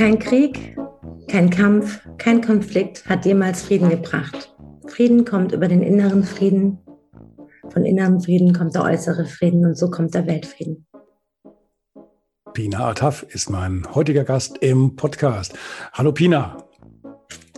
[0.00, 0.78] Kein Krieg,
[1.28, 4.56] kein Kampf, kein Konflikt hat jemals Frieden gebracht.
[4.86, 6.78] Frieden kommt über den inneren Frieden.
[7.68, 10.86] Von inneren Frieden kommt der äußere Frieden und so kommt der Weltfrieden.
[12.54, 15.52] Pina Ataf ist mein heutiger Gast im Podcast.
[15.92, 16.56] Hallo Pina.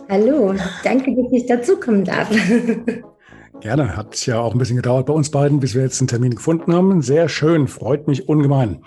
[0.09, 2.29] Hallo, danke, dass ich dazukommen darf.
[3.61, 6.09] Gerne, hat es ja auch ein bisschen gedauert bei uns beiden, bis wir jetzt einen
[6.09, 7.01] Termin gefunden haben.
[7.01, 8.83] Sehr schön, freut mich ungemein.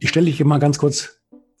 [0.00, 1.13] Ich stelle dich mal ganz kurz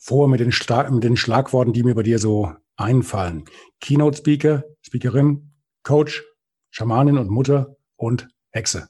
[0.04, 0.52] vor mit den,
[0.90, 3.44] mit den Schlagworten, die mir bei dir so einfallen.
[3.80, 6.22] Keynote Speaker, Speakerin, Coach,
[6.70, 8.88] Schamanin und Mutter und Hexe.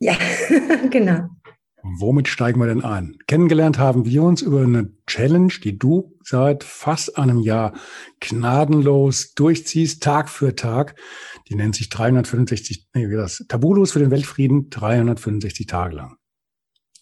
[0.00, 0.16] Ja,
[0.90, 1.28] genau.
[1.84, 3.16] Womit steigen wir denn ein?
[3.28, 7.74] Kennengelernt haben wir uns über eine Challenge, die du seit fast einem Jahr
[8.20, 10.98] gnadenlos durchziehst, Tag für Tag.
[11.48, 13.44] Die nennt sich 365, nee, wie das?
[13.48, 16.16] Tabulos für den Weltfrieden, 365 Tage lang.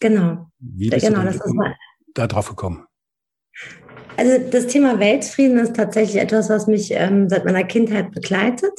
[0.00, 0.48] Genau.
[0.58, 1.74] Wie bist genau, du
[2.12, 2.84] da drauf gekommen?
[4.16, 8.72] Also das Thema Weltfrieden ist tatsächlich etwas, was mich ähm, seit meiner Kindheit begleitet.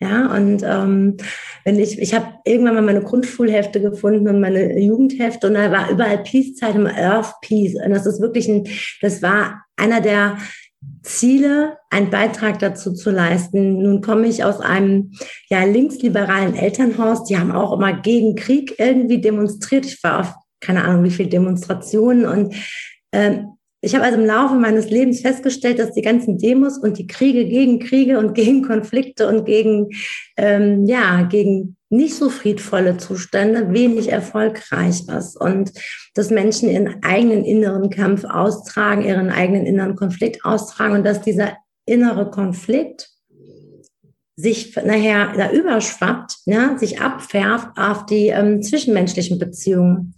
[0.00, 1.16] Ja, und ähm,
[1.64, 5.90] wenn ich, ich habe irgendwann mal meine Grundschulhefte gefunden und meine Jugendhefte und da war
[5.90, 7.76] überall Peace-Zeit im Earth Peace.
[7.76, 8.64] Und das ist wirklich ein,
[9.00, 10.38] das war einer der
[11.02, 13.80] Ziele, einen Beitrag dazu zu leisten.
[13.80, 15.12] Nun komme ich aus einem
[15.48, 17.22] ja linksliberalen Elternhaus.
[17.24, 19.86] Die haben auch immer gegen Krieg irgendwie demonstriert.
[19.86, 22.54] Ich war auf keine Ahnung wie viele Demonstrationen und
[23.12, 23.51] ähm,
[23.84, 27.44] ich habe also im Laufe meines Lebens festgestellt, dass die ganzen Demos und die Kriege
[27.44, 29.88] gegen Kriege und gegen Konflikte und gegen,
[30.36, 35.72] ähm, ja, gegen nicht so friedvolle Zustände wenig erfolgreich ist und
[36.14, 41.56] dass Menschen ihren eigenen inneren Kampf austragen, ihren eigenen inneren Konflikt austragen und dass dieser
[41.84, 43.10] innere Konflikt
[44.36, 50.14] sich nachher da überschwappt, ja, sich abfärbt auf die ähm, zwischenmenschlichen Beziehungen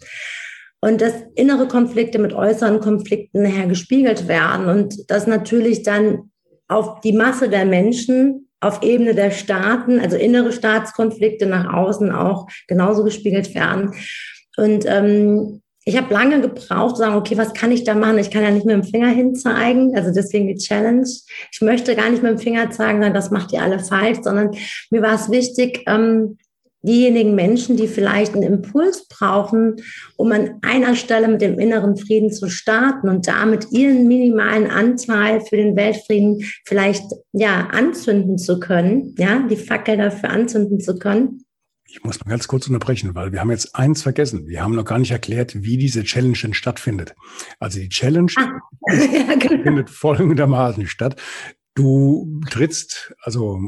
[0.85, 6.31] und dass innere Konflikte mit äußeren Konflikten nachher gespiegelt werden und dass natürlich dann
[6.69, 12.49] auf die Masse der Menschen auf Ebene der Staaten, also innere Staatskonflikte nach außen auch
[12.69, 13.95] genauso gespiegelt werden.
[14.59, 18.19] Und ähm, ich habe lange gebraucht, zu sagen, okay, was kann ich da machen?
[18.19, 21.09] Ich kann ja nicht mit dem Finger hinzeigen, also deswegen die Challenge.
[21.51, 24.51] Ich möchte gar nicht mit dem Finger zeigen, sondern das macht ihr alle falsch, sondern
[24.91, 26.37] mir war es wichtig, ähm,
[26.85, 29.77] diejenigen Menschen, die vielleicht einen Impuls brauchen,
[30.17, 35.41] um an einer Stelle mit dem inneren Frieden zu starten und damit ihren minimalen Anteil
[35.41, 41.45] für den Weltfrieden vielleicht ja anzünden zu können, ja, die Fackel dafür anzünden zu können.
[41.87, 44.49] Ich muss mal ganz kurz unterbrechen, weil wir haben jetzt eins vergessen.
[44.49, 47.15] Wir haben noch gar nicht erklärt, wie diese Challenge denn stattfindet.
[47.61, 48.51] Also die Challenge ah,
[48.93, 49.63] ja, genau.
[49.63, 51.21] findet folgendermaßen statt.
[51.75, 53.59] Du trittst, also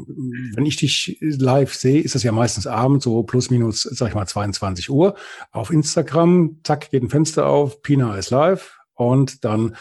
[0.54, 4.14] wenn ich dich live sehe, ist das ja meistens abends, so plus minus, sag ich
[4.14, 5.16] mal, 22 Uhr.
[5.50, 9.76] Auf Instagram, zack, geht ein Fenster auf, Pina ist live und dann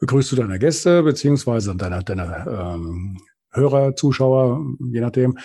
[0.00, 3.18] begrüßt du deine Gäste, beziehungsweise deine, deine ähm,
[3.50, 5.38] Hörer, Zuschauer, je nachdem,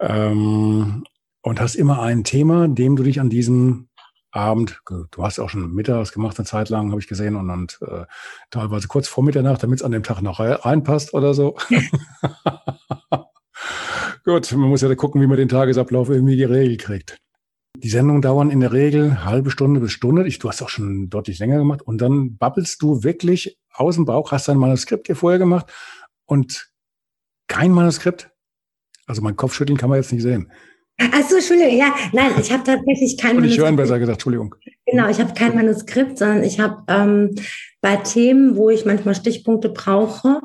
[0.00, 1.04] ähm,
[1.42, 3.88] und hast immer ein Thema, dem du dich an diesem
[4.36, 7.78] Abend, du hast auch schon mittags gemacht, eine Zeit lang, habe ich gesehen, und, und
[7.82, 8.04] äh,
[8.50, 11.56] teilweise kurz vor Mitternacht, damit es an dem Tag noch reinpasst oder so.
[14.24, 17.16] Gut, man muss ja gucken, wie man den Tagesablauf irgendwie geregelt kriegt.
[17.78, 20.26] Die Sendungen dauern in der Regel halbe Stunde bis Stunde.
[20.26, 21.82] Ich, du hast auch schon deutlich länger gemacht.
[21.82, 25.72] Und dann babbelst du wirklich aus dem Bauch, hast dein Manuskript dir vorher gemacht
[26.24, 26.70] und
[27.48, 28.30] kein Manuskript.
[29.06, 30.50] Also mein Kopfschütteln kann man jetzt nicht sehen.
[30.98, 34.54] Ach so, Entschuldigung, ja, nein, ich habe tatsächlich kein Und ich hören besser gesagt, Entschuldigung.
[34.86, 37.34] Genau, ich habe kein Manuskript, sondern ich habe ähm,
[37.82, 40.40] bei Themen, wo ich manchmal Stichpunkte brauche,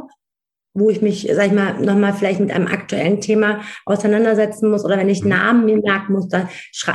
[0.74, 4.98] wo ich mich, sag ich mal, nochmal vielleicht mit einem aktuellen Thema auseinandersetzen muss oder
[4.98, 5.30] wenn ich mhm.
[5.30, 6.50] Namen mir merken muss dann,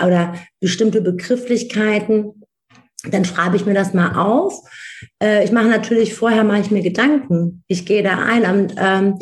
[0.04, 2.45] oder bestimmte Begrifflichkeiten,
[3.04, 4.54] dann schreibe ich mir das mal auf.
[5.22, 7.62] Äh, ich mache natürlich vorher, mache ich mir Gedanken.
[7.68, 8.44] Ich gehe da ein.
[8.44, 9.18] Und, ähm,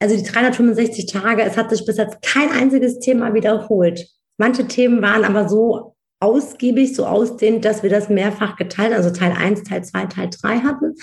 [0.00, 4.06] also die 365 Tage, es hat sich bis jetzt kein einziges Thema wiederholt.
[4.38, 9.32] Manche Themen waren aber so ausgiebig, so ausdehnt, dass wir das mehrfach geteilt, also Teil
[9.32, 10.94] 1, Teil 2, Teil 3 hatten.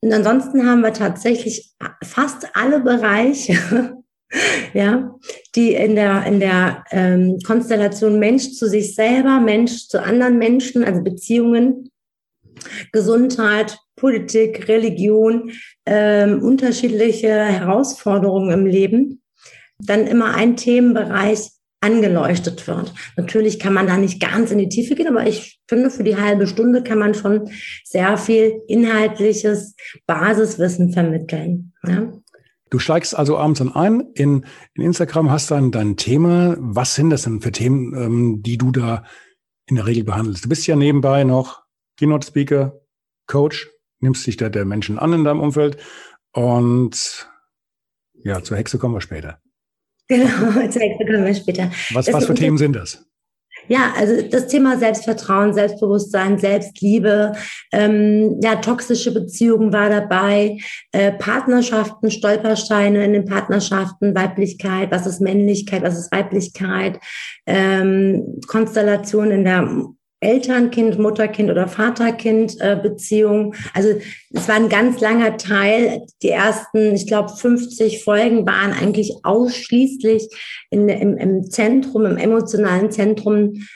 [0.00, 1.72] Und ansonsten haben wir tatsächlich
[2.02, 3.94] fast alle Bereiche,
[4.74, 5.14] ja,
[5.54, 10.84] die in der, in der ähm, Konstellation Mensch zu sich selber, Mensch zu anderen Menschen,
[10.84, 11.90] also Beziehungen,
[12.92, 15.52] Gesundheit, Politik, Religion,
[15.86, 19.22] ähm, unterschiedliche Herausforderungen im Leben,
[19.78, 21.50] dann immer ein Themenbereich
[21.80, 22.94] angeleuchtet wird.
[23.16, 26.16] Natürlich kann man da nicht ganz in die Tiefe gehen, aber ich finde, für die
[26.16, 27.50] halbe Stunde kann man schon
[27.84, 29.74] sehr viel inhaltliches
[30.06, 31.74] Basiswissen vermitteln.
[31.86, 32.10] Ja?
[32.74, 34.44] Du steigst also abends dann ein in,
[34.74, 36.56] in Instagram, hast dann dein Thema.
[36.58, 39.04] Was sind das denn für Themen, ähm, die du da
[39.66, 40.44] in der Regel behandelst?
[40.44, 41.62] Du bist ja nebenbei noch
[41.96, 42.80] Keynote Speaker,
[43.28, 45.76] Coach, nimmst dich da der Menschen an in deinem Umfeld
[46.32, 47.30] und
[48.14, 49.40] ja, zur Hexe kommen wir später.
[50.08, 50.26] Genau,
[50.68, 51.70] zur Hexe kommen wir später.
[51.92, 53.06] Was, was für Themen sind das?
[53.68, 57.32] Ja, also das Thema Selbstvertrauen, Selbstbewusstsein, Selbstliebe,
[57.72, 60.58] ähm, ja, toxische Beziehungen war dabei,
[60.92, 67.00] äh, Partnerschaften, Stolpersteine in den Partnerschaften, Weiblichkeit, was ist Männlichkeit, was ist Weiblichkeit,
[67.46, 69.66] ähm, Konstellation in der
[70.24, 73.54] Elternkind, Mutterkind oder Vaterkind-Beziehung.
[73.54, 73.88] Äh, also
[74.32, 76.02] es war ein ganz langer Teil.
[76.22, 80.28] Die ersten, ich glaube, 50 Folgen waren eigentlich ausschließlich
[80.70, 83.66] in, im, im Zentrum, im emotionalen Zentrum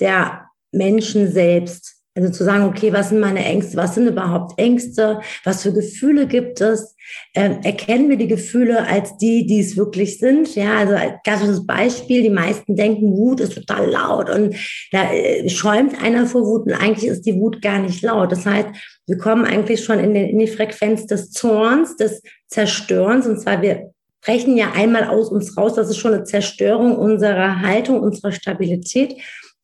[0.00, 1.97] der Menschen selbst.
[2.18, 3.76] Also zu sagen, okay, was sind meine Ängste?
[3.76, 5.20] Was sind überhaupt Ängste?
[5.44, 6.96] Was für Gefühle gibt es?
[7.32, 10.52] Ähm, erkennen wir die Gefühle als die, die es wirklich sind?
[10.56, 12.22] Ja, also als klassisches Beispiel.
[12.22, 14.56] Die meisten denken, Wut ist total laut und
[14.90, 18.32] da äh, schäumt einer vor Wut und eigentlich ist die Wut gar nicht laut.
[18.32, 18.68] Das heißt,
[19.06, 23.62] wir kommen eigentlich schon in, den, in die Frequenz des Zorns, des Zerstörens und zwar
[23.62, 23.92] wir
[24.22, 25.74] brechen ja einmal aus uns raus.
[25.74, 29.14] Das ist schon eine Zerstörung unserer Haltung, unserer Stabilität.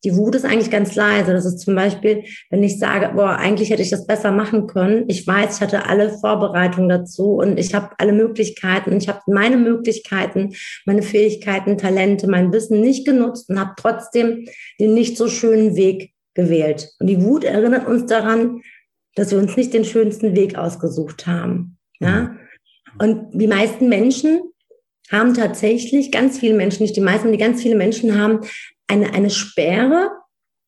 [0.05, 1.33] Die Wut ist eigentlich ganz leise.
[1.33, 5.05] Das ist zum Beispiel, wenn ich sage, boah, eigentlich hätte ich das besser machen können.
[5.07, 8.95] Ich weiß, ich hatte alle Vorbereitungen dazu und ich habe alle Möglichkeiten.
[8.95, 10.53] Ich habe meine Möglichkeiten,
[10.85, 14.45] meine Fähigkeiten, Talente, mein Wissen nicht genutzt und habe trotzdem
[14.79, 16.91] den nicht so schönen Weg gewählt.
[16.99, 18.61] Und die Wut erinnert uns daran,
[19.15, 21.77] dass wir uns nicht den schönsten Weg ausgesucht haben.
[21.99, 22.35] Ja?
[22.99, 24.41] Und die meisten Menschen
[25.11, 28.41] haben tatsächlich, ganz viele Menschen, nicht die meisten, die ganz viele Menschen haben
[28.87, 30.11] eine, eine Sperre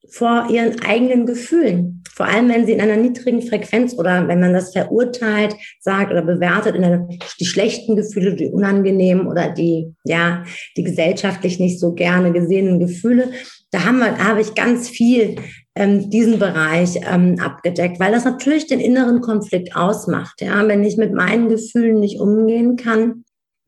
[0.09, 2.03] vor ihren eigenen Gefühlen.
[2.17, 6.23] Vor allem, wenn sie in einer niedrigen Frequenz oder wenn man das verurteilt, sagt oder
[6.23, 7.07] bewertet, in einer,
[7.39, 10.43] die schlechten Gefühle, die unangenehmen oder die, ja,
[10.75, 13.31] die gesellschaftlich nicht so gerne gesehenen Gefühle.
[13.69, 15.35] Da haben wir, habe ich ganz viel
[15.75, 20.41] ähm, diesen Bereich ähm, abgedeckt, weil das natürlich den inneren Konflikt ausmacht.
[20.41, 23.25] Ja, wenn ich mit meinen Gefühlen nicht umgehen kann,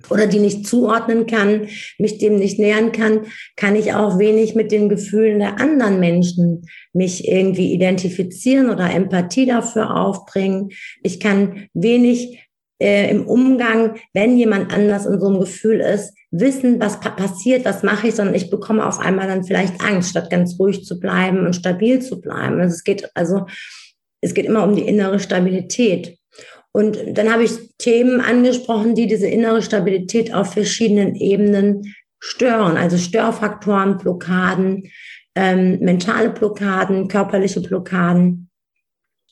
[0.09, 1.67] oder die nicht zuordnen kann,
[1.97, 3.25] mich dem nicht nähern kann,
[3.55, 9.45] kann ich auch wenig mit den Gefühlen der anderen Menschen mich irgendwie identifizieren oder Empathie
[9.45, 10.69] dafür aufbringen.
[11.03, 12.39] Ich kann wenig
[12.81, 17.65] äh, im Umgang, wenn jemand anders in so einem Gefühl ist, wissen, was pa passiert,
[17.65, 20.99] was mache ich, sondern ich bekomme auf einmal dann vielleicht Angst, statt ganz ruhig zu
[20.99, 22.59] bleiben und stabil zu bleiben.
[22.61, 23.45] Also es geht also,
[24.21, 26.18] es geht immer um die innere Stabilität.
[26.71, 32.77] Und dann habe ich Themen angesprochen, die diese innere Stabilität auf verschiedenen Ebenen stören.
[32.77, 34.83] Also Störfaktoren, Blockaden,
[35.35, 38.49] ähm, mentale Blockaden, körperliche Blockaden,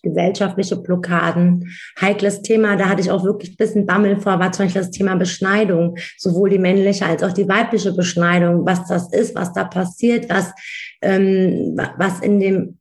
[0.01, 1.75] gesellschaftliche Blockaden.
[1.99, 4.91] Heikles Thema, da hatte ich auch wirklich ein bisschen Bammel vor, war zum Beispiel das
[4.91, 5.97] Thema Beschneidung.
[6.17, 10.53] Sowohl die männliche als auch die weibliche Beschneidung, was das ist, was da passiert, was,
[11.01, 12.79] ähm, was in dem,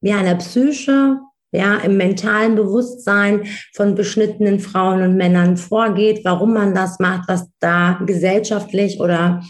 [0.00, 1.18] ja, in der Psyche
[1.50, 7.48] ja, im mentalen Bewusstsein von beschnittenen Frauen und Männern vorgeht, warum man das macht, was
[7.58, 9.42] da gesellschaftlich oder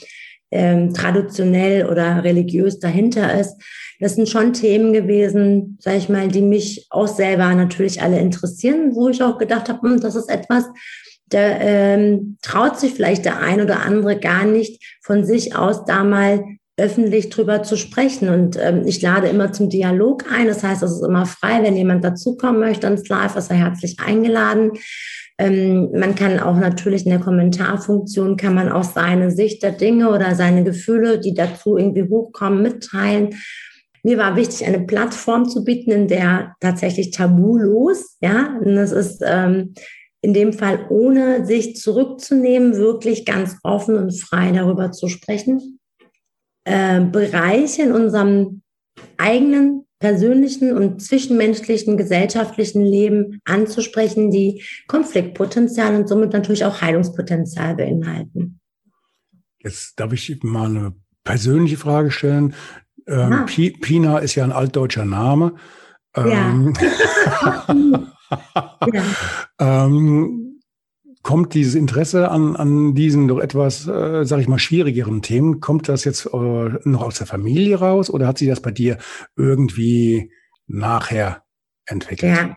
[0.50, 3.56] ähm, traditionell oder religiös dahinter ist.
[4.00, 8.94] Das sind schon Themen gewesen, sage ich mal, die mich auch selber natürlich alle interessieren,
[8.94, 10.64] wo ich auch gedacht habe, hm, das ist etwas,
[11.30, 16.04] da ähm, traut sich vielleicht der ein oder andere gar nicht von sich aus da
[16.04, 16.42] mal
[16.78, 18.28] öffentlich drüber zu sprechen.
[18.28, 20.46] Und ähm, ich lade immer zum Dialog ein.
[20.46, 23.96] Das heißt, es ist immer frei, wenn jemand dazukommen möchte ins Live, ist er herzlich
[23.98, 24.72] eingeladen.
[25.38, 30.10] Ähm, man kann auch natürlich in der Kommentarfunktion kann man auch seine Sicht der Dinge
[30.10, 33.34] oder seine Gefühle, die dazu irgendwie hochkommen, mitteilen.
[34.04, 39.22] Mir war wichtig, eine Plattform zu bieten, in der tatsächlich tabulos, ja, und das ist
[39.26, 39.74] ähm,
[40.22, 45.77] in dem Fall ohne sich zurückzunehmen, wirklich ganz offen und frei darüber zu sprechen
[46.68, 48.62] äh, Bereiche in unserem
[49.16, 58.60] eigenen persönlichen und zwischenmenschlichen, gesellschaftlichen Leben anzusprechen, die Konfliktpotenzial und somit natürlich auch Heilungspotenzial beinhalten.
[59.58, 60.94] Jetzt darf ich mal eine
[61.24, 62.54] persönliche Frage stellen.
[63.06, 63.72] Ähm, ja.
[63.80, 65.54] Pina ist ja ein altdeutscher Name.
[66.14, 67.66] Ähm, ja.
[68.92, 69.86] ja.
[69.86, 70.44] ähm,
[71.22, 75.88] kommt dieses Interesse an, an diesen doch etwas, äh, sag ich mal, schwierigeren Themen, kommt
[75.88, 76.28] das jetzt äh,
[76.84, 78.98] noch aus der Familie raus oder hat sich das bei dir
[79.36, 80.30] irgendwie
[80.66, 81.42] nachher
[81.86, 82.36] entwickelt?
[82.36, 82.56] Ja,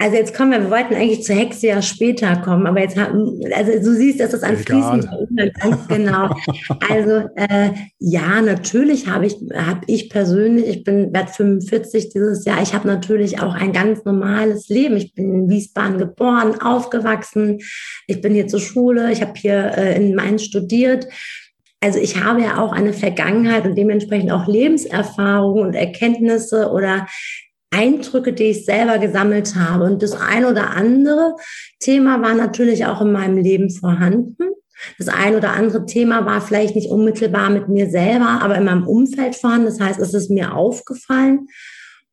[0.00, 3.38] also jetzt kommen wir, wir wollten eigentlich zur Hexe ja später kommen, aber jetzt haben,
[3.54, 6.34] also du siehst, dass das ein fließender Übergang, genau.
[6.88, 12.62] Also äh, ja, natürlich habe ich, habe ich persönlich, ich bin werde 45 dieses Jahr,
[12.62, 14.96] ich habe natürlich auch ein ganz normales Leben.
[14.96, 17.58] Ich bin in Wiesbaden geboren, aufgewachsen,
[18.06, 21.08] ich bin hier zur Schule, ich habe hier äh, in Mainz studiert.
[21.80, 27.06] Also ich habe ja auch eine Vergangenheit und dementsprechend auch Lebenserfahrungen und Erkenntnisse oder
[27.70, 29.84] Eindrücke, die ich selber gesammelt habe.
[29.84, 31.36] Und das ein oder andere
[31.78, 34.36] Thema war natürlich auch in meinem Leben vorhanden.
[34.98, 38.86] Das ein oder andere Thema war vielleicht nicht unmittelbar mit mir selber, aber in meinem
[38.86, 39.66] Umfeld vorhanden.
[39.66, 41.48] Das heißt, es ist mir aufgefallen.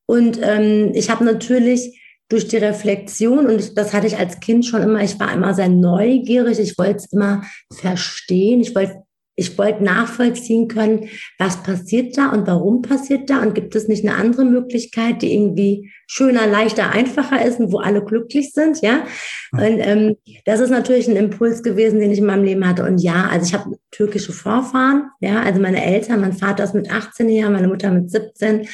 [0.05, 4.81] Und ähm, ich habe natürlich durch die Reflexion, und das hatte ich als Kind schon
[4.81, 9.03] immer, ich war immer sehr neugierig, ich wollte es immer verstehen, ich wollte
[9.39, 14.03] ich wollte nachvollziehen können, was passiert da und warum passiert da und gibt es nicht
[14.03, 19.05] eine andere Möglichkeit, die irgendwie schöner, leichter, einfacher ist und wo alle glücklich sind, ja.
[19.51, 22.83] Und ähm, das ist natürlich ein Impuls gewesen, den ich in meinem Leben hatte.
[22.83, 26.91] Und ja, also ich habe türkische Vorfahren, ja, also meine Eltern, mein Vater ist mit
[26.91, 28.67] 18 her, meine Mutter mit 17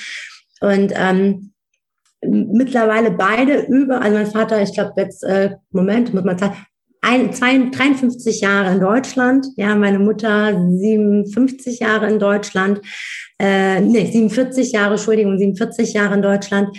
[0.61, 1.51] und ähm,
[2.25, 6.55] mittlerweile beide über, also mein Vater, ich glaube jetzt, äh, Moment, muss man sagen,
[7.03, 12.81] ein, zwei, 53 Jahre in Deutschland, ja, meine Mutter 57 Jahre in Deutschland,
[13.39, 16.75] äh, nee, 47 Jahre, Entschuldigung, 47 Jahre in Deutschland.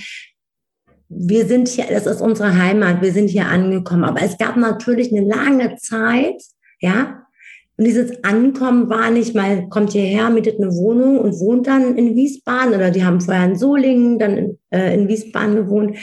[1.09, 4.05] Wir sind hier, das ist unsere Heimat, wir sind hier angekommen.
[4.05, 6.43] Aber es gab natürlich eine lange Zeit,
[6.81, 7.21] ja,
[7.77, 12.15] und dieses Ankommen war nicht mal, kommt hierher, mietet eine Wohnung und wohnt dann in
[12.15, 12.73] Wiesbaden.
[12.73, 15.97] Oder die haben vorher in Solingen, dann in, äh, in Wiesbaden gewohnt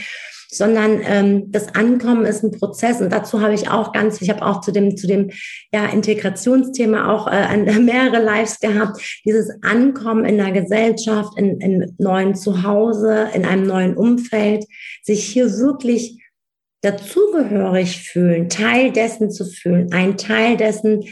[0.53, 4.45] sondern ähm, das Ankommen ist ein Prozess und dazu habe ich auch ganz, ich habe
[4.45, 5.31] auch zu dem zu dem
[5.71, 9.21] ja Integrationsthema auch äh, mehrere Lives gehabt.
[9.25, 14.65] Dieses Ankommen in der Gesellschaft, in, in neuen Zuhause, in einem neuen Umfeld,
[15.01, 16.21] sich hier wirklich
[16.81, 21.05] dazugehörig fühlen, Teil dessen zu fühlen, ein Teil dessen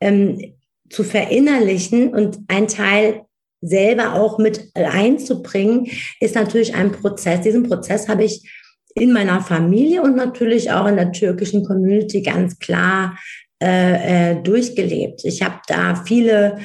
[0.00, 0.54] ähm,
[0.90, 3.22] zu verinnerlichen und ein Teil
[3.62, 5.88] selber auch mit einzubringen,
[6.20, 7.40] ist natürlich ein Prozess.
[7.40, 8.48] Diesen Prozess habe ich
[8.98, 13.16] in meiner Familie und natürlich auch in der türkischen Community ganz klar
[13.62, 15.22] äh, äh, durchgelebt.
[15.24, 16.58] Ich habe da viele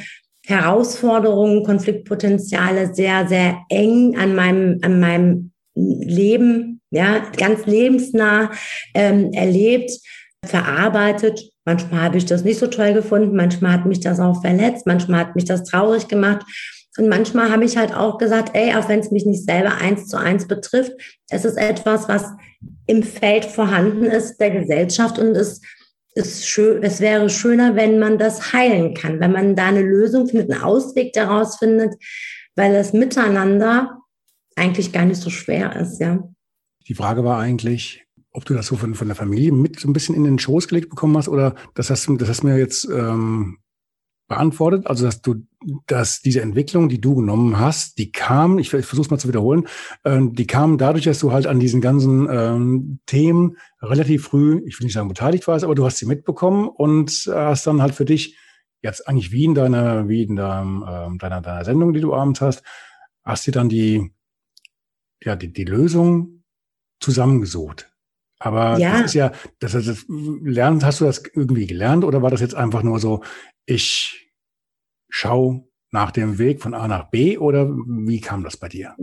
[0.45, 8.51] Herausforderungen, Konfliktpotenziale sehr, sehr eng an meinem, an meinem Leben, ja, ganz lebensnah
[8.93, 9.91] ähm, erlebt,
[10.45, 11.51] verarbeitet.
[11.65, 15.19] Manchmal habe ich das nicht so toll gefunden, manchmal hat mich das auch verletzt, manchmal
[15.21, 16.43] hat mich das traurig gemacht.
[16.97, 20.07] Und manchmal habe ich halt auch gesagt, ey, auch wenn es mich nicht selber eins
[20.07, 20.91] zu eins betrifft,
[21.29, 22.25] es ist etwas, was
[22.85, 25.61] im Feld vorhanden ist der Gesellschaft und es
[26.13, 30.27] ist schön, es wäre schöner, wenn man das heilen kann, wenn man da eine Lösung
[30.27, 31.95] findet, einen Ausweg daraus findet,
[32.55, 33.97] weil das Miteinander
[34.57, 36.21] eigentlich gar nicht so schwer ist, ja.
[36.87, 39.93] Die Frage war eigentlich, ob du das so von, von der Familie mit so ein
[39.93, 43.59] bisschen in den Schoß gelegt bekommen hast oder das hast, das hast mir jetzt ähm,
[44.31, 44.87] beantwortet.
[44.87, 45.45] Also, dass du,
[45.87, 49.27] dass diese Entwicklung, die du genommen hast, die kam, ich, ich versuche es mal zu
[49.27, 49.67] wiederholen,
[50.03, 54.79] äh, die kam dadurch, dass du halt an diesen ganzen ähm, Themen relativ früh, ich
[54.79, 58.05] will nicht sagen beteiligt warst, aber du hast sie mitbekommen und hast dann halt für
[58.05, 58.37] dich
[58.81, 62.41] jetzt eigentlich wie in deiner, wie in deinem, äh, deiner, deiner Sendung, die du abends
[62.41, 62.63] hast,
[63.23, 64.11] hast dir dann die,
[65.23, 66.43] ja, die, die Lösung
[66.99, 67.90] zusammengesucht.
[68.41, 68.93] Aber ja.
[68.93, 72.55] das ist ja, das, das lernen, hast du das irgendwie gelernt oder war das jetzt
[72.55, 73.23] einfach nur so,
[73.65, 74.31] ich
[75.09, 78.95] schaue nach dem Weg von A nach B oder wie kam das bei dir?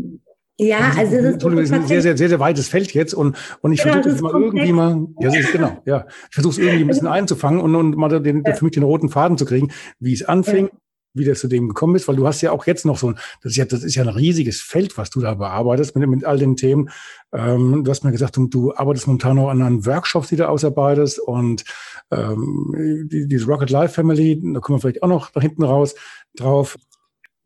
[0.61, 3.37] Ja, also, also das ist, ist ein sehr, sehr, sehr, sehr weites Feld jetzt und,
[3.61, 6.59] und ich genau, versuche es mal irgendwie mal, ja, ist, genau, ja, ich versuche es
[6.59, 8.54] irgendwie ein bisschen einzufangen und, und mal den, ja.
[8.54, 10.78] für mich den roten Faden zu kriegen, wie es anfing, ja.
[11.15, 13.19] Wie das zu dem gekommen ist, weil du hast ja auch jetzt noch so ein,
[13.43, 16.25] das ist ja, das ist ja ein riesiges Feld, was du da bearbeitest mit, mit
[16.25, 16.91] all den Themen.
[17.33, 20.49] Ähm, du hast mir gesagt, du, du arbeitest momentan noch an einem Workshops, die du
[20.49, 21.65] ausarbeitest und
[22.11, 22.75] ähm,
[23.11, 25.95] die, diese Rocket Life Family, da kommen wir vielleicht auch noch da hinten raus
[26.37, 26.77] drauf.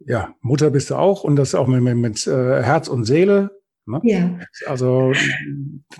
[0.04, 3.62] Ja, Mutter bist du auch und das auch mit, mit, mit äh, Herz und Seele.
[3.86, 4.00] Ne?
[4.04, 4.38] Ja.
[4.66, 5.12] Also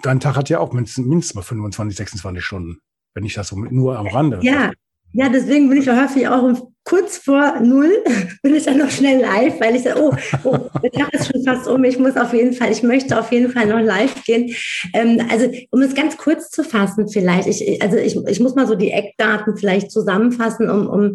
[0.03, 2.79] dein Tag hat ja auch mindestens, mindestens mal 25, 26 Stunden,
[3.15, 4.41] wenn ich das so mit, nur am Rande.
[4.43, 4.73] Ja,
[5.13, 7.93] ja, deswegen bin ich häufig auch um, kurz vor null,
[8.43, 10.15] bin ich dann noch schnell live, weil ich sage, oh,
[10.45, 13.31] oh, der Tag ist schon fast um, ich muss auf jeden Fall, ich möchte auf
[13.31, 14.55] jeden Fall noch live gehen.
[14.95, 18.67] Ähm, also, um es ganz kurz zu fassen vielleicht, ich, also ich, ich muss mal
[18.67, 21.15] so die Eckdaten vielleicht zusammenfassen, um, um,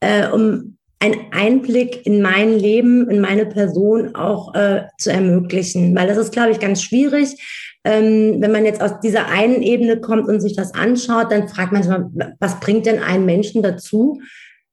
[0.00, 6.08] äh, um einen Einblick in mein Leben, in meine Person auch äh, zu ermöglichen, weil
[6.08, 7.36] das ist, glaube ich, ganz schwierig
[7.84, 11.72] ähm, wenn man jetzt aus dieser einen Ebene kommt und sich das anschaut, dann fragt
[11.72, 14.20] man sich mal, was bringt denn einen Menschen dazu,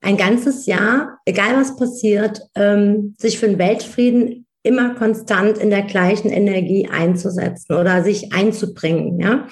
[0.01, 5.83] ein ganzes Jahr, egal was passiert, ähm, sich für den Weltfrieden immer konstant in der
[5.83, 9.19] gleichen Energie einzusetzen oder sich einzubringen.
[9.19, 9.47] Ja,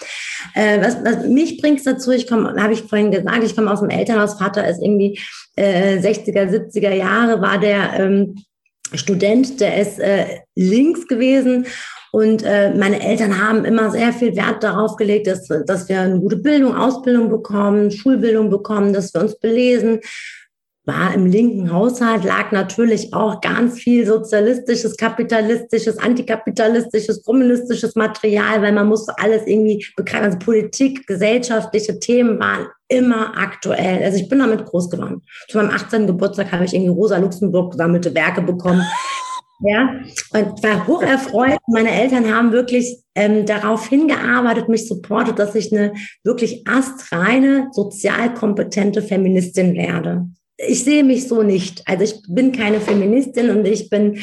[0.56, 2.12] äh, was, was mich bringt dazu?
[2.12, 4.40] Ich komme, habe ich vorhin gesagt, ich komme aus dem Elternhaus.
[4.40, 5.20] Vater ist irgendwie
[5.56, 8.36] äh, 60er, 70er Jahre war der ähm,
[8.94, 11.68] Student, der ist äh, links gewesen
[12.14, 16.20] und äh, meine Eltern haben immer sehr viel Wert darauf gelegt, dass, dass wir eine
[16.20, 20.00] gute Bildung, Ausbildung bekommen, Schulbildung bekommen, dass wir uns belesen
[20.86, 28.74] war im linken Haushalt, lag natürlich auch ganz viel sozialistisches, kapitalistisches, antikapitalistisches, kommunistisches Material, weil
[28.74, 30.26] man musste alles irgendwie begreifen.
[30.26, 34.04] Also Politik, gesellschaftliche Themen waren immer aktuell.
[34.04, 35.22] Also ich bin damit groß geworden.
[35.48, 36.06] Zu meinem 18.
[36.06, 38.84] Geburtstag habe ich irgendwie Rosa Luxemburg gesammelte Werke bekommen.
[39.60, 40.02] Ja,
[40.34, 41.58] und war hoch erfreut.
[41.68, 45.94] Meine Eltern haben wirklich ähm, darauf hingearbeitet, mich supportet, dass ich eine
[46.24, 50.28] wirklich astreine, sozial kompetente Feministin werde
[50.68, 51.88] ich sehe mich so nicht.
[51.88, 54.20] Also ich bin keine Feministin und ich bin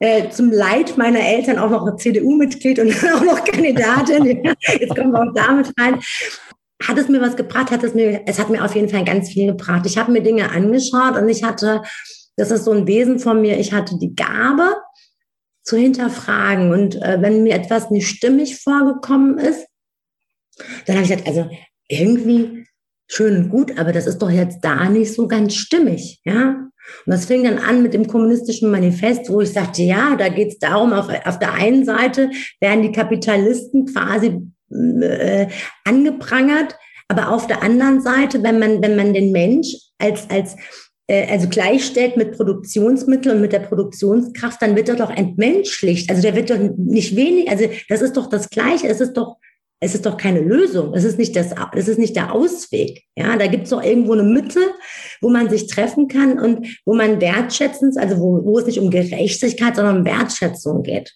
[0.00, 4.44] äh, zum Leid meiner Eltern auch noch CDU-Mitglied und auch noch Kandidatin.
[4.80, 6.00] Jetzt kommen wir auch damit rein.
[6.82, 7.70] Hat es mir was gebracht?
[7.70, 9.86] Hat es mir, es hat mir auf jeden Fall ganz viel gebracht.
[9.86, 11.82] Ich habe mir Dinge angeschaut und ich hatte,
[12.36, 14.74] das ist so ein Wesen von mir, ich hatte die Gabe
[15.62, 16.72] zu hinterfragen.
[16.72, 19.66] Und äh, wenn mir etwas nicht stimmig vorgekommen ist,
[20.86, 21.48] dann habe ich gesagt, also
[21.88, 22.66] irgendwie
[23.08, 26.60] schön und gut, aber das ist doch jetzt da nicht so ganz stimmig, ja.
[27.06, 30.48] Und das fing dann an mit dem kommunistischen Manifest, wo ich sagte, ja, da geht
[30.48, 34.38] es darum, auf, auf der einen Seite werden die Kapitalisten quasi
[34.70, 35.48] äh,
[35.84, 36.76] angeprangert,
[37.08, 40.56] aber auf der anderen Seite, wenn man, wenn man den Mensch als, als
[41.08, 46.08] also gleichstellt mit Produktionsmitteln und mit der Produktionskraft, dann wird er doch entmenschlicht.
[46.08, 49.36] Also der wird doch nicht wenig, also das ist doch das Gleiche, es ist doch
[49.80, 50.94] es ist doch keine Lösung.
[50.94, 53.02] Es ist nicht das, es ist nicht der Ausweg.
[53.16, 54.60] Ja, da gibt es doch irgendwo eine Mitte,
[55.20, 58.90] wo man sich treffen kann und wo man wertschätzend, also wo, wo es nicht um
[58.90, 61.12] Gerechtigkeit, sondern um Wertschätzung geht.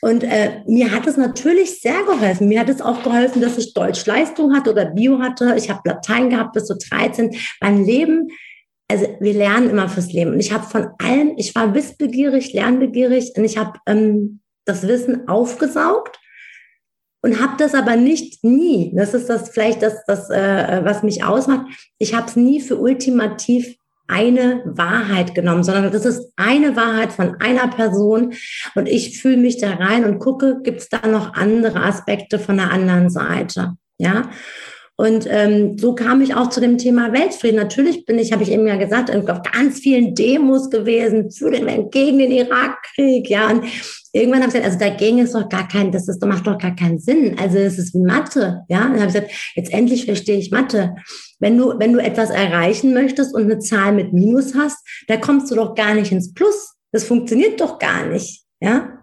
[0.00, 2.48] Und äh, mir hat es natürlich sehr geholfen.
[2.48, 5.56] Mir hat es auch geholfen, dass ich Deutsch Leistung hatte oder Bio hatte.
[5.58, 7.36] Ich habe Latein gehabt bis zu 13.
[7.60, 8.28] Mein Leben,
[8.90, 10.32] also wir lernen immer fürs Leben.
[10.32, 15.28] Und ich habe von allem, ich war wissbegierig, lernbegierig und ich habe ähm, das Wissen
[15.28, 16.18] aufgesaugt
[17.22, 18.92] und habe das aber nicht nie.
[18.96, 21.66] Das ist das vielleicht das, das äh, was mich ausmacht.
[21.98, 27.36] Ich habe es nie für ultimativ eine Wahrheit genommen, sondern das ist eine Wahrheit von
[27.40, 28.32] einer Person
[28.74, 32.56] und ich fühle mich da rein und gucke, gibt es da noch andere Aspekte von
[32.56, 34.30] der anderen Seite, ja.
[35.00, 37.56] Und ähm, so kam ich auch zu dem Thema Weltfrieden.
[37.56, 41.88] Natürlich bin ich, habe ich eben ja gesagt, auf ganz vielen Demos gewesen für den
[41.90, 43.48] gegen den Irakkrieg, ja.
[43.48, 43.64] Und
[44.12, 46.74] irgendwann habe ich gesagt, also dagegen ist doch gar kein, das ist, macht doch gar
[46.74, 47.36] keinen Sinn.
[47.38, 48.86] Also es ist wie Mathe, ja.
[48.86, 50.96] Und dann habe ich gesagt, jetzt endlich verstehe ich Mathe.
[51.38, 55.48] Wenn du, wenn du etwas erreichen möchtest und eine Zahl mit Minus hast, da kommst
[55.52, 56.74] du doch gar nicht ins Plus.
[56.90, 58.97] Das funktioniert doch gar nicht, ja.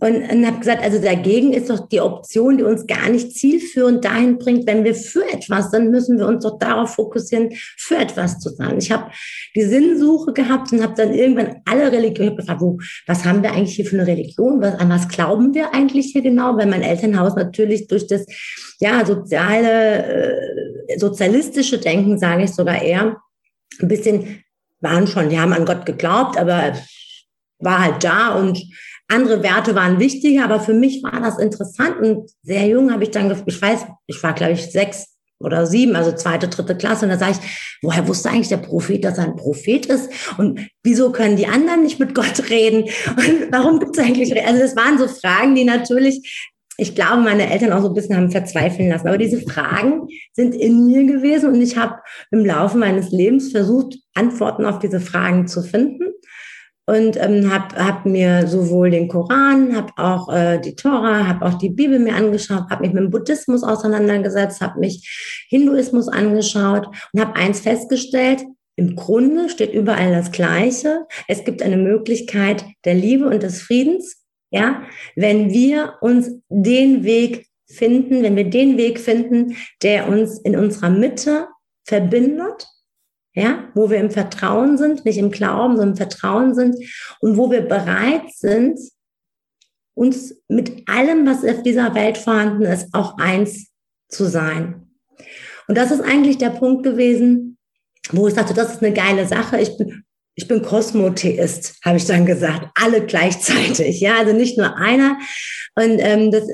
[0.00, 4.04] Und, und habe gesagt, also dagegen ist doch die Option, die uns gar nicht zielführend
[4.04, 8.38] dahin bringt, wenn wir für etwas sind, müssen wir uns doch darauf fokussieren, für etwas
[8.38, 8.78] zu sein.
[8.78, 9.10] Ich habe
[9.54, 13.76] die Sinnsuche gehabt und habe dann irgendwann alle Religionen gefragt, wo, was haben wir eigentlich
[13.76, 14.62] hier für eine Religion?
[14.62, 16.56] Was, an was glauben wir eigentlich hier genau?
[16.56, 18.24] Weil mein Elternhaus natürlich durch das
[18.80, 20.06] ja soziale,
[20.88, 23.16] äh, sozialistische Denken, sage ich sogar eher,
[23.80, 24.42] ein bisschen
[24.80, 26.74] waren schon, die haben an Gott geglaubt, aber
[27.58, 28.58] war halt da und
[29.10, 33.10] andere Werte waren wichtiger, aber für mich war das interessant und sehr jung habe ich
[33.10, 37.06] dann, ich weiß, ich war glaube ich sechs oder sieben, also zweite, dritte Klasse.
[37.06, 40.10] Und da sage ich, woher wusste eigentlich der Prophet, dass er ein Prophet ist?
[40.38, 42.82] Und wieso können die anderen nicht mit Gott reden?
[42.82, 46.46] Und warum gibt es eigentlich, also das waren so Fragen, die natürlich,
[46.76, 49.08] ich glaube, meine Eltern auch so ein bisschen haben verzweifeln lassen.
[49.08, 51.96] Aber diese Fragen sind in mir gewesen und ich habe
[52.30, 56.10] im Laufe meines Lebens versucht, Antworten auf diese Fragen zu finden
[56.86, 61.54] und ähm, habe hab mir sowohl den Koran, habe auch äh, die Tora, habe auch
[61.54, 67.20] die Bibel mir angeschaut, habe mich mit dem Buddhismus auseinandergesetzt, habe mich Hinduismus angeschaut und
[67.20, 68.42] habe eins festgestellt,
[68.76, 71.04] im Grunde steht überall das Gleiche.
[71.28, 74.82] Es gibt eine Möglichkeit der Liebe und des Friedens, ja,
[75.16, 80.90] wenn wir uns den Weg finden, wenn wir den Weg finden, der uns in unserer
[80.90, 81.46] Mitte
[81.84, 82.66] verbindet
[83.34, 86.76] ja, wo wir im Vertrauen sind, nicht im Glauben, sondern im Vertrauen sind
[87.20, 88.78] und wo wir bereit sind,
[89.94, 93.68] uns mit allem, was auf dieser Welt vorhanden ist, auch eins
[94.08, 94.88] zu sein.
[95.68, 97.58] Und das ist eigentlich der Punkt gewesen,
[98.10, 99.60] wo ich sagte, das ist eine geile Sache.
[99.60, 102.70] Ich bin, ich bin Kosmotheist, habe ich dann gesagt.
[102.74, 104.00] Alle gleichzeitig.
[104.00, 105.18] Ja, also nicht nur einer.
[105.76, 106.44] Und ähm, das,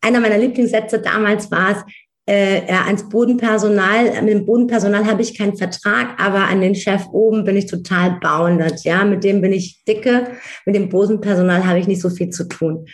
[0.00, 1.92] einer meiner Lieblingssätze damals war es,
[2.28, 7.06] äh, ja, ans Bodenpersonal, mit dem Bodenpersonal habe ich keinen Vertrag, aber an den Chef
[7.10, 10.26] oben bin ich total bounded, ja, mit dem bin ich dicke,
[10.66, 12.86] mit dem Bodenpersonal habe ich nicht so viel zu tun.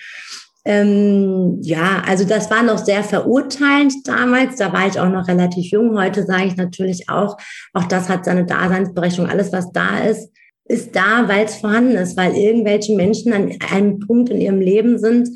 [0.64, 4.56] Ähm, ja, also das war noch sehr verurteilend damals.
[4.56, 5.98] Da war ich auch noch relativ jung.
[5.98, 7.36] Heute sage ich natürlich auch,
[7.74, 9.28] auch das hat seine Daseinsberechtigung.
[9.28, 10.30] Alles, was da ist,
[10.64, 14.98] ist da, weil es vorhanden ist, weil irgendwelche Menschen an einem Punkt in ihrem Leben
[14.98, 15.28] sind,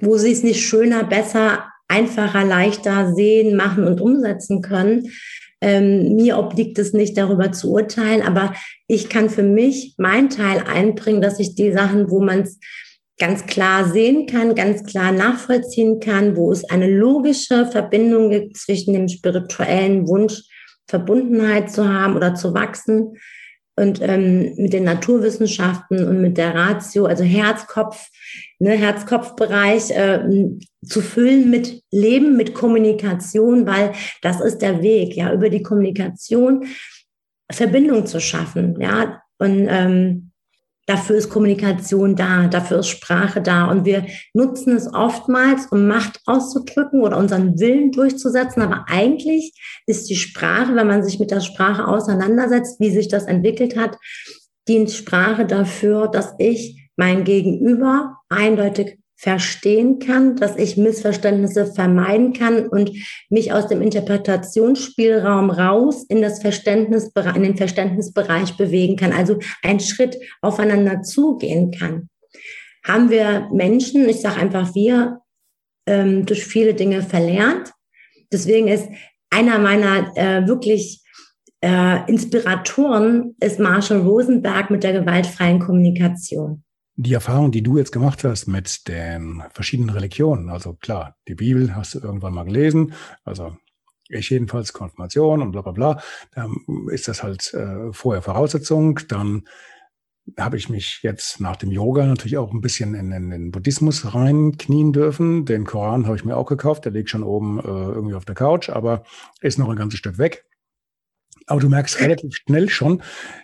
[0.00, 5.10] wo sie es nicht schöner, besser, einfacher, leichter sehen, machen und umsetzen können.
[5.60, 8.52] Ähm, mir obliegt es nicht, darüber zu urteilen, aber
[8.88, 12.58] ich kann für mich meinen Teil einbringen, dass ich die Sachen, wo man es
[13.18, 18.92] ganz klar sehen kann, ganz klar nachvollziehen kann, wo es eine logische Verbindung gibt zwischen
[18.92, 20.42] dem spirituellen Wunsch,
[20.88, 23.16] Verbundenheit zu haben oder zu wachsen
[23.76, 28.08] und ähm, mit den Naturwissenschaften und mit der Ratio, also Herzkopf,
[28.58, 30.20] ne, Herz-Kopf-Bereich äh,
[30.86, 36.66] zu füllen mit Leben, mit Kommunikation, weil das ist der Weg, ja, über die Kommunikation
[37.50, 40.32] Verbindung zu schaffen, ja, und ähm,
[40.86, 43.68] Dafür ist Kommunikation da, dafür ist Sprache da.
[43.68, 48.62] Und wir nutzen es oftmals, um Macht auszudrücken oder unseren Willen durchzusetzen.
[48.62, 49.52] Aber eigentlich
[49.86, 53.98] ist die Sprache, wenn man sich mit der Sprache auseinandersetzt, wie sich das entwickelt hat,
[54.68, 62.68] dient Sprache dafür, dass ich mein Gegenüber eindeutig verstehen kann, dass ich Missverständnisse vermeiden kann
[62.68, 62.92] und
[63.30, 69.80] mich aus dem Interpretationsspielraum raus in das Verständnisbereich, in den Verständnisbereich bewegen kann, also einen
[69.80, 72.10] Schritt aufeinander zugehen kann.
[72.84, 75.20] Haben wir Menschen, ich sage einfach wir,
[75.86, 77.72] ähm, durch viele Dinge verlernt.
[78.30, 78.88] Deswegen ist
[79.30, 81.02] einer meiner äh, wirklich
[81.62, 86.65] äh, Inspiratoren ist Marshall Rosenberg mit der gewaltfreien Kommunikation
[86.96, 91.76] die Erfahrung, die du jetzt gemacht hast mit den verschiedenen Religionen, also klar, die Bibel
[91.76, 93.56] hast du irgendwann mal gelesen, also
[94.08, 96.02] ich jedenfalls Konfirmation und bla bla bla,
[96.34, 96.54] dann
[96.90, 99.00] ist das halt äh, vorher Voraussetzung.
[99.08, 99.44] Dann
[100.38, 104.14] habe ich mich jetzt nach dem Yoga natürlich auch ein bisschen in, in den Buddhismus
[104.14, 105.44] reinknien dürfen.
[105.44, 108.34] Den Koran habe ich mir auch gekauft, der liegt schon oben äh, irgendwie auf der
[108.34, 109.04] Couch, aber
[109.40, 110.44] ist noch ein ganzes Stück weg.
[111.46, 113.02] Aber du merkst relativ schnell schon,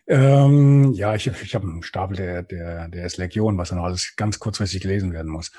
[0.08, 4.14] ähm, ja, ich, ich habe einen Stapel, der, der, der ist Legion, was dann alles
[4.16, 5.52] ganz kurzfristig gelesen werden muss.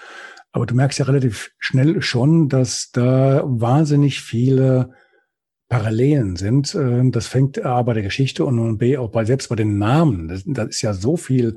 [0.52, 4.92] Aber du merkst ja relativ schnell schon, dass da wahnsinnig viele
[5.70, 6.76] Parallelen sind.
[6.76, 10.28] Ähm, das fängt A bei der Geschichte und B auch bei, selbst bei den Namen.
[10.28, 11.56] Das, das ist ja so viel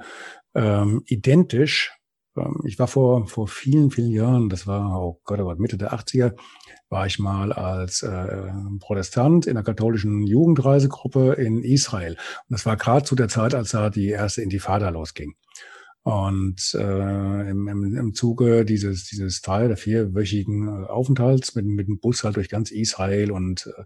[0.55, 1.92] ähm, identisch.
[2.37, 5.79] Ähm, ich war vor, vor vielen, vielen Jahren, das war, oh Gott, oh Gott, Mitte
[5.79, 6.35] der 80er,
[6.88, 12.12] war ich mal als äh, Protestant in der katholischen Jugendreisegruppe in Israel.
[12.12, 12.18] Und
[12.51, 15.35] das war gerade zu der Zeit, als da die erste Intifada losging.
[16.07, 21.88] Und äh, im, im, im Zuge dieses, dieses drei- oder vierwöchigen äh, Aufenthalts mit, mit
[21.88, 23.83] dem Bus halt durch ganz Israel und äh,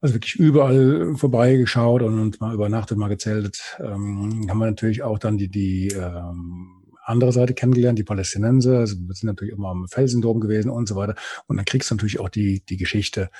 [0.00, 5.20] also wirklich überall vorbeigeschaut und, und mal übernachtet, mal gezeltet, ähm, haben wir natürlich auch
[5.20, 6.75] dann die, die ähm,
[7.06, 8.78] andere Seite kennengelernt, die Palästinenser.
[8.78, 11.14] Also wir sind natürlich immer am Felsendom gewesen und so weiter.
[11.46, 13.30] Und dann kriegst du natürlich auch die, die Geschichte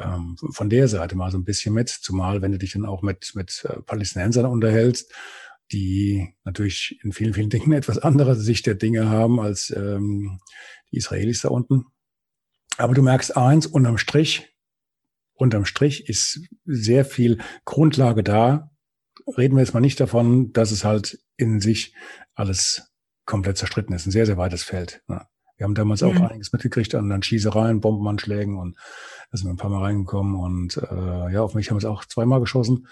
[0.00, 1.88] ähm, von der Seite mal so ein bisschen mit.
[1.88, 5.12] Zumal, wenn du dich dann auch mit, mit äh, Palästinensern unterhältst,
[5.72, 10.40] die natürlich in vielen, vielen Dingen etwas andere Sicht der Dinge haben als ähm,
[10.90, 11.86] die Israelis da unten.
[12.78, 14.48] Aber du merkst eins, unterm Strich,
[15.34, 18.70] unterm Strich ist sehr viel Grundlage da.
[19.26, 21.94] Reden wir jetzt mal nicht davon, dass es halt in sich
[22.34, 22.91] alles
[23.24, 24.06] komplett zerstritten ist.
[24.06, 25.02] Ein sehr, sehr weites Feld.
[25.08, 25.26] Ne?
[25.56, 28.76] Wir haben damals auch einiges mitgekriegt an, an Schießereien, Bombenanschlägen und
[29.30, 32.04] da sind wir ein paar Mal reingekommen und äh, ja, auf mich haben es auch
[32.04, 32.88] zweimal geschossen.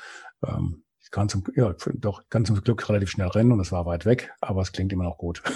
[0.46, 3.86] Ähm, ich kann zum, ja, doch, kann zum Glück relativ schnell rennen und es war
[3.86, 5.42] weit weg, aber es klingt immer noch gut.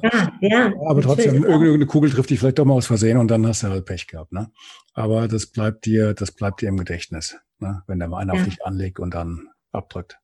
[0.00, 0.72] Ja, ja.
[0.86, 3.68] aber trotzdem, irgendeine Kugel trifft dich vielleicht doch mal aus Versehen und dann hast du
[3.68, 4.52] halt Pech gehabt, ne?
[4.92, 7.82] Aber das bleibt dir, das bleibt dir im Gedächtnis, ne?
[7.88, 8.40] Wenn der mal einer ja.
[8.40, 10.20] auf dich anlegt und dann abdrückt.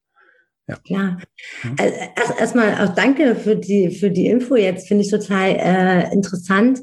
[0.66, 0.77] Ja.
[0.87, 1.18] Klar.
[1.62, 1.77] Mhm.
[1.79, 6.12] Also erst, erstmal auch danke für die, für die Info jetzt, finde ich total äh,
[6.12, 6.81] interessant,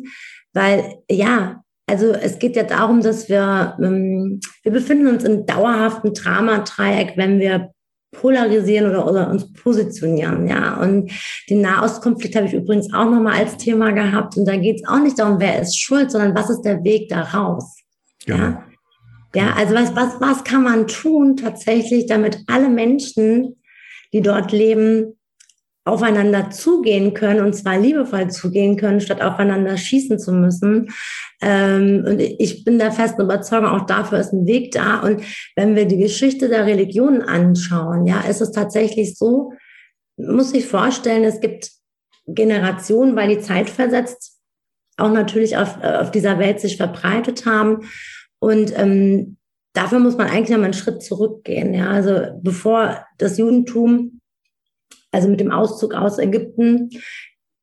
[0.53, 6.13] weil ja, also es geht ja darum, dass wir, ähm, wir befinden uns im dauerhaften
[6.13, 7.71] Dramadreieck, wenn wir
[8.11, 10.75] polarisieren oder, oder uns positionieren, ja.
[10.81, 11.11] Und
[11.49, 14.37] den Nahostkonflikt habe ich übrigens auch nochmal als Thema gehabt.
[14.37, 17.09] Und da geht es auch nicht darum, wer ist schuld, sondern was ist der Weg
[17.09, 17.77] da raus.
[18.25, 18.35] Ja.
[18.35, 18.63] ja.
[19.33, 23.60] Ja, also was, was, was kann man tun tatsächlich, damit alle Menschen
[24.13, 25.17] die dort leben,
[25.83, 30.91] aufeinander zugehen können und zwar liebevoll zugehen können, statt aufeinander schießen zu müssen.
[31.41, 34.99] Ähm, und ich bin der festen Überzeugung, auch dafür ist ein Weg da.
[34.99, 35.23] Und
[35.55, 39.53] wenn wir die Geschichte der Religionen anschauen, ja, ist es tatsächlich so,
[40.17, 41.71] muss ich vorstellen, es gibt
[42.27, 44.37] Generationen, weil die Zeit versetzt
[44.97, 47.89] auch natürlich auf, auf dieser Welt sich verbreitet haben.
[48.39, 49.37] Und ähm,
[49.73, 51.73] dafür muss man eigentlich nochmal einen Schritt zurückgehen.
[51.73, 54.19] Ja, also bevor das Judentum,
[55.11, 56.89] also mit dem Auszug aus Ägypten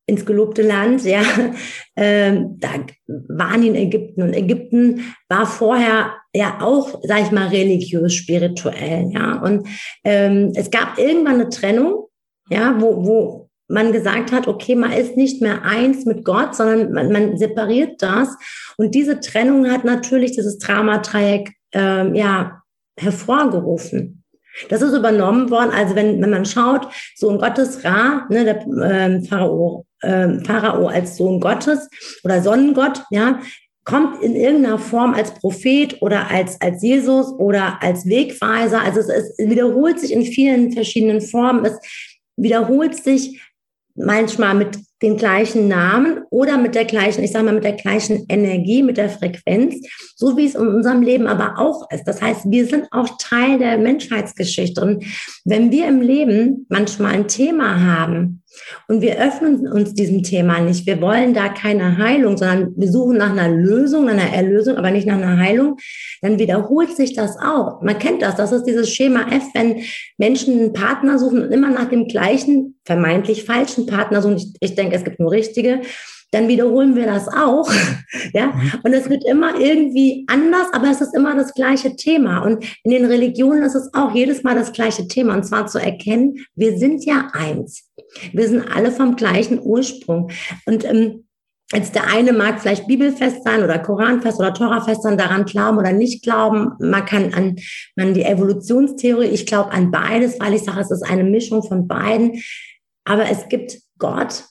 [0.07, 1.23] ins gelobte Land, ja,
[1.97, 2.69] ähm, da
[3.07, 9.11] waren die in Ägypten und Ägypten war vorher ja auch, sag ich mal, religiös, spirituell,
[9.13, 9.41] ja.
[9.43, 9.69] Und
[10.05, 12.07] ähm, es gab irgendwann eine Trennung,
[12.49, 16.93] ja, wo, wo man gesagt hat, okay, man ist nicht mehr eins mit Gott, sondern
[16.93, 18.35] man, man separiert das.
[18.79, 22.63] Und diese Trennung hat natürlich dieses Dramadreieck ähm, ja
[22.99, 24.25] hervorgerufen.
[24.69, 25.71] Das ist übernommen worden.
[25.71, 31.17] Also wenn, wenn man schaut, Sohn Gottes Ra, ne, der ähm, Pharao, ähm, Pharao als
[31.17, 31.89] Sohn Gottes
[32.25, 33.41] oder Sonnengott, ja,
[33.85, 38.83] kommt in irgendeiner Form als Prophet oder als, als Jesus oder als Wegweiser.
[38.83, 41.65] Also es, es wiederholt sich in vielen verschiedenen Formen.
[41.65, 41.79] Es
[42.37, 43.41] wiederholt sich
[43.95, 48.27] manchmal mit den gleichen Namen oder mit der gleichen, ich sage mal, mit der gleichen
[48.29, 49.77] Energie, mit der Frequenz,
[50.17, 52.05] so wie es in unserem Leben aber auch ist.
[52.05, 54.81] Das heißt, wir sind auch Teil der Menschheitsgeschichte.
[54.81, 55.05] Und
[55.45, 58.43] wenn wir im Leben manchmal ein Thema haben
[58.89, 63.19] und wir öffnen uns diesem Thema nicht, wir wollen da keine Heilung, sondern wir suchen
[63.19, 65.77] nach einer Lösung, nach einer Erlösung, aber nicht nach einer Heilung,
[66.23, 67.83] dann wiederholt sich das auch.
[67.83, 69.83] Man kennt das, das ist dieses Schema F, wenn
[70.17, 74.39] Menschen einen Partner suchen und immer nach dem gleichen, vermeintlich falschen Partner suchen.
[74.39, 75.83] Ich, ich denke, denke, es gibt nur richtige,
[76.31, 77.71] dann wiederholen wir das auch.
[78.35, 78.73] ja, mhm.
[78.85, 82.41] und es wird immer irgendwie anders, aber es ist immer das gleiche Thema.
[82.41, 85.79] Und in den Religionen ist es auch jedes Mal das gleiche Thema, und zwar zu
[85.79, 87.89] erkennen, wir sind ja eins.
[88.33, 90.31] Wir sind alle vom gleichen Ursprung.
[90.67, 91.25] Und ähm,
[91.75, 95.93] Jetzt der eine mag vielleicht bibelfest sein oder koranfest oder torafest sein, daran glauben oder
[95.93, 96.73] nicht glauben.
[96.81, 97.57] Man kann an
[97.95, 101.87] man die Evolutionstheorie, ich glaube an beides, weil ich sage, es ist eine Mischung von
[101.87, 102.41] beiden.
[103.05, 104.45] Aber es gibt Gott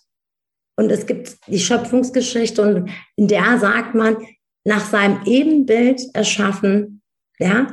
[0.78, 4.18] und es gibt die Schöpfungsgeschichte und in der sagt man,
[4.64, 7.02] nach seinem Ebenbild erschaffen,
[7.40, 7.68] ja,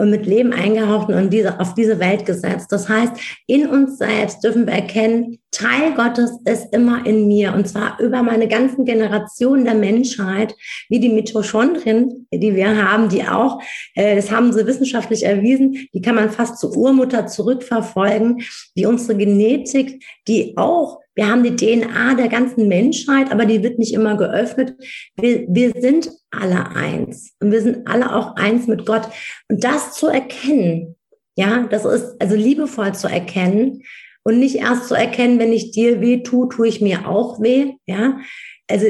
[0.00, 2.72] und mit Leben eingehaucht und diese, auf diese Welt gesetzt.
[2.72, 3.12] Das heißt,
[3.46, 8.22] in uns selbst dürfen wir erkennen, Teil Gottes ist immer in mir und zwar über
[8.22, 10.54] meine ganzen Generationen der Menschheit,
[10.88, 13.60] wie die Mitochondrien, die wir haben, die auch,
[13.94, 18.42] äh, das haben sie wissenschaftlich erwiesen, die kann man fast zur Urmutter zurückverfolgen,
[18.74, 23.78] wie unsere Genetik, die auch wir haben die DNA der ganzen Menschheit, aber die wird
[23.78, 24.72] nicht immer geöffnet.
[25.20, 29.02] Wir, wir sind alle eins und wir sind alle auch eins mit Gott.
[29.50, 30.96] Und das zu erkennen,
[31.36, 33.82] ja, das ist also liebevoll zu erkennen
[34.22, 37.74] und nicht erst zu erkennen, wenn ich dir weh tue, tue ich mir auch weh,
[37.84, 38.18] ja.
[38.66, 38.86] Also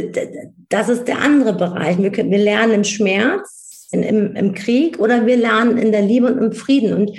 [0.68, 1.98] das ist der andere Bereich.
[1.98, 6.02] Wir, können, wir lernen im Schmerz, in, im, im Krieg oder wir lernen in der
[6.02, 6.94] Liebe und im Frieden.
[6.94, 7.10] Und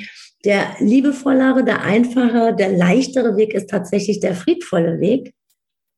[0.45, 5.33] der liebevollere, der einfache, der leichtere Weg ist tatsächlich der friedvolle Weg.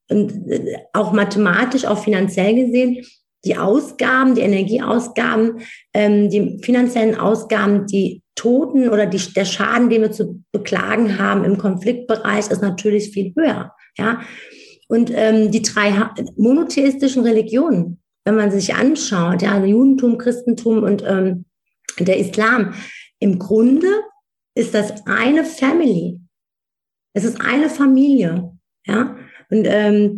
[0.10, 3.06] Und äh, auch mathematisch, auch finanziell gesehen,
[3.45, 5.62] die Ausgaben, die Energieausgaben,
[5.93, 11.43] ähm, die finanziellen Ausgaben, die Toten oder die, der Schaden, den wir zu beklagen haben
[11.43, 13.73] im Konfliktbereich, ist natürlich viel höher.
[13.97, 14.21] Ja,
[14.88, 15.93] und ähm, die drei
[16.38, 21.45] monotheistischen Religionen, wenn man sich anschaut, ja, Judentum, Christentum und ähm,
[21.99, 22.73] der Islam,
[23.19, 23.88] im Grunde
[24.55, 26.19] ist das eine Family.
[27.13, 28.51] Es ist eine Familie.
[28.85, 29.15] Ja?
[29.49, 30.17] Und ähm,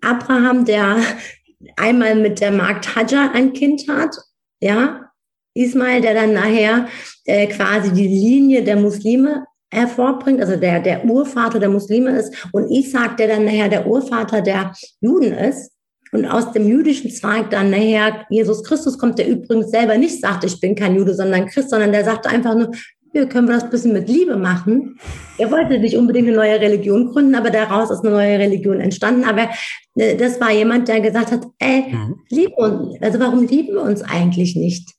[0.00, 0.98] Abraham, der
[1.76, 4.16] einmal mit der Magd Hajar ein Kind hat,
[4.60, 5.12] ja,
[5.54, 6.88] Ismail, der dann nachher
[7.24, 12.70] äh, quasi die Linie der Muslime hervorbringt, also der, der Urvater der Muslime ist, und
[12.70, 15.72] Isaac, der dann nachher der Urvater der Juden ist.
[16.12, 20.44] Und aus dem jüdischen Zweig dann nachher Jesus Christus kommt, der übrigens selber nicht sagt,
[20.44, 22.70] ich bin kein Jude, sondern Christ, sondern der sagt einfach nur,
[23.12, 24.98] ja, können wir das ein bisschen mit Liebe machen.
[25.38, 29.24] Er wollte nicht unbedingt eine neue Religion gründen, aber daraus ist eine neue Religion entstanden.
[29.24, 29.50] Aber
[29.96, 32.20] äh, das war jemand, der gesagt hat, ey, mhm.
[32.30, 34.92] lieben uns, also warum lieben wir uns eigentlich nicht?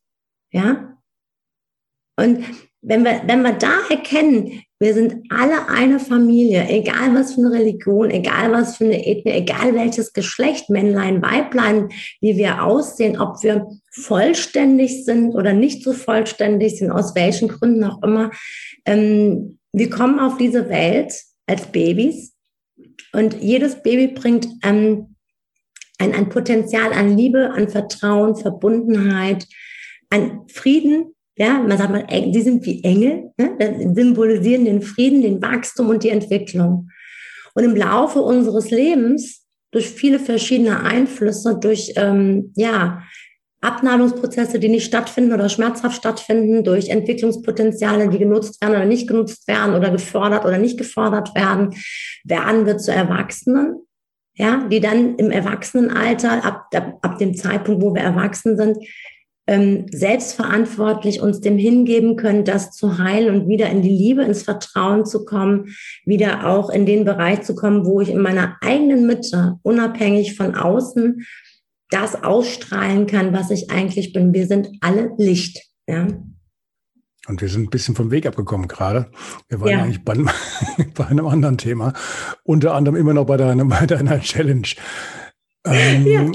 [0.52, 0.98] Ja?
[2.18, 2.44] Und
[2.82, 7.52] wenn wir, wenn wir da erkennen, wir sind alle eine Familie, egal was für eine
[7.52, 13.42] Religion, egal was für eine Ethnie, egal welches Geschlecht, Männlein, Weiblein, wie wir aussehen, ob
[13.42, 18.32] wir vollständig sind oder nicht so vollständig sind, aus welchen Gründen auch immer.
[18.86, 21.14] Ähm, wir kommen auf diese Welt
[21.46, 22.34] als Babys
[23.14, 25.16] und jedes Baby bringt ähm,
[26.00, 29.48] ein, ein Potenzial an Liebe, an Vertrauen, Verbundenheit,
[30.10, 33.94] an Frieden, ja, man sagt mal, die sind wie Engel, ne?
[33.96, 36.90] symbolisieren den Frieden, den Wachstum und die Entwicklung.
[37.56, 43.02] Und im Laufe unseres Lebens, durch viele verschiedene Einflüsse, durch ähm, ja,
[43.64, 49.48] Abnabelungsprozesse, die nicht stattfinden oder schmerzhaft stattfinden, durch Entwicklungspotenziale, die genutzt werden oder nicht genutzt
[49.48, 51.74] werden oder gefordert oder nicht gefordert werden,
[52.24, 53.78] werden wir zu Erwachsenen.
[54.36, 58.78] ja, die dann im Erwachsenenalter, ab, ab, ab dem Zeitpunkt, wo wir erwachsen sind,
[59.46, 64.44] ähm, selbstverantwortlich uns dem hingeben können, das zu heilen und wieder in die Liebe, ins
[64.44, 69.06] Vertrauen zu kommen, wieder auch in den Bereich zu kommen, wo ich in meiner eigenen
[69.06, 71.26] Mitte, unabhängig von außen,
[71.94, 74.34] das ausstrahlen kann, was ich eigentlich bin.
[74.34, 75.62] Wir sind alle Licht.
[75.88, 76.08] Ja.
[77.28, 79.10] Und wir sind ein bisschen vom Weg abgekommen gerade.
[79.48, 79.84] Wir waren ja.
[79.84, 80.16] eigentlich bei,
[80.96, 81.94] bei, einem anderen Thema.
[82.44, 84.68] Unter anderem immer noch bei deiner, bei deiner Challenge.
[85.66, 86.06] Ähm.
[86.06, 86.26] Ja,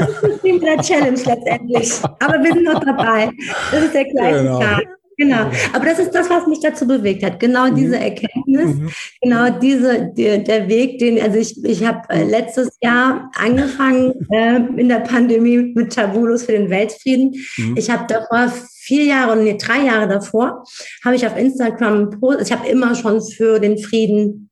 [0.00, 1.92] das ist Ding der Challenge letztendlich.
[2.02, 3.30] Aber wir sind noch dabei.
[3.70, 4.60] Das ist der gleiche genau.
[4.60, 4.84] Tag.
[5.16, 5.50] Genau.
[5.72, 7.38] Aber das ist das, was mich dazu bewegt hat.
[7.38, 7.74] Genau mhm.
[7.76, 8.90] diese Erkenntnis, mhm.
[9.22, 14.56] genau diese, die, der Weg, den, also ich, ich habe äh, letztes Jahr angefangen äh,
[14.76, 17.34] in der Pandemie mit Tabulos für den Weltfrieden.
[17.56, 17.76] Mhm.
[17.76, 18.52] Ich habe davor
[18.84, 20.64] vier Jahre, nee, drei Jahre davor,
[21.04, 24.50] habe ich auf Instagram, ich habe immer schon für den Frieden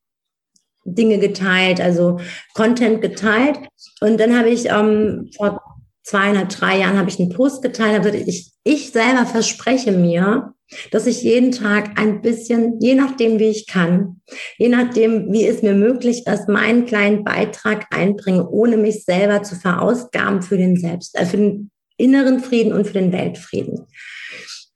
[0.85, 2.18] Dinge geteilt, also
[2.55, 3.59] Content geteilt.
[4.01, 5.61] Und dann habe ich ähm, vor
[6.03, 10.55] zweieinhalb, drei Jahren habe ich einen Post geteilt, habe gesagt, ich, ich selber verspreche mir,
[10.91, 14.21] dass ich jeden Tag ein bisschen, je nachdem, wie ich kann,
[14.59, 19.55] je nachdem, wie es mir möglich ist, meinen kleinen Beitrag einbringe, ohne mich selber zu
[19.55, 23.87] verausgaben für den Selbst, äh, für den inneren Frieden und für den Weltfrieden.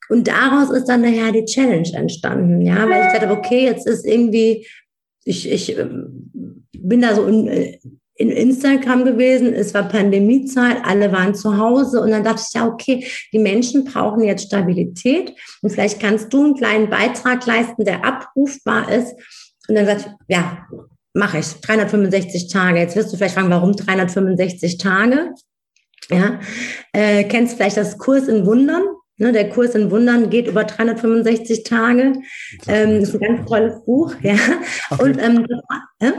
[0.09, 4.05] Und daraus ist dann daher die Challenge entstanden, ja, weil ich dachte, okay, jetzt ist
[4.05, 4.65] irgendwie,
[5.25, 6.31] ich, ich ähm,
[6.71, 7.79] bin da so äh,
[8.17, 12.67] in Instagram gewesen, es war Pandemiezeit, alle waren zu Hause und dann dachte ich, ja,
[12.67, 18.03] okay, die Menschen brauchen jetzt Stabilität und vielleicht kannst du einen kleinen Beitrag leisten, der
[18.03, 19.13] abrufbar ist.
[19.67, 20.65] Und dann sagte ich, ja,
[21.13, 22.79] mache ich, 365 Tage.
[22.79, 25.33] Jetzt wirst du vielleicht fragen, warum 365 Tage?
[26.09, 26.39] Ja,
[26.93, 28.83] äh, kennst vielleicht das Kurs in Wundern?
[29.19, 32.13] Ne, der Kurs in Wundern geht über 365 Tage.
[32.67, 34.35] Ähm, ist ein ganz tolles Buch, ja.
[34.91, 35.03] Okay.
[35.03, 35.45] Und ähm,
[35.99, 36.11] äh?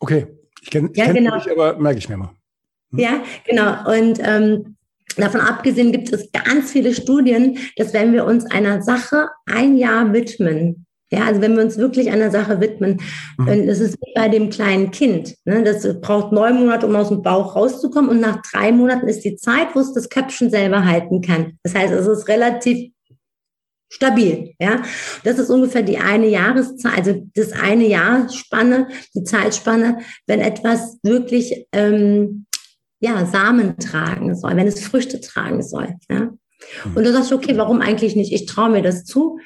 [0.00, 0.26] okay,
[0.64, 1.34] ich kenne ja, kenn genau.
[1.36, 2.30] nicht, aber merke ich mir mal.
[2.90, 2.98] Hm?
[2.98, 3.90] Ja, genau.
[3.90, 4.76] Und ähm,
[5.16, 10.12] davon abgesehen gibt es ganz viele Studien, dass wenn wir uns einer Sache ein Jahr
[10.14, 12.98] widmen, ja, also wenn wir uns wirklich einer Sache widmen,
[13.36, 13.48] mhm.
[13.48, 15.34] und das ist wie bei dem kleinen Kind.
[15.44, 15.62] Ne?
[15.62, 18.10] Das braucht neun Monate, um aus dem Bauch rauszukommen.
[18.10, 21.58] Und nach drei Monaten ist die Zeit, wo es das Köpfchen selber halten kann.
[21.62, 22.90] Das heißt, es ist relativ
[23.94, 24.54] stabil.
[24.58, 24.82] Ja,
[25.22, 31.66] das ist ungefähr die eine Jahreszeit, also das eine Jahrsspanne, die Zeitspanne, wenn etwas wirklich
[31.72, 32.46] ähm,
[33.00, 35.94] ja Samen tragen soll, wenn es Früchte tragen soll.
[36.10, 36.30] Ja,
[36.94, 38.32] und du sagst, okay, warum eigentlich nicht?
[38.32, 39.38] Ich traue mir das zu.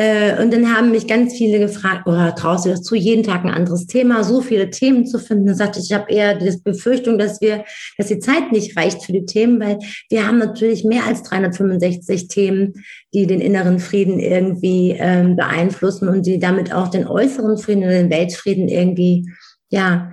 [0.00, 3.44] Äh, und dann haben mich ganz viele gefragt, oh, traust du das zu, jeden Tag
[3.44, 5.44] ein anderes Thema, so viele Themen zu finden.
[5.44, 7.66] Dann sagte ich, ich habe eher die Befürchtung, dass wir,
[7.98, 12.28] dass die Zeit nicht reicht für die Themen, weil wir haben natürlich mehr als 365
[12.28, 12.82] Themen,
[13.12, 17.90] die den inneren Frieden irgendwie ähm, beeinflussen und die damit auch den äußeren Frieden und
[17.90, 19.30] den Weltfrieden irgendwie,
[19.68, 20.12] ja,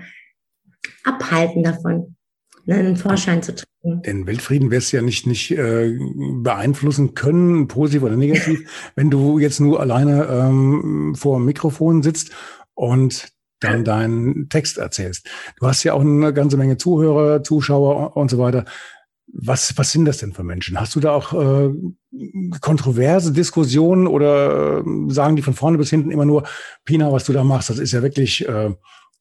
[1.06, 2.18] abhalten davon,
[2.66, 3.68] ne, einen Vorschein zu treten.
[4.06, 5.98] Den Weltfrieden wirst du ja nicht, nicht äh,
[6.42, 12.32] beeinflussen können, positiv oder negativ, wenn du jetzt nur alleine ähm, vor dem Mikrofon sitzt
[12.74, 15.28] und dann deinen Text erzählst.
[15.60, 18.66] Du hast ja auch eine ganze Menge Zuhörer, Zuschauer und so weiter.
[19.34, 20.80] Was, was sind das denn für Menschen?
[20.80, 21.74] Hast du da auch äh,
[22.62, 26.44] kontroverse Diskussionen oder äh, sagen die von vorne bis hinten immer nur,
[26.86, 28.74] Pina, was du da machst, das ist ja wirklich äh,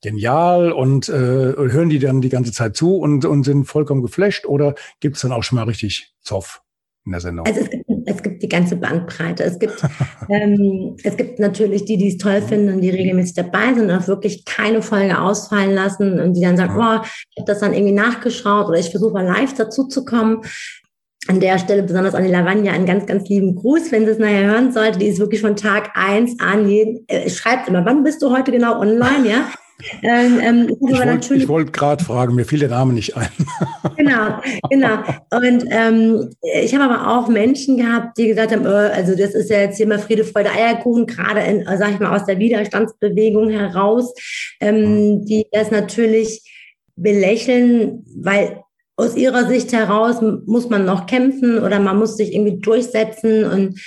[0.02, 4.46] genial und äh, hören die dann die ganze Zeit zu und, und sind vollkommen geflasht
[4.46, 6.62] oder gibt es dann auch schon mal richtig Zoff
[7.06, 7.46] in der Sendung?
[7.46, 9.44] Also es gibt, es gibt die ganze Bandbreite.
[9.44, 9.82] Es gibt,
[10.28, 13.96] ähm, es gibt natürlich die, die es toll finden und die regelmäßig dabei sind und
[13.96, 17.72] auch wirklich keine Folge ausfallen lassen und die dann sagen, oh, ich habe das dann
[17.72, 20.42] irgendwie nachgeschaut oder ich versuche mal live dazu zu kommen.
[21.28, 24.18] An der Stelle besonders an die Lavanja einen ganz, ganz lieben Gruß, wenn sie es
[24.18, 25.00] nachher hören sollte.
[25.00, 28.52] Die ist wirklich von Tag eins an jeden, äh, schreibt immer, wann bist du heute
[28.52, 29.50] genau online, ja?
[30.02, 33.28] Ähm, ähm, ich wollte wollt gerade fragen, mir fiel der Name nicht ein.
[33.96, 34.98] genau, genau.
[35.30, 36.30] Und ähm,
[36.62, 39.76] ich habe aber auch Menschen gehabt, die gesagt haben, äh, also das ist ja jetzt
[39.76, 44.14] hier mal Friede, Freude, Eierkuchen, gerade in, sag ich mal, aus der Widerstandsbewegung heraus,
[44.60, 45.24] ähm, mhm.
[45.26, 46.42] die das natürlich
[46.96, 48.62] belächeln, weil
[48.96, 53.80] aus ihrer Sicht heraus muss man noch kämpfen oder man muss sich irgendwie durchsetzen und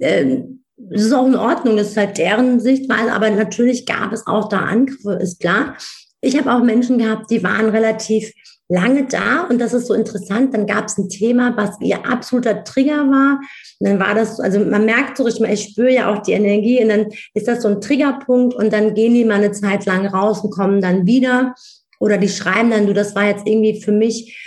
[0.00, 0.59] ähm,
[0.90, 4.48] das ist auch in Ordnung, das ist halt deren Sichtweise, aber natürlich gab es auch
[4.48, 5.76] da Angriffe, ist klar.
[6.20, 8.32] Ich habe auch Menschen gehabt, die waren relativ
[8.68, 10.54] lange da und das ist so interessant.
[10.54, 13.40] Dann gab es ein Thema, was ihr absoluter Trigger war.
[13.80, 16.82] Und dann war das, also man merkt so richtig, ich spüre ja auch die Energie
[16.82, 20.06] und dann ist das so ein Triggerpunkt und dann gehen die mal eine Zeit lang
[20.06, 21.54] raus und kommen dann wieder
[21.98, 24.38] oder die schreiben dann, du, das war jetzt irgendwie für mich,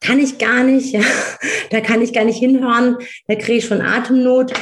[0.00, 1.00] kann ich gar nicht, ja,
[1.70, 2.96] da kann ich gar nicht hinhören,
[3.28, 4.52] da kriege ich schon Atemnot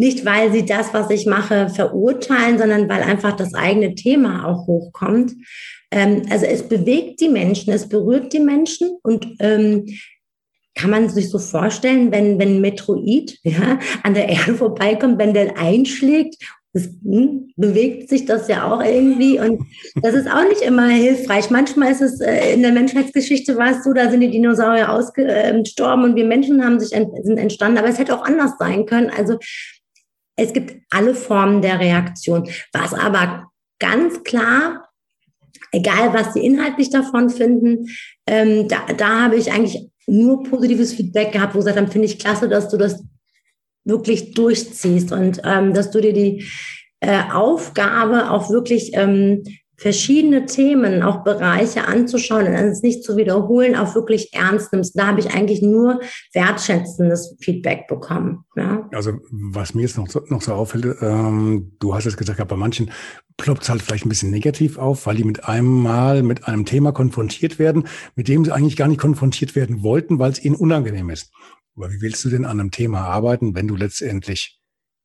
[0.00, 4.66] nicht, weil sie das, was ich mache, verurteilen, sondern weil einfach das eigene Thema auch
[4.66, 5.32] hochkommt.
[5.90, 9.86] Ähm, also es bewegt die Menschen, es berührt die Menschen und ähm,
[10.74, 15.34] kann man sich so vorstellen, wenn, wenn ein Metroid ja, an der Erde vorbeikommt, wenn
[15.34, 16.36] der einschlägt
[16.72, 19.60] das hm, bewegt sich das ja auch irgendwie und
[20.02, 21.50] das ist auch nicht immer hilfreich.
[21.50, 26.04] Manchmal ist es äh, in der Menschheitsgeschichte war es so, da sind die Dinosaurier ausgestorben
[26.04, 29.10] und wir Menschen haben sich ent sind entstanden, aber es hätte auch anders sein können.
[29.10, 29.38] Also
[30.40, 32.48] es gibt alle Formen der Reaktion.
[32.72, 34.88] Was aber ganz klar,
[35.72, 37.86] egal was sie inhaltlich davon finden,
[38.26, 42.18] ähm, da, da habe ich eigentlich nur positives Feedback gehabt, wo gesagt haben, finde ich
[42.18, 43.04] klasse, dass du das
[43.84, 46.44] wirklich durchziehst und ähm, dass du dir die
[47.00, 49.42] äh, Aufgabe auch wirklich ähm,
[49.80, 54.98] verschiedene Themen, auch Bereiche anzuschauen und es nicht zu wiederholen, auch wirklich ernst nimmst.
[54.98, 56.00] Da habe ich eigentlich nur
[56.34, 58.44] wertschätzendes Feedback bekommen.
[58.56, 58.86] Ja.
[58.92, 62.56] Also was mir jetzt noch so, noch so auffällt, ähm, du hast es gesagt, bei
[62.56, 62.90] manchen
[63.38, 66.66] ploppt es halt vielleicht ein bisschen negativ auf, weil die mit einem Mal mit einem
[66.66, 67.84] Thema konfrontiert werden,
[68.16, 71.32] mit dem sie eigentlich gar nicht konfrontiert werden wollten, weil es ihnen unangenehm ist.
[71.74, 74.59] Aber wie willst du denn an einem Thema arbeiten, wenn du letztendlich,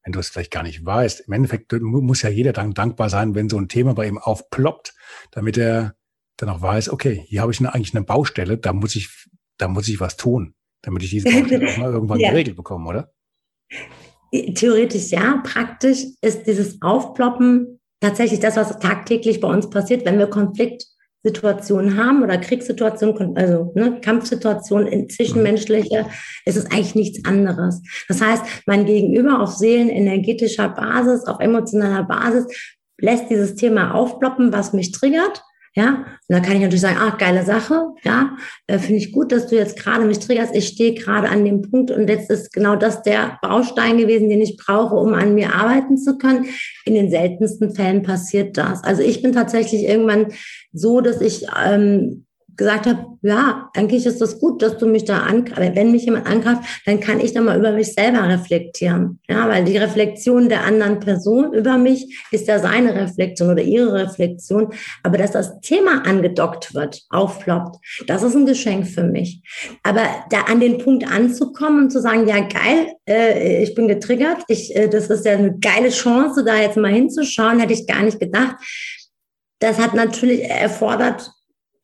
[0.06, 1.22] wenn du es vielleicht gar nicht weißt?
[1.22, 4.94] Im Endeffekt muss ja jeder dann dankbar sein, wenn so ein Thema bei ihm aufploppt,
[5.32, 5.96] damit er
[6.38, 9.10] dann auch weiß, okay, hier habe ich eine, eigentlich eine Baustelle, da muss ich,
[9.58, 10.54] da muss ich was tun,
[10.84, 12.30] damit ich diese Baustelle auch mal irgendwann ja.
[12.30, 13.12] geregelt bekomme, oder?
[14.32, 20.28] Theoretisch ja, praktisch ist dieses Aufploppen tatsächlich das, was tagtäglich bei uns passiert, wenn wir
[20.28, 20.86] Konflikt
[21.26, 26.06] Situationen haben oder Kriegssituationen, also ne, Kampfsituationen zwischenmenschliche,
[26.46, 27.82] ist es eigentlich nichts anderes.
[28.08, 32.46] Das heißt, mein Gegenüber auf seelenenergetischer Basis, auf emotionaler Basis
[33.00, 35.44] lässt dieses Thema aufploppen, was mich triggert
[35.78, 39.34] ja, und da kann ich natürlich sagen, ach, geile Sache, ja, äh, finde ich gut,
[39.34, 40.56] dass du jetzt gerade mich triggerst.
[40.56, 44.42] Ich stehe gerade an dem Punkt und jetzt ist genau das der Baustein gewesen, den
[44.42, 46.46] ich brauche, um an mir arbeiten zu können.
[46.86, 48.86] In den seltensten Fällen passiert das.
[48.86, 50.28] Also ich bin tatsächlich irgendwann
[50.72, 52.25] so, dass ich ähm,
[52.58, 55.76] gesagt habe, ja, eigentlich ist das gut, dass du mich da angreifst.
[55.76, 59.20] Wenn mich jemand angreift, dann kann ich dann mal über mich selber reflektieren.
[59.28, 63.94] Ja, weil die Reflexion der anderen Person über mich ist ja seine Reflexion oder ihre
[63.94, 64.74] Reflexion.
[65.04, 67.78] Aber dass das Thema angedockt wird, aufploppt,
[68.08, 69.42] das ist ein Geschenk für mich.
[69.84, 74.44] Aber da an den Punkt anzukommen und zu sagen, ja, geil, äh, ich bin getriggert,
[74.48, 78.04] ich, äh, das ist ja eine geile Chance, da jetzt mal hinzuschauen, hätte ich gar
[78.04, 78.56] nicht gedacht.
[79.60, 81.32] Das hat natürlich erfordert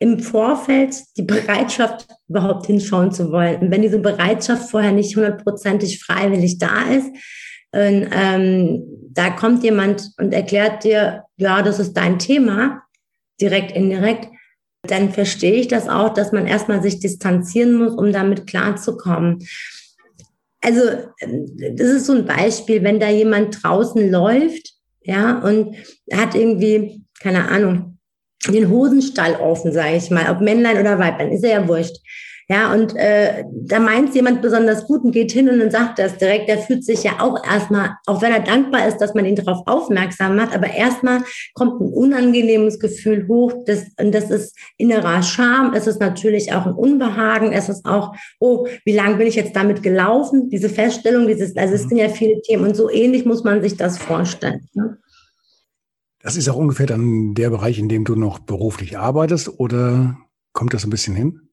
[0.02, 3.62] im Vorfeld die Bereitschaft, überhaupt hinschauen zu wollen.
[3.62, 7.08] Und wenn diese Bereitschaft vorher nicht hundertprozentig freiwillig da ist,
[7.74, 8.84] und, ähm,
[9.14, 12.82] da kommt jemand und erklärt dir, ja, das ist dein Thema,
[13.40, 14.28] direkt, indirekt,
[14.88, 19.46] dann verstehe ich das auch, dass man erstmal sich distanzieren muss, um damit klarzukommen.
[20.62, 20.82] Also,
[21.20, 24.74] das ist so ein Beispiel, wenn da jemand draußen läuft,
[25.04, 25.76] ja, und
[26.12, 27.91] hat irgendwie, keine Ahnung,
[28.48, 31.98] den Hosenstall offen, sage ich mal, ob Männlein oder Weiblein, ist ja wurscht.
[32.52, 36.18] Ja, und äh, da meint jemand besonders gut und geht hin und dann sagt das
[36.18, 36.50] direkt.
[36.50, 39.66] Der fühlt sich ja auch erstmal, auch wenn er dankbar ist, dass man ihn darauf
[39.68, 41.22] aufmerksam macht, aber erstmal
[41.54, 43.54] kommt ein unangenehmes Gefühl hoch.
[43.66, 45.74] Das, und das ist innerer Scham.
[45.74, 47.54] Es ist natürlich auch ein Unbehagen.
[47.54, 50.50] Es ist auch, oh, wie lange bin ich jetzt damit gelaufen?
[50.50, 51.90] Diese Feststellung, dieses, also es mhm.
[51.90, 54.68] sind ja viele Themen und so ähnlich muss man sich das vorstellen.
[54.74, 54.98] Ne?
[56.24, 60.18] Das ist auch ungefähr dann der Bereich, in dem du noch beruflich arbeitest, oder
[60.54, 61.50] kommt das ein bisschen hin?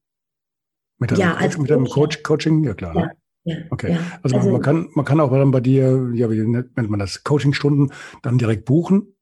[0.98, 2.64] Mit deinem, ja, Coach, mit deinem Coach, Coaching?
[2.64, 2.94] Ja, klar.
[2.94, 3.12] Ne?
[3.44, 3.92] Ja, ja, okay.
[3.92, 4.00] Ja.
[4.22, 7.24] Also, also, man, kann, man kann auch dann bei dir, ja, wie nennt man das,
[7.24, 7.92] Coachingstunden
[8.22, 9.14] dann direkt buchen?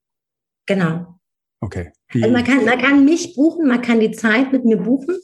[0.65, 1.17] Genau.
[1.59, 1.91] Okay.
[2.13, 5.17] Also man kann, man kann mich buchen, man kann die Zeit mit mir buchen,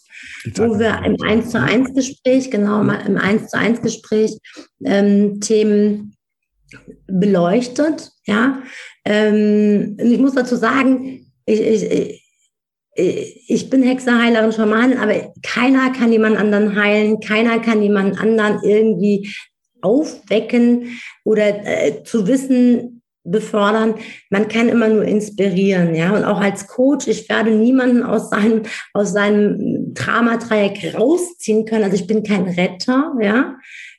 [0.55, 2.89] wo wir im 1 zu 1 Gespräch, genau, mhm.
[3.07, 4.37] im 1 zu 1 Gespräch
[4.83, 6.15] ähm, Themen
[7.07, 8.61] beleuchtet, ja.
[9.05, 12.23] Ähm, ich muss dazu sagen, ich, ich,
[12.95, 18.59] ich bin Hexe, Heilerin, Schamanin, aber keiner kann jemand anderen heilen, keiner kann jemand anderen
[18.63, 19.29] irgendwie
[19.81, 23.95] aufwecken oder äh, zu wissen befördern.
[24.29, 26.15] Man kann immer nur inspirieren, ja.
[26.15, 28.63] Und auch als Coach, ich werde niemanden aus seinem,
[28.93, 31.85] aus seinem Dramadreieck rausziehen können.
[31.85, 33.55] Also ich bin kein Retter, ja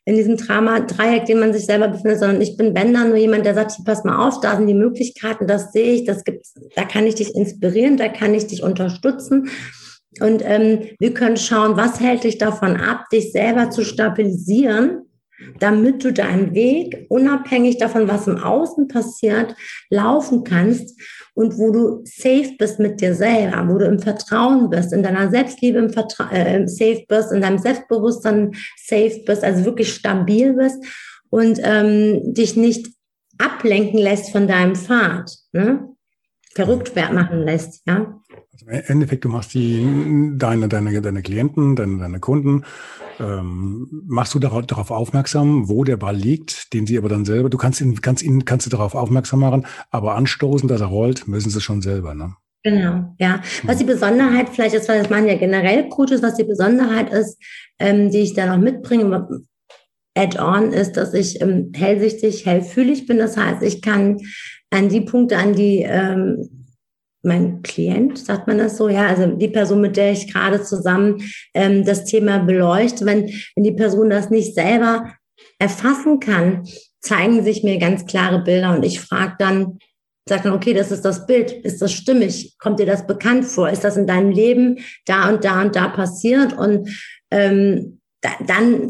[0.07, 3.47] in diesem Drama-Dreieck, den man sich selber befindet, sondern ich bin, wenn dann nur jemand,
[3.47, 6.85] der sagt, pass mal auf, da sind die Möglichkeiten, das sehe ich, das gibt's, da
[6.85, 9.49] kann ich dich inspirieren, da kann ich dich unterstützen.
[10.21, 15.07] Und ähm, wir können schauen, was hält dich davon ab, dich selber zu stabilisieren,
[15.59, 19.55] damit du deinen Weg, unabhängig davon, was im Außen passiert,
[19.91, 21.01] laufen kannst
[21.35, 25.30] und wo du safe bist mit dir selber, wo du im Vertrauen bist, in deiner
[25.30, 30.85] Selbstliebe im Vertra äh, safe bist, in deinem Selbstbewusstsein safe bist, also wirklich stabil bist
[31.30, 32.89] und ähm, dich nicht
[33.39, 35.89] ablenken lässt von deinem Pfad, ne?
[36.55, 38.20] verrückt machen lässt, ja.
[38.55, 39.85] Also Im Endeffekt, du machst die,
[40.37, 42.65] deine, deine, deine Klienten, deine, deine Kunden,
[43.19, 47.51] ähm, machst du darauf, darauf aufmerksam, wo der Ball liegt, den sie aber dann selber,
[47.51, 51.27] du kannst ihn, kannst ihn, kannst du darauf aufmerksam machen, aber anstoßen, dass er rollt,
[51.27, 52.37] müssen sie schon selber, ne?
[52.63, 53.43] Genau, ja.
[53.65, 57.39] Was die Besonderheit vielleicht ist, weil das machen ja generell Coaches, was die Besonderheit ist,
[57.79, 59.29] ähm, die ich da noch mitbringe,
[60.17, 63.19] Add-on ist, dass ich ähm, hellsichtig, hellfühlig bin.
[63.19, 64.19] Das heißt, ich kann
[64.71, 66.64] an die Punkte, an die ähm,
[67.25, 71.22] mein Klient, sagt man das so, ja, also die Person, mit der ich gerade zusammen
[71.55, 75.12] ähm, das Thema beleuchte, wenn, wenn die Person das nicht selber
[75.59, 76.64] erfassen kann,
[77.01, 79.79] zeigen sich mir ganz klare Bilder und ich frage dann,
[80.29, 83.68] sage dann, okay, das ist das Bild, ist das stimmig, kommt dir das bekannt vor,
[83.68, 86.57] ist das in deinem Leben da und da und da passiert?
[86.57, 86.89] Und
[87.31, 88.89] ähm, da, dann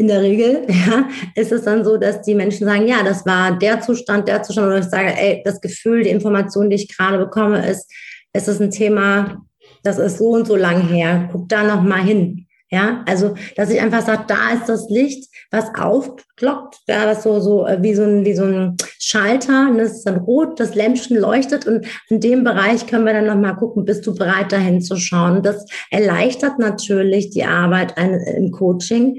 [0.00, 3.58] in der Regel ja, ist es dann so, dass die Menschen sagen, ja, das war
[3.58, 7.18] der Zustand, der Zustand, oder ich sage, ey, das Gefühl, die Information, die ich gerade
[7.18, 7.90] bekomme, ist,
[8.32, 9.42] es ist ein Thema,
[9.82, 12.46] das ist so und so lang her, guck da noch mal hin.
[12.72, 17.40] Ja, also, dass ich einfach sage, da ist das Licht, was aufglockt, ja, das so,
[17.40, 20.76] so, äh, wie so ein, wie so ein Schalter, und das ist dann rot, das
[20.76, 24.80] Lämpchen leuchtet und in dem Bereich können wir dann nochmal gucken, bist du bereit, dahin
[24.80, 25.42] zu schauen.
[25.42, 29.16] Das erleichtert natürlich die Arbeit im Coaching,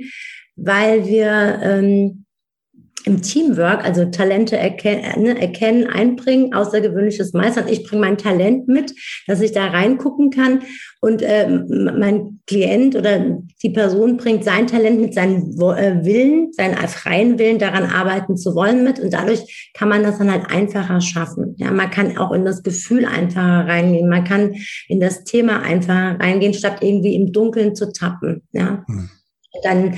[0.55, 2.25] weil wir ähm,
[3.05, 7.67] im Teamwork, also Talente erkennen, ne, erkennen, einbringen, außergewöhnliches Meistern.
[7.67, 8.93] Ich bringe mein Talent mit,
[9.27, 10.61] dass ich da reingucken kann
[11.01, 11.65] und ähm,
[11.97, 17.59] mein Klient oder die Person bringt sein Talent mit seinem äh, Willen, seinen freien Willen,
[17.59, 21.55] daran arbeiten zu wollen mit und dadurch kann man das dann halt einfacher schaffen.
[21.57, 24.53] Ja, man kann auch in das Gefühl einfacher reingehen, man kann
[24.87, 28.43] in das Thema einfacher reingehen, statt irgendwie im Dunkeln zu tappen.
[28.51, 28.83] Ja.
[28.87, 29.09] Hm.
[29.63, 29.95] Dann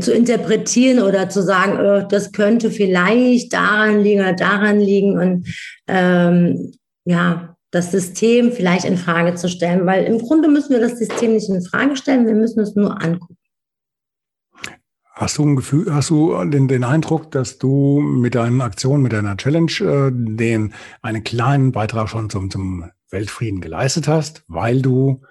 [0.00, 5.46] zu interpretieren oder zu sagen, oh, das könnte vielleicht daran liegen oder daran liegen und
[5.86, 6.72] ähm,
[7.04, 11.32] ja, das System vielleicht in Frage zu stellen, weil im Grunde müssen wir das System
[11.32, 13.36] nicht in Frage stellen, wir müssen es nur angucken.
[15.14, 19.12] Hast du ein Gefühl, hast du den, den Eindruck, dass du mit deinen Aktionen, mit
[19.12, 25.22] deiner Challenge, äh, den einen kleinen Beitrag schon zum, zum Weltfrieden geleistet hast, weil du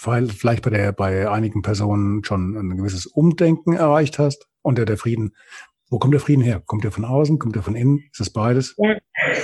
[0.00, 4.96] vielleicht bei der, bei einigen Personen schon ein gewisses Umdenken erreicht hast und der, der
[4.96, 5.34] Frieden.
[5.90, 6.62] Wo kommt der Frieden her?
[6.64, 7.38] Kommt der von außen?
[7.38, 7.98] Kommt der von innen?
[8.10, 8.76] Ist das beides?
[8.78, 8.96] Ja,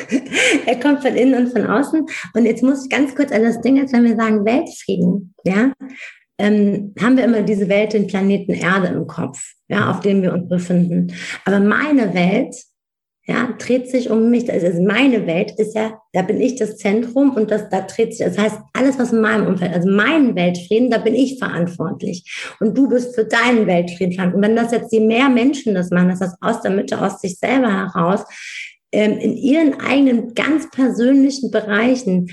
[0.66, 2.06] er kommt von innen und von außen.
[2.34, 5.72] Und jetzt muss ich ganz kurz an das Ding, als wenn wir sagen Weltfrieden, ja,
[6.38, 10.32] ähm, haben wir immer diese Welt, den Planeten Erde im Kopf, ja, auf dem wir
[10.32, 11.12] uns befinden.
[11.44, 12.54] Aber meine Welt
[13.28, 14.50] ja, dreht sich um mich.
[14.50, 18.24] Also meine Welt ist ja, da bin ich das Zentrum und das, da dreht sich,
[18.24, 22.24] das heißt, alles, was in meinem Umfeld, also meinen Weltfrieden, da bin ich verantwortlich.
[22.60, 24.36] Und du bist für deinen Weltfrieden verantwortlich.
[24.36, 27.20] Und wenn das jetzt je mehr Menschen das machen, dass das aus der Mitte, aus
[27.20, 28.20] sich selber heraus,
[28.92, 32.28] ähm, in ihren eigenen ganz persönlichen Bereichen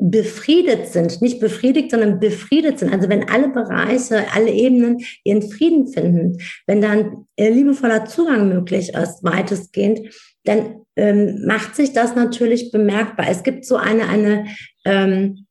[0.00, 2.92] befriedet sind, nicht befriedigt, sondern befriedet sind.
[2.92, 9.24] Also wenn alle Bereiche, alle Ebenen ihren Frieden finden, wenn dann liebevoller Zugang möglich ist,
[9.24, 13.26] weitestgehend, dann ähm, macht sich das natürlich bemerkbar.
[13.28, 14.46] Es gibt so eine, eine
[14.84, 15.46] ähm,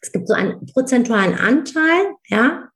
[0.00, 2.68] es gibt so einen prozentualen Anteil, ja,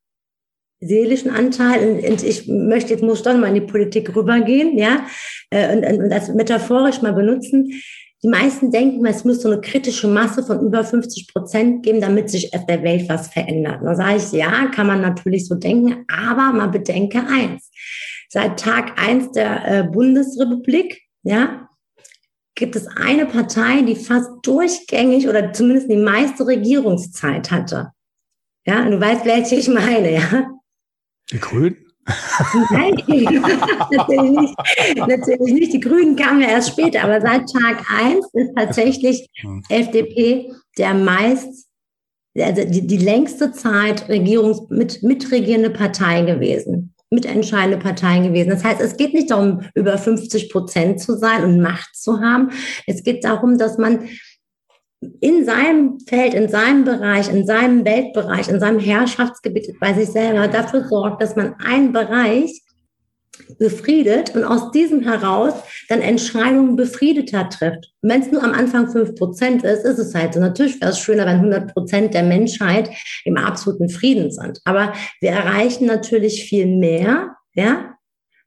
[0.81, 2.03] seelischen Anteil.
[2.07, 5.07] Und ich möchte jetzt muss doch mal in die Politik rübergehen, ja,
[5.51, 7.83] äh, und, und das metaphorisch mal benutzen
[8.25, 12.31] die meisten denken, es muss so eine kritische Masse von über 50 Prozent geben, damit
[12.31, 13.81] sich auf der Welt was verändert.
[13.85, 17.71] Da sage ich, ja, kann man natürlich so denken, aber man bedenke eins.
[18.31, 21.69] Seit Tag eins der äh, Bundesrepublik, ja,
[22.55, 27.91] gibt es eine Partei, die fast durchgängig oder zumindest die meiste Regierungszeit hatte.
[28.67, 30.51] Ja, du weißt, welche ich meine, ja.
[31.31, 31.84] Die Grünen?
[32.71, 34.55] Nein, natürlich, nicht.
[34.97, 35.73] natürlich nicht.
[35.73, 39.29] Die Grünen kamen ja erst später, aber seit Tag 1 ist tatsächlich
[39.69, 41.67] FDP der meist,
[42.37, 48.51] also die, die längste Zeit Regierungs, mit, mitregierende Partei gewesen, mitentscheidende Partei gewesen.
[48.51, 52.51] Das heißt, es geht nicht darum, über 50 Prozent zu sein und Macht zu haben.
[52.87, 54.09] Es geht darum, dass man
[55.21, 60.49] in seinem Feld, in seinem Bereich, in seinem Weltbereich, in seinem Herrschaftsgebiet bei sich selber
[60.49, 62.63] dafür sorgt, dass man einen Bereich
[63.59, 65.55] befriedet und aus diesem heraus
[65.89, 67.93] dann Entscheidungen befriedeter trifft.
[68.01, 70.41] Wenn es nur am Anfang fünf Prozent ist, ist es halt so.
[70.41, 72.91] Natürlich wäre es schöner, wenn 100 Prozent der Menschheit
[73.25, 74.61] im absoluten Frieden sind.
[74.65, 77.94] Aber wir erreichen natürlich viel mehr, ja,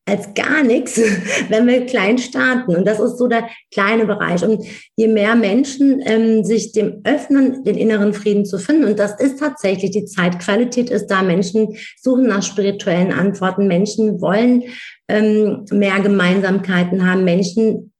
[0.07, 0.99] als gar nichts,
[1.49, 2.75] wenn wir klein starten.
[2.75, 4.43] Und das ist so der kleine Bereich.
[4.43, 9.19] Und je mehr Menschen ähm, sich dem öffnen, den inneren Frieden zu finden, und das
[9.19, 11.21] ist tatsächlich die Zeitqualität ist da.
[11.21, 13.67] Menschen suchen nach spirituellen Antworten.
[13.67, 14.63] Menschen wollen
[15.09, 17.25] ähm, mehr Gemeinsamkeiten haben.
[17.25, 17.91] Menschen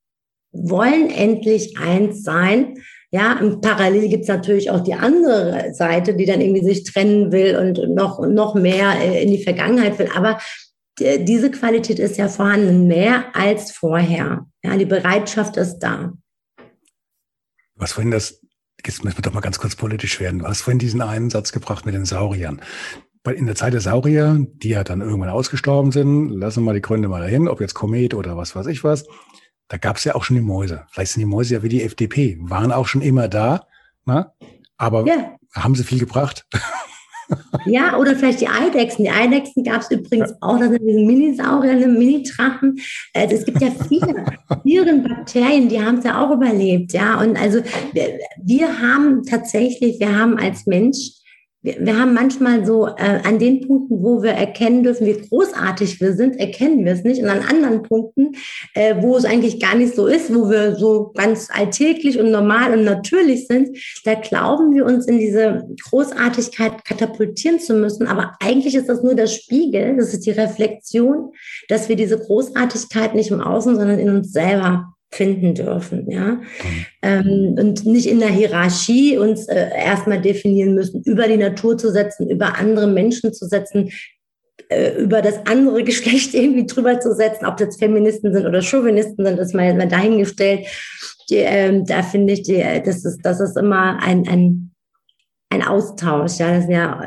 [0.52, 2.76] wollen endlich eins sein.
[3.12, 7.32] Ja, und parallel gibt es natürlich auch die andere Seite, die dann irgendwie sich trennen
[7.32, 10.10] will und noch, noch mehr äh, in die Vergangenheit will.
[10.14, 10.40] Aber
[11.00, 14.48] diese Qualität ist ja vorhanden, mehr als vorher.
[14.64, 16.14] Ja, die Bereitschaft ist da.
[17.76, 18.42] Was vorhin das,
[18.84, 20.40] jetzt müssen wir doch mal ganz kurz politisch werden.
[20.40, 22.62] Du hast vorhin diesen einen Satz gebracht mit den Sauriern.
[23.36, 26.82] In der Zeit der Saurier, die ja dann irgendwann ausgestorben sind, lassen wir mal die
[26.82, 29.06] Gründe mal dahin, ob jetzt Komet oder was weiß ich was,
[29.68, 30.86] da gab es ja auch schon die Mäuse.
[30.92, 33.68] Vielleicht sind die Mäuse ja wie die FDP, waren auch schon immer da,
[34.06, 34.32] na?
[34.78, 35.36] aber ja.
[35.54, 36.46] haben sie viel gebracht?
[37.66, 39.04] Ja, oder vielleicht die Eidechsen.
[39.04, 42.80] Die Eidechsen gab es übrigens auch, das sind diese Minisaurier, Mini-Drachen.
[43.14, 44.26] Äh, es gibt ja viele
[44.64, 46.94] Viren, Bakterien, die haben es ja auch überlebt.
[46.94, 47.60] Ja, und also
[47.94, 51.18] wir, wir haben tatsächlich, wir haben als Mensch
[51.62, 56.00] wir, wir haben manchmal so äh, an den Punkten, wo wir erkennen dürfen, wie großartig
[56.00, 57.22] wir sind, erkennen wir es nicht.
[57.22, 58.34] Und an anderen Punkten,
[58.74, 62.74] äh, wo es eigentlich gar nicht so ist, wo wir so ganz alltäglich und normal
[62.74, 68.08] und natürlich sind, da glauben wir uns in diese Großartigkeit katapultieren zu müssen.
[68.08, 71.32] Aber eigentlich ist das nur der Spiegel, das ist die Reflexion,
[71.70, 76.34] dass wir diese Großartigkeit nicht im Außen, sondern in uns selber finden dürfen, ja.
[76.34, 76.86] Mhm.
[77.02, 81.92] Ähm, und nicht in der Hierarchie uns äh, erstmal definieren müssen, über die Natur zu
[81.92, 83.90] setzen, über andere Menschen zu setzen,
[84.70, 89.26] äh, über das andere Geschlecht irgendwie drüber zu setzen, ob das Feministen sind oder Chauvinisten
[89.26, 90.68] sind, ist mal, mal dahingestellt.
[91.30, 94.72] Die, ähm, da finde ich, die, das ist, das ist immer ein, ein,
[95.50, 97.02] ein Austausch, ja, das ist ja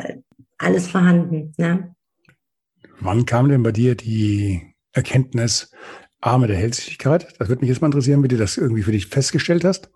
[0.58, 1.94] alles vorhanden, ja.
[3.00, 4.60] Wann kam denn bei dir die
[4.92, 5.70] Erkenntnis,
[6.20, 7.28] A, mit der Hellsichtigkeit.
[7.38, 9.90] Das würde mich jetzt mal interessieren, wie du das irgendwie für dich festgestellt hast.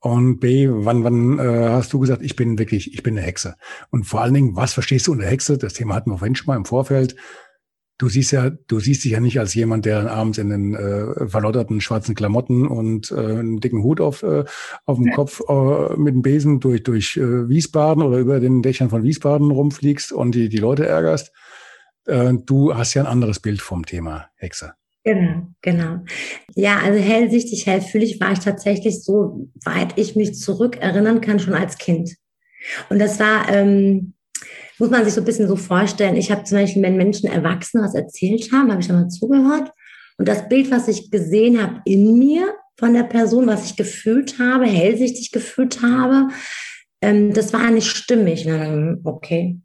[0.00, 3.54] Und B, wann, wann äh, hast du gesagt, ich bin wirklich, ich bin eine Hexe?
[3.90, 5.56] Und vor allen Dingen, was verstehst du unter Hexe?
[5.56, 7.16] Das Thema hatten wir vorhin schon mal im Vorfeld.
[7.98, 11.28] Du siehst ja, du siehst dich ja nicht als jemand, der abends in den äh,
[11.28, 14.44] verlotterten schwarzen Klamotten und äh, einen dicken Hut auf, äh,
[14.84, 15.14] auf dem ja.
[15.14, 19.50] Kopf äh, mit dem Besen durch, durch äh, Wiesbaden oder über den Dächern von Wiesbaden
[19.50, 21.32] rumfliegst und die, die Leute ärgerst.
[22.06, 24.74] Äh, du hast ja ein anderes Bild vom Thema Hexe.
[25.04, 25.98] Genau, genau.
[26.54, 31.54] Ja, also hellsichtig, hellfühlig war ich tatsächlich so weit ich mich zurück erinnern kann, schon
[31.54, 32.14] als Kind.
[32.88, 34.14] Und das war, ähm,
[34.78, 36.16] muss man sich so ein bisschen so vorstellen.
[36.16, 39.72] Ich habe zum Beispiel, wenn Menschen Erwachsene was erzählt haben, habe ich immer zugehört.
[40.18, 44.38] Und das Bild, was ich gesehen habe in mir von der Person, was ich gefühlt
[44.38, 46.28] habe, hellsichtig gefühlt habe,
[47.00, 48.44] ähm, das war nicht stimmig.
[48.44, 49.58] Dann, okay,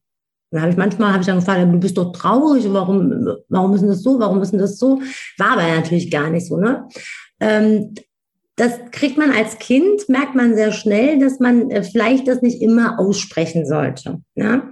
[0.57, 3.81] dann habe ich manchmal habe ich dann gefragt, du bist doch traurig, warum, warum ist
[3.81, 4.99] denn das so, warum ist denn das so?
[5.37, 6.87] War aber natürlich gar nicht so, ne?
[7.39, 7.93] Ähm,
[8.55, 12.59] das kriegt man als Kind, merkt man sehr schnell, dass man äh, vielleicht das nicht
[12.59, 14.19] immer aussprechen sollte.
[14.33, 14.71] Ja?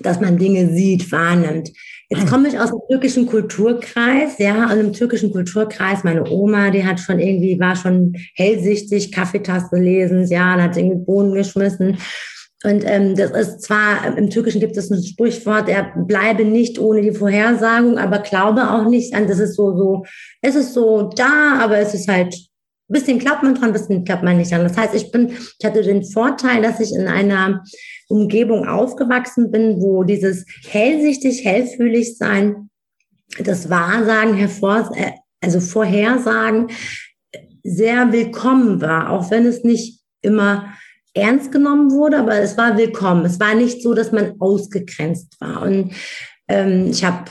[0.00, 1.70] Dass man Dinge sieht, wahrnimmt.
[2.10, 6.84] Jetzt komme ich aus dem türkischen Kulturkreis, ja, und im türkischen Kulturkreis, meine Oma, die
[6.84, 11.98] hat schon irgendwie, war schon hellsichtig, Kaffeetasse lesend, ja, und hat irgendwie Bohnen geschmissen.
[12.64, 17.02] Und ähm, das ist zwar, im Türkischen gibt es ein Sprichwort, er bleibe nicht ohne
[17.02, 20.04] die Vorhersagung, aber glaube auch nicht an, das ist so, so,
[20.42, 22.34] es ist so da, aber es ist halt,
[22.88, 24.64] bisschen klappt man dran, bisschen klappt man nicht an.
[24.64, 27.62] Das heißt, ich bin, ich hatte den Vorteil, dass ich in einer
[28.08, 32.70] Umgebung aufgewachsen bin, wo dieses hellsichtig, hellfühlig sein,
[33.38, 36.68] das Wahrsagen hervor, äh, also Vorhersagen
[37.62, 40.72] sehr willkommen war, auch wenn es nicht immer
[41.18, 43.24] ernst genommen wurde, aber es war willkommen.
[43.24, 45.62] Es war nicht so, dass man ausgegrenzt war.
[45.62, 45.92] Und
[46.48, 47.24] ähm, ich habe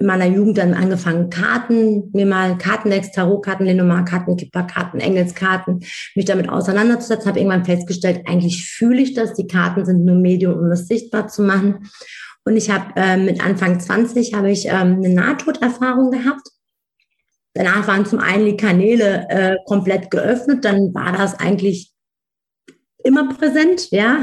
[0.00, 5.80] in meiner Jugend dann angefangen, Karten, mir mal Kartendecks, Tarotkarten, Lenormand-Karten, Kipperkarten, Engelskarten,
[6.14, 10.54] mich damit auseinanderzusetzen, habe irgendwann festgestellt, eigentlich fühle ich das, die Karten sind nur Medium,
[10.54, 11.90] um es sichtbar zu machen.
[12.44, 16.48] Und ich habe äh, mit Anfang 20 habe ich ähm, eine Nahtoderfahrung gehabt.
[17.54, 21.92] Danach waren zum einen die Kanäle äh, komplett geöffnet, dann war das eigentlich
[23.08, 24.18] immer präsent, ja.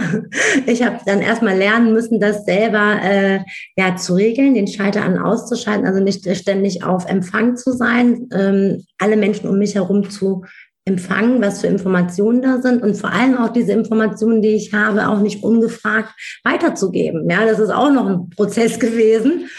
[0.67, 3.39] Ich habe dann erstmal lernen müssen, das selber äh,
[3.75, 8.85] ja zu regeln, den Schalter an auszuschalten, also nicht ständig auf Empfang zu sein, ähm,
[8.99, 10.43] alle Menschen um mich herum zu
[10.85, 15.09] empfangen, was für Informationen da sind und vor allem auch diese Informationen, die ich habe,
[15.09, 16.13] auch nicht ungefragt
[16.43, 17.27] weiterzugeben.
[17.27, 19.49] Ja, das ist auch noch ein Prozess gewesen.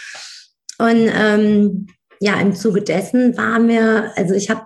[0.78, 1.86] Und ähm,
[2.20, 4.62] ja, im Zuge dessen war mir, also ich habe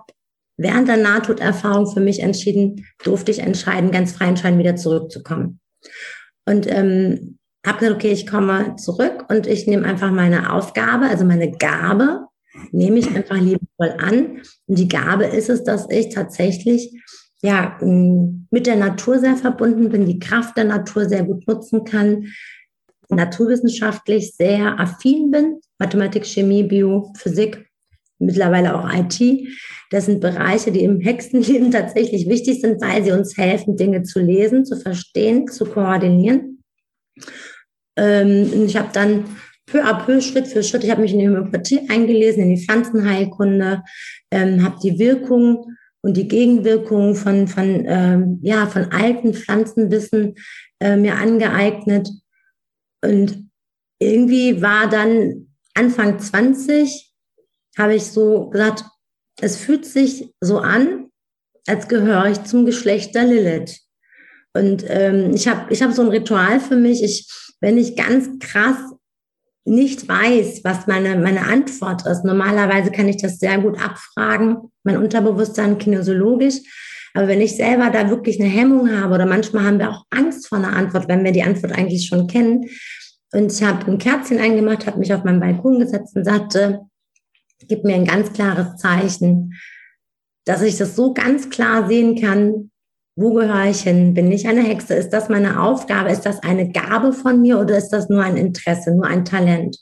[0.61, 5.59] während der Nahtoderfahrung für mich entschieden, durfte ich entscheiden, ganz frei entscheiden, wieder zurückzukommen.
[6.45, 11.25] Und ähm, habe gesagt, okay, ich komme zurück und ich nehme einfach meine Aufgabe, also
[11.25, 12.25] meine Gabe,
[12.71, 14.41] nehme ich einfach liebevoll an.
[14.67, 16.91] Und die Gabe ist es, dass ich tatsächlich
[17.41, 22.27] ja mit der Natur sehr verbunden bin, die Kraft der Natur sehr gut nutzen kann,
[23.09, 25.59] naturwissenschaftlich sehr affin bin.
[25.79, 27.67] Mathematik, Chemie, Bio, Physik,
[28.21, 29.47] mittlerweile auch IT.
[29.89, 34.19] Das sind Bereiche, die im Hexenleben tatsächlich wichtig sind, weil sie uns helfen, Dinge zu
[34.19, 36.63] lesen, zu verstehen, zu koordinieren.
[37.97, 39.25] Ähm, ich habe dann
[39.65, 42.65] peu à peu, Schritt für Schritt, ich habe mich in die Homöopathie eingelesen, in die
[42.65, 43.83] Pflanzenheilkunde,
[44.31, 50.35] ähm, habe die Wirkung und die Gegenwirkungen von, von, ähm, ja, von alten Pflanzenwissen
[50.79, 52.09] äh, mir angeeignet.
[53.03, 53.49] Und
[53.99, 57.10] irgendwie war dann Anfang 20,
[57.81, 58.85] habe ich so gesagt,
[59.41, 61.07] es fühlt sich so an,
[61.67, 63.79] als gehöre ich zum Geschlecht der Lilith.
[64.53, 67.03] Und ähm, ich habe ich hab so ein Ritual für mich.
[67.03, 67.27] Ich,
[67.61, 68.77] wenn ich ganz krass
[69.63, 72.25] nicht weiß, was meine, meine Antwort ist.
[72.25, 76.59] Normalerweise kann ich das sehr gut abfragen, mein Unterbewusstsein kinesiologisch.
[77.13, 80.47] Aber wenn ich selber da wirklich eine Hemmung habe oder manchmal haben wir auch Angst
[80.47, 82.65] vor einer Antwort, wenn wir die Antwort eigentlich schon kennen.
[83.33, 86.81] Und ich habe ein Kerzchen eingemacht, habe mich auf meinen Balkon gesetzt und sagte,
[87.67, 89.53] gib mir ein ganz klares Zeichen,
[90.45, 92.71] dass ich das so ganz klar sehen kann,
[93.15, 94.13] wo gehöre ich hin?
[94.13, 94.93] Bin ich eine Hexe?
[94.95, 96.11] Ist das meine Aufgabe?
[96.11, 99.77] Ist das eine Gabe von mir oder ist das nur ein Interesse, nur ein Talent?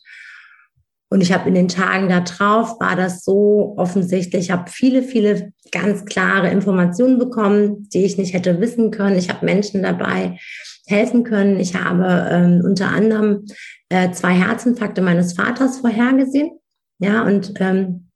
[1.12, 5.54] Und ich habe in den Tagen darauf, war das so offensichtlich, ich habe viele, viele
[5.72, 9.18] ganz klare Informationen bekommen, die ich nicht hätte wissen können.
[9.18, 10.38] Ich habe Menschen dabei
[10.86, 11.60] helfen können.
[11.60, 13.46] Ich habe ähm, unter anderem
[13.90, 16.59] äh, zwei Herzinfarkte meines Vaters vorhergesehen.
[17.00, 18.10] Ja, und ähm,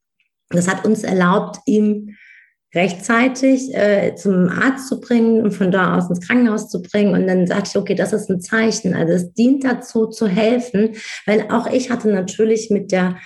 [0.49, 2.15] das hat uns erlaubt, ihm
[2.75, 7.13] rechtzeitig äh, zum Arzt zu bringen und von da aus ins Krankenhaus zu bringen.
[7.13, 8.95] Und dann sagte ich, okay, das ist ein Zeichen.
[8.95, 13.17] Also es dient dazu zu helfen, weil auch ich hatte natürlich mit der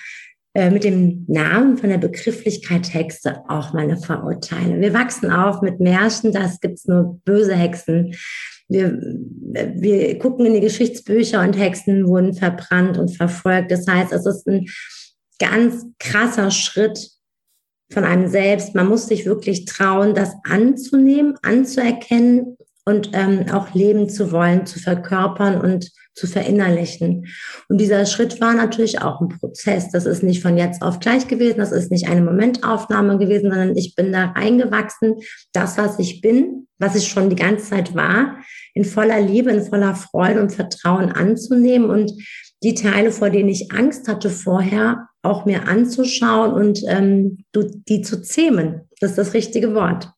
[0.54, 4.82] äh, mit dem Namen von der Begrifflichkeit Hexe auch meine Vorurteile.
[4.82, 8.16] Wir wachsen auf mit Märchen, das gibt's nur böse Hexen.
[8.68, 13.72] Wir, wir gucken in die Geschichtsbücher und Hexen wurden verbrannt und verfolgt.
[13.72, 14.66] Das heißt, es ist ein
[15.40, 17.18] ganz krasser Schritt,
[17.92, 18.76] von einem selbst.
[18.76, 24.80] Man muss sich wirklich trauen, das anzunehmen, anzuerkennen und ähm, auch leben zu wollen, zu
[24.80, 27.28] verkörpern und zu verinnerlichen.
[27.70, 29.92] Und dieser Schritt war natürlich auch ein Prozess.
[29.92, 33.78] Das ist nicht von jetzt auf gleich gewesen, das ist nicht eine Momentaufnahme gewesen, sondern
[33.78, 35.16] ich bin da reingewachsen,
[35.54, 38.38] das, was ich bin, was ich schon die ganze Zeit war,
[38.74, 42.12] in voller Liebe, in voller Freude und Vertrauen anzunehmen und
[42.64, 48.22] die Teile, vor denen ich Angst hatte vorher, auch mir anzuschauen und ähm, die zu
[48.22, 48.88] zähmen.
[49.00, 50.12] Das ist das richtige Wort.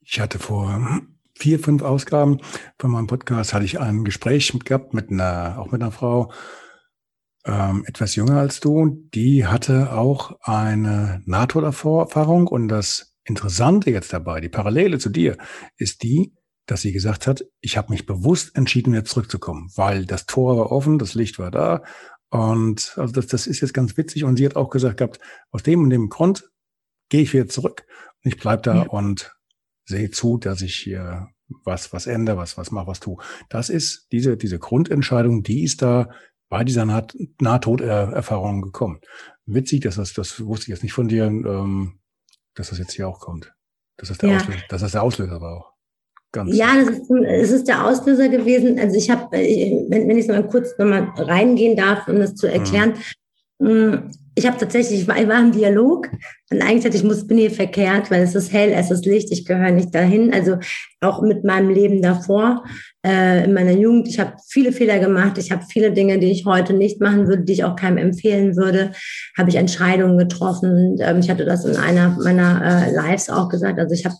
[0.00, 1.00] Ich hatte vor
[1.36, 2.40] vier, fünf Ausgaben
[2.78, 6.32] von meinem Podcast hatte ich ein Gespräch gehabt mit einer, auch mit einer Frau,
[7.44, 9.06] ähm, etwas jünger als du.
[9.14, 15.38] Die hatte auch eine NATO-Erfahrung und das Interessante jetzt dabei, die Parallele zu dir,
[15.76, 16.34] ist die,
[16.66, 20.72] dass sie gesagt hat, ich habe mich bewusst entschieden, wieder zurückzukommen, weil das Tor war
[20.72, 21.82] offen, das Licht war da.
[22.30, 24.24] Und also das, das ist jetzt ganz witzig.
[24.24, 26.50] Und sie hat auch gesagt gehabt, aus dem und dem Grund
[27.08, 27.86] gehe ich wieder zurück.
[28.24, 28.82] Und ich bleib da ja.
[28.88, 29.36] und
[29.84, 31.28] sehe zu, dass ich hier
[31.64, 33.22] was, was ändere, was, was mache, was tue.
[33.50, 36.08] Das ist diese, diese Grundentscheidung, die ist da
[36.48, 37.06] bei dieser Nah
[37.40, 39.00] Nahtoderfahrung gekommen.
[39.46, 42.00] Witzig, dass das, das wusste ich jetzt nicht von dir, ähm,
[42.54, 43.52] dass das jetzt hier auch kommt.
[43.96, 44.36] Dass das der, ja.
[44.36, 45.73] Auslöser, dass das der Auslöser war auch.
[46.34, 48.76] Ganz ja, das ist, es ist der Auslöser gewesen.
[48.80, 52.34] Also ich habe, wenn, wenn ich noch mal kurz noch mal reingehen darf, um das
[52.34, 52.94] zu erklären,
[53.60, 54.10] mhm.
[54.34, 56.10] ich habe tatsächlich, ich war, ich war im Dialog
[56.50, 59.30] und eigentlich dachte ich, muss, bin hier verkehrt, weil es ist hell, es ist Licht,
[59.30, 60.34] ich gehöre nicht dahin.
[60.34, 60.56] Also
[61.00, 62.64] auch mit meinem Leben davor,
[63.06, 66.46] äh, in meiner Jugend, ich habe viele Fehler gemacht, ich habe viele Dinge, die ich
[66.46, 68.90] heute nicht machen würde, die ich auch keinem empfehlen würde,
[69.38, 70.94] habe ich Entscheidungen getroffen.
[70.94, 73.78] Und, ähm, ich hatte das in einer meiner äh, Lives auch gesagt.
[73.78, 74.16] Also ich habe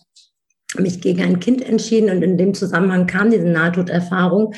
[0.79, 4.53] mich gegen ein Kind entschieden und in dem Zusammenhang kam diese Nahtoderfahrung.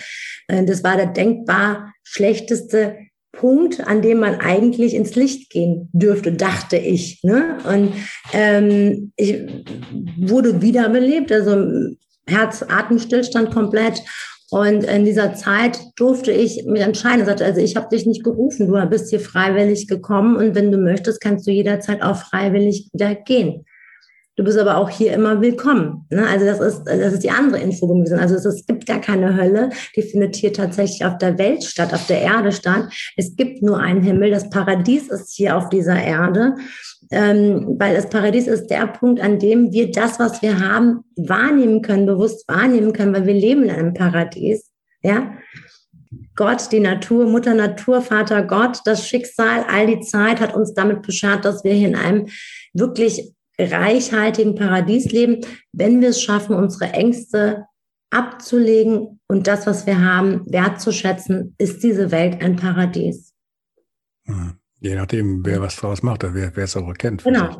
[0.47, 2.95] Äh, das war der denkbar schlechteste
[3.31, 7.23] Punkt, an dem man eigentlich ins Licht gehen dürfte, dachte ich.
[7.23, 7.57] Ne?
[7.69, 7.93] Und
[8.33, 9.43] ähm, ich
[10.17, 11.95] wurde wiederbelebt, also
[12.27, 14.01] Herz-Atemstillstand komplett.
[14.49, 17.21] Und in dieser Zeit durfte ich mich entscheiden.
[17.21, 20.71] Ich sagte, also ich habe dich nicht gerufen, du bist hier freiwillig gekommen und wenn
[20.71, 23.65] du möchtest, kannst du jederzeit auch freiwillig wieder gehen.
[24.37, 26.05] Du bist aber auch hier immer willkommen.
[26.11, 26.27] Ne?
[26.27, 28.19] Also das ist, das ist die andere Info gewesen.
[28.19, 29.71] Also es, es gibt gar keine Hölle.
[29.95, 32.93] Die findet hier tatsächlich auf der Welt statt, auf der Erde statt.
[33.15, 34.29] Es gibt nur einen Himmel.
[34.29, 36.53] Das Paradies ist hier auf dieser Erde.
[37.09, 41.81] Ähm, weil das Paradies ist der Punkt, an dem wir das, was wir haben, wahrnehmen
[41.81, 44.69] können, bewusst wahrnehmen können, weil wir leben in einem Paradies.
[45.01, 45.31] Ja,
[46.35, 51.01] Gott, die Natur, Mutter Natur, Vater Gott, das Schicksal, all die Zeit hat uns damit
[51.01, 52.27] beschert, dass wir hier in einem
[52.73, 55.41] wirklich reichhaltigen Paradies leben,
[55.71, 57.65] wenn wir es schaffen, unsere Ängste
[58.09, 63.33] abzulegen und das, was wir haben, wertzuschätzen, ist diese Welt ein Paradies.
[64.25, 64.53] Hm.
[64.79, 67.23] Je nachdem, wer was draus macht, wer, wer es auch erkennt.
[67.23, 67.59] Genau.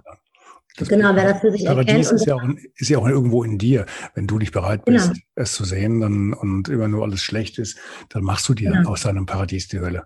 [0.77, 2.21] Das genau, wer das für sich Paradies erkennt.
[2.21, 2.43] Ist ja, auch,
[2.75, 3.87] ist ja auch irgendwo in dir.
[4.13, 5.19] Wenn du nicht bereit bist, genau.
[5.33, 7.79] es zu sehen dann, und immer nur alles schlecht ist,
[8.09, 8.91] dann machst du dir genau.
[8.91, 10.03] aus deinem Paradies die Hölle.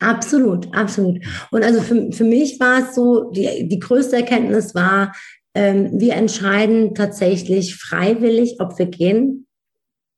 [0.00, 1.18] Absolut, absolut.
[1.50, 5.12] Und also für, für mich war es so, die, die größte Erkenntnis war,
[5.54, 9.46] ähm, wir entscheiden tatsächlich freiwillig, ob wir gehen.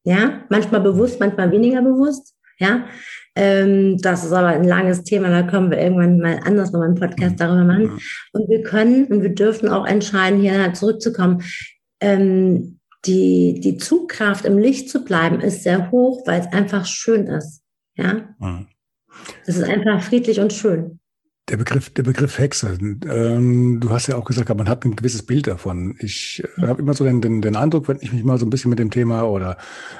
[0.05, 2.35] Ja, manchmal bewusst, manchmal weniger bewusst.
[2.59, 2.85] Ja,
[3.37, 6.95] ähm, das ist aber ein langes Thema, da können wir irgendwann mal anders noch einen
[6.95, 7.99] Podcast darüber machen.
[8.33, 11.43] Und wir können und wir dürfen auch entscheiden, hier zurückzukommen.
[12.01, 17.27] Ähm, die, die Zugkraft im Licht zu bleiben ist sehr hoch, weil es einfach schön
[17.29, 17.63] ist.
[17.97, 18.35] Ja.
[19.47, 20.99] Es ist einfach friedlich und schön.
[21.49, 25.27] Der Begriff, der Begriff Hexe, ähm, du hast ja auch gesagt, man hat ein gewisses
[25.27, 25.97] Bild davon.
[25.99, 28.51] Ich äh, habe immer so den, den, den Eindruck, wenn ich mich mal so ein
[28.51, 29.57] bisschen mit dem Thema oder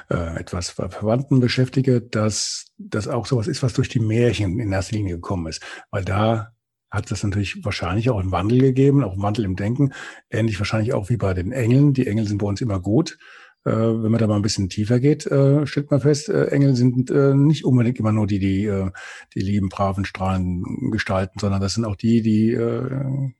[0.09, 4.95] äh, etwas Verwandten beschäftige, dass das auch sowas ist, was durch die Märchen in erster
[4.95, 5.61] Linie gekommen ist.
[5.89, 6.53] Weil da
[6.89, 9.93] hat es natürlich wahrscheinlich auch einen Wandel gegeben, auch einen Wandel im Denken.
[10.29, 11.93] Ähnlich wahrscheinlich auch wie bei den Engeln.
[11.93, 13.17] Die Engel sind bei uns immer gut.
[13.63, 16.75] Äh, wenn man da mal ein bisschen tiefer geht, äh, stellt man fest, äh, Engel
[16.75, 18.89] sind äh, nicht unbedingt immer nur die, die äh,
[19.35, 23.31] die lieben, braven, strahlen gestalten, sondern das sind auch die, die äh,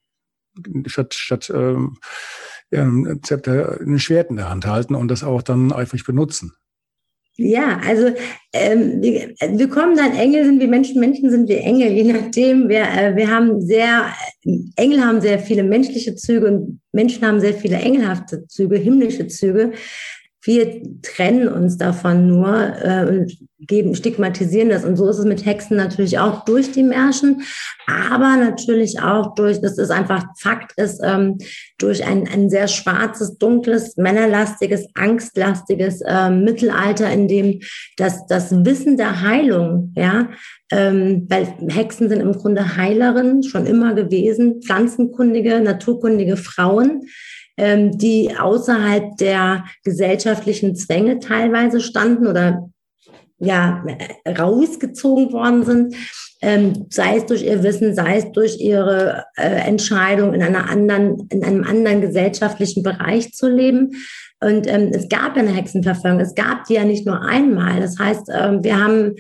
[0.86, 1.76] statt, statt äh,
[2.72, 2.90] ja,
[3.24, 6.54] Zepter ein Schwert in der Hand halten und das auch dann eifrig benutzen.
[7.44, 8.14] Ja, also
[8.54, 12.70] ähm, wir, wir kommen dann, Engel sind wie Menschen, Menschen sind wie Engel, je nachdem.
[12.70, 14.14] Wir, äh, wir haben sehr,
[14.76, 19.72] Engel haben sehr viele menschliche Züge und Menschen haben sehr viele engelhafte Züge, himmlische Züge.
[20.44, 23.38] Wir trennen uns davon nur äh, und
[23.68, 24.84] geben, stigmatisieren das.
[24.84, 27.44] Und so ist es mit Hexen natürlich auch durch die Märchen,
[27.86, 31.38] aber natürlich auch durch, das ist einfach Fakt ist, ähm,
[31.78, 37.60] durch ein, ein sehr schwarzes, dunkles, männerlastiges, angstlastiges äh, Mittelalter, in dem
[37.98, 40.30] das, das Wissen der Heilung, ja,
[40.72, 47.04] ähm, weil Hexen sind im Grunde Heilerinnen schon immer gewesen, pflanzenkundige, naturkundige Frauen,
[47.62, 52.68] ähm, die außerhalb der gesellschaftlichen Zwänge teilweise standen oder
[53.38, 53.84] ja,
[54.28, 55.96] rausgezogen worden sind,
[56.42, 61.28] ähm, sei es durch ihr Wissen, sei es durch ihre äh, Entscheidung in einer anderen,
[61.30, 63.92] in einem anderen gesellschaftlichen Bereich zu leben.
[64.40, 66.20] Und ähm, es gab eine Hexenverfolgung.
[66.20, 67.80] Es gab die ja nicht nur einmal.
[67.80, 69.16] Das heißt, ähm, wir haben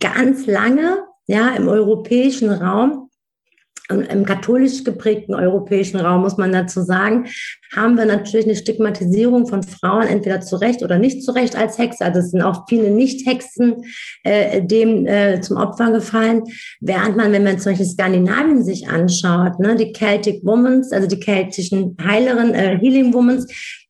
[0.00, 3.03] ganz lange, ja, im europäischen Raum
[3.90, 7.26] im katholisch geprägten europäischen Raum, muss man dazu sagen,
[7.74, 11.76] haben wir natürlich eine Stigmatisierung von Frauen entweder zu Recht oder nicht zu Recht als
[11.76, 12.04] Hexe.
[12.04, 13.84] Also es sind auch viele Nicht-Hexen
[14.22, 16.44] äh, dem äh, zum Opfer gefallen.
[16.80, 21.20] Während man, wenn man zum Beispiel Skandinavien sich anschaut, ne, die Celtic Womans, also die
[21.20, 23.46] keltischen Heilerinnen, äh, Healing Womans,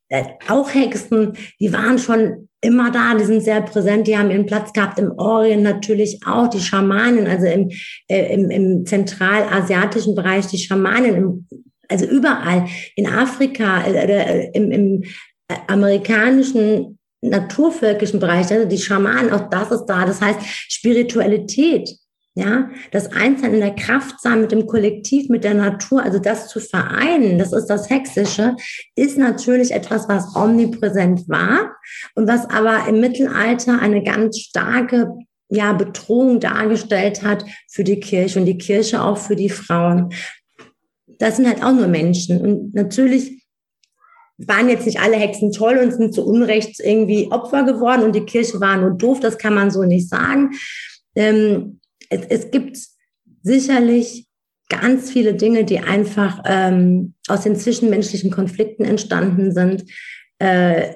[0.09, 4.45] äh, auch Hexen, die waren schon immer da, die sind sehr präsent, die haben ihren
[4.45, 7.69] Platz gehabt im Orient natürlich auch, die Schamanen, also im,
[8.07, 11.47] äh, im, im zentralasiatischen Bereich, die Schamanen, im,
[11.87, 15.03] also überall in Afrika, äh, äh im, im
[15.47, 20.05] äh, amerikanischen naturvölkischen Bereich, also die Schamanen, auch das ist da.
[20.05, 21.89] Das heißt, Spiritualität
[22.37, 26.49] ja, das Einssein in der Kraft sein mit dem Kollektiv, mit der Natur, also das
[26.49, 28.57] zu vereinen, das ist das Hexische,
[28.97, 31.77] ist natürlich etwas, was omnipräsent war
[32.13, 35.13] und was aber im Mittelalter eine ganz starke
[35.47, 40.09] ja, Bedrohung dargestellt hat für die Kirche und die Kirche auch für die Frauen.
[41.19, 43.45] Das sind halt auch nur Menschen und natürlich
[44.37, 48.25] waren jetzt nicht alle Hexen toll und sind zu Unrecht irgendwie Opfer geworden und die
[48.25, 50.51] Kirche war nur doof, das kann man so nicht sagen.
[51.15, 51.79] Ähm,
[52.09, 52.77] es, es gibt
[53.43, 54.27] sicherlich
[54.69, 59.85] ganz viele Dinge, die einfach ähm, aus den zwischenmenschlichen Konflikten entstanden sind.
[60.39, 60.95] Äh,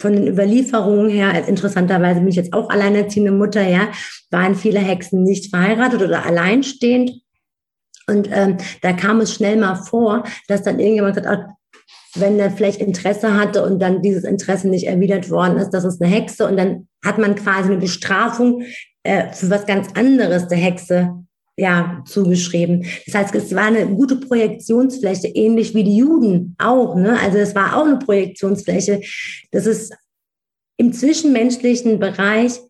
[0.00, 3.88] von den Überlieferungen her, interessanterweise bin ich jetzt auch alleinerziehende Mutter, ja,
[4.30, 7.10] waren viele Hexen nicht verheiratet oder alleinstehend.
[8.06, 11.50] Und ähm, da kam es schnell mal vor, dass dann irgendjemand sagt,
[12.14, 16.00] wenn er vielleicht Interesse hatte und dann dieses Interesse nicht erwidert worden ist, das ist
[16.00, 18.62] eine Hexe und dann hat man quasi eine Bestrafung
[19.08, 21.14] äh, für was ganz anderes der Hexe
[21.56, 22.84] ja, zugeschrieben.
[23.06, 26.94] Das heißt, es war eine gute Projektionsfläche, ähnlich wie die Juden auch.
[26.94, 27.18] Ne?
[27.18, 29.00] Also es war auch eine Projektionsfläche.
[29.50, 29.94] Das ist
[30.76, 32.60] im zwischenmenschlichen Bereich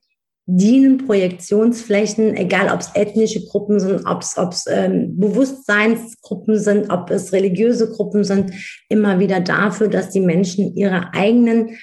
[0.46, 7.32] dienen Projektionsflächen, egal ob es ethnische Gruppen sind, ob es ähm, Bewusstseinsgruppen sind, ob es
[7.32, 8.52] religiöse Gruppen sind,
[8.88, 11.76] immer wieder dafür, dass die Menschen ihre eigenen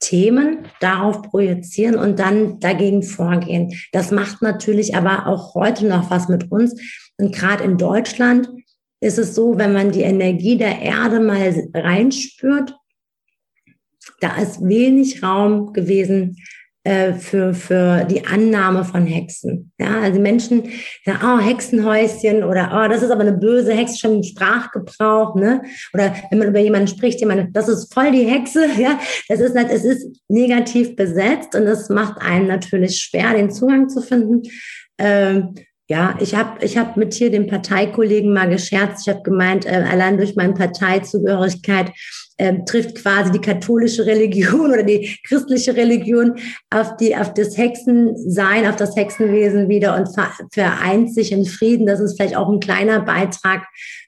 [0.00, 3.72] Themen darauf projizieren und dann dagegen vorgehen.
[3.92, 6.80] Das macht natürlich aber auch heute noch was mit uns.
[7.18, 8.48] Und gerade in Deutschland
[9.00, 12.74] ist es so, wenn man die Energie der Erde mal reinspürt,
[14.20, 16.36] da ist wenig Raum gewesen
[16.86, 19.72] äh, für, für die Annahme von Hexen.
[19.76, 20.70] Ja, also Menschen
[21.04, 25.62] sagen, oh, Hexenhäuschen oder oh, das ist aber eine böse Hexe, schon im Sprachgebrauch, ne?
[25.92, 29.56] Oder wenn man über jemanden spricht, jemand, das ist voll die Hexe, ja, das ist
[29.56, 34.42] es ist negativ besetzt und das macht einen natürlich schwer, den Zugang zu finden.
[34.98, 35.56] Ähm,
[35.88, 39.06] ja, ich habe ich hab mit hier dem Parteikollegen mal gescherzt.
[39.06, 41.90] Ich habe gemeint, äh, allein durch meine Parteizugehörigkeit
[42.38, 46.34] äh, trifft quasi die katholische Religion oder die christliche Religion
[46.70, 50.08] auf, die, auf das Hexensein, auf das Hexenwesen wieder und
[50.52, 51.86] vereint sich in Frieden.
[51.86, 53.66] Das ist vielleicht auch ein kleiner Beitrag.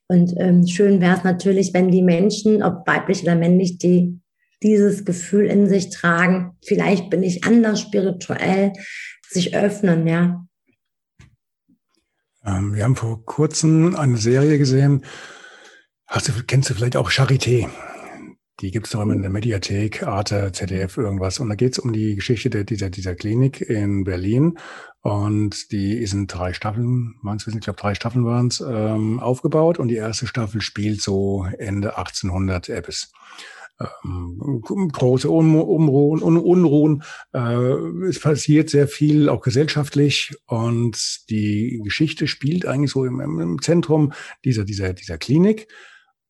[0.09, 4.19] Und ähm, schön wäre es natürlich, wenn die Menschen, ob weiblich oder männlich, die
[4.63, 8.73] dieses Gefühl in sich tragen, vielleicht bin ich anders spirituell,
[9.29, 10.45] sich öffnen, ja.
[12.45, 15.05] Ähm, wir haben vor kurzem eine Serie gesehen.
[16.07, 17.69] Hast du, kennst du vielleicht auch Charité?
[18.61, 21.39] Die gibt es doch immer in der Mediathek, Arte, ZDF, irgendwas.
[21.39, 24.59] Und da geht es um die Geschichte der, dieser, dieser Klinik in Berlin.
[25.01, 29.79] Und die ist in drei Staffeln, Wissens, ich glaube drei Staffeln waren es, ähm, aufgebaut.
[29.79, 33.13] Und die erste Staffel spielt so Ende 1800 Ebbes
[34.05, 34.61] ähm,
[34.93, 37.03] große Unruhen, Unruhen.
[37.33, 40.35] Äh, es passiert sehr viel, auch gesellschaftlich.
[40.47, 44.13] Und die Geschichte spielt eigentlich so im, im Zentrum
[44.45, 45.69] dieser, dieser, dieser Klinik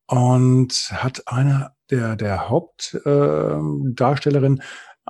[0.06, 4.62] und hat eine der, der Hauptdarstellerin, äh,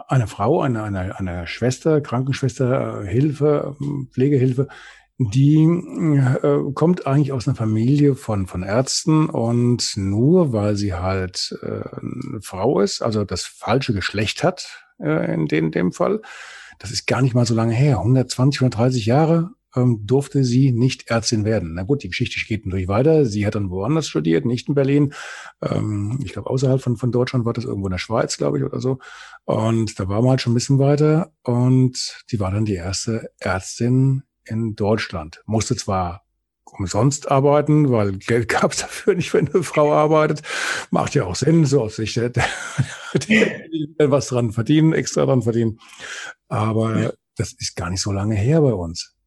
[0.07, 3.77] eine Frau, eine, eine, eine Schwester, Krankenschwester, Hilfe,
[4.13, 4.69] Pflegehilfe,
[5.19, 11.59] die äh, kommt eigentlich aus einer Familie von, von Ärzten und nur weil sie halt
[11.63, 16.23] äh, eine Frau ist, also das falsche Geschlecht hat, äh, in, dem, dem Fall,
[16.79, 21.09] das ist gar nicht mal so lange her, 120, 130 Jahre, ähm, durfte sie nicht
[21.11, 21.75] Ärztin werden.
[21.75, 23.25] Na gut, die Geschichte geht natürlich weiter.
[23.25, 25.13] Sie hat dann woanders studiert, nicht in Berlin.
[25.63, 28.65] Ähm, ich glaube, außerhalb von, von Deutschland war das irgendwo in der Schweiz, glaube ich,
[28.65, 28.99] oder so.
[29.45, 31.33] Und da war man halt schon ein bisschen weiter.
[31.43, 35.43] Und die war dann die erste Ärztin in Deutschland.
[35.47, 36.23] Musste zwar
[36.65, 40.43] umsonst arbeiten, weil Geld gab es dafür nicht, wenn eine Frau arbeitet.
[40.91, 42.31] Macht ja auch Sinn, so aus Sicht der,
[43.29, 45.79] der was dran verdienen, extra dran verdienen.
[46.49, 49.18] Aber das ist gar nicht so lange her bei uns.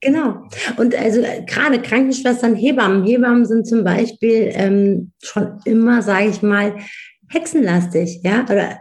[0.00, 0.44] Genau.
[0.76, 3.04] Und also gerade Krankenschwestern, Hebammen.
[3.04, 6.76] Hebammen sind zum Beispiel ähm, schon immer, sage ich mal,
[7.28, 8.80] hexenlastig, ja, oder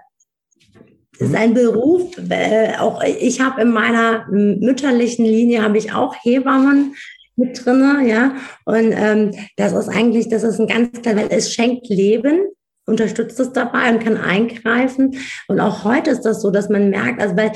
[1.20, 6.96] ist ein Beruf, äh, auch ich habe in meiner mütterlichen Linie habe ich auch Hebammen
[7.36, 8.36] mit drinne, ja.
[8.66, 12.42] Und ähm, das ist eigentlich, das ist ein ganz klar, weil es schenkt Leben,
[12.86, 15.18] unterstützt es dabei und kann eingreifen.
[15.48, 17.52] Und auch heute ist das so, dass man merkt, also weil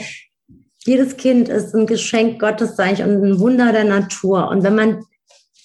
[0.85, 4.49] jedes Kind ist ein Geschenk Gottes, sage ich, und ein Wunder der Natur.
[4.49, 5.05] Und wenn man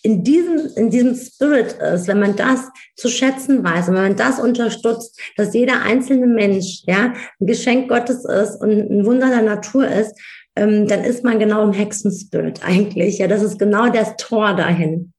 [0.02, 4.38] in diesem, in diesem Spirit ist, wenn man das zu schätzen weiß, wenn man das
[4.38, 9.88] unterstützt, dass jeder einzelne Mensch, ja, ein Geschenk Gottes ist und ein Wunder der Natur
[9.88, 10.12] ist,
[10.54, 13.18] ähm, dann ist man genau im Hexenspirit eigentlich.
[13.18, 15.12] Ja, das ist genau das Tor dahin.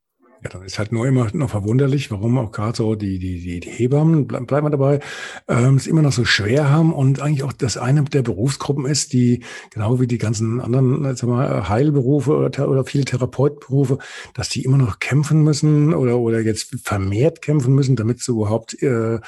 [0.47, 3.59] Ja, dann ist halt nur immer noch verwunderlich, warum auch gerade so die, die, die,
[3.59, 5.01] die Hebammen, bleiben wir dabei,
[5.49, 9.11] ähm, es immer noch so schwer haben und eigentlich auch das eine der Berufsgruppen ist,
[9.11, 13.97] die, genau wie die ganzen anderen sag mal, Heilberufe oder, oder viele Therapeutberufe,
[14.35, 18.81] dass die immer noch kämpfen müssen oder, oder jetzt vermehrt kämpfen müssen, damit sie überhaupt
[18.81, 19.19] äh,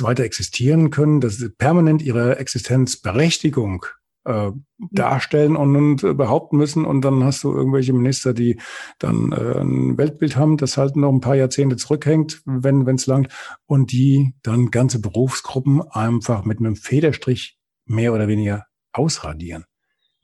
[0.00, 3.84] weiter existieren können, dass sie permanent ihre Existenzberechtigung
[4.24, 4.50] äh,
[4.90, 6.84] darstellen und, und, behaupten müssen.
[6.84, 8.58] Und dann hast du irgendwelche Minister, die
[8.98, 13.28] dann äh, ein Weltbild haben, das halt noch ein paar Jahrzehnte zurückhängt, wenn es langt,
[13.66, 19.64] und die dann ganze Berufsgruppen einfach mit einem Federstrich mehr oder weniger ausradieren.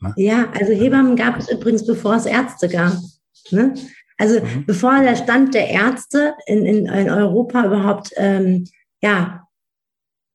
[0.01, 0.15] Ne?
[0.17, 2.95] Ja, also Hebammen gab es übrigens, bevor es Ärzte gab.
[3.51, 3.75] Ne?
[4.17, 4.65] Also mhm.
[4.67, 8.65] bevor der Stand der Ärzte in, in, in Europa überhaupt ähm,
[9.03, 9.47] ja,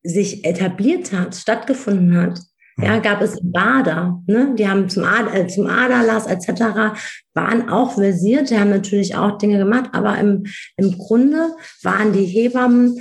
[0.04, 2.40] sich etabliert hat, stattgefunden hat,
[2.78, 4.54] ja, gab es Bader, ne?
[4.58, 6.98] die haben zum, Ad, äh, zum Aderlass etc.
[7.34, 10.46] waren auch versiert, die haben natürlich auch Dinge gemacht, aber im,
[10.76, 13.00] im Grunde waren die Hebammen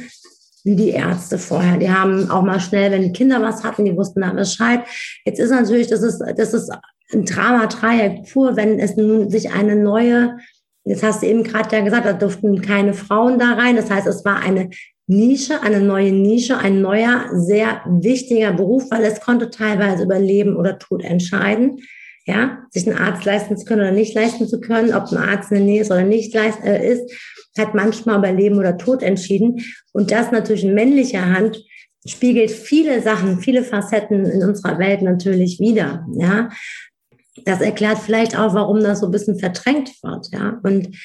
[0.62, 1.76] wie die Ärzte vorher.
[1.76, 4.80] Die haben auch mal schnell, wenn die Kinder was hatten, die wussten da Bescheid.
[5.26, 6.70] Jetzt ist natürlich, das ist, das ist
[7.12, 10.36] ein Drama-Dreieck pur, wenn es nun sich eine neue
[10.86, 13.76] Jetzt hast du eben gerade ja gesagt, da durften keine Frauen da rein.
[13.76, 14.68] Das heißt, es war eine
[15.06, 20.56] Nische, eine neue Nische, ein neuer, sehr wichtiger Beruf, weil es konnte teilweise über Leben
[20.56, 21.80] oder Tod entscheiden.
[22.26, 25.50] Ja, sich einen Arzt leisten zu können oder nicht leisten zu können, ob ein Arzt
[25.50, 27.12] in der Nähe ist oder nicht äh, ist,
[27.58, 29.62] hat manchmal über Leben oder Tod entschieden.
[29.92, 31.62] Und das natürlich in männlicher Hand
[32.06, 36.06] spiegelt viele Sachen, viele Facetten in unserer Welt natürlich wieder.
[36.14, 36.48] Ja,
[37.44, 40.28] das erklärt vielleicht auch, warum das so ein bisschen verdrängt wird.
[40.32, 40.96] Ja, und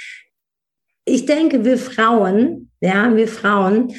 [1.09, 3.93] ich denke, wir Frauen, ja, wir Frauen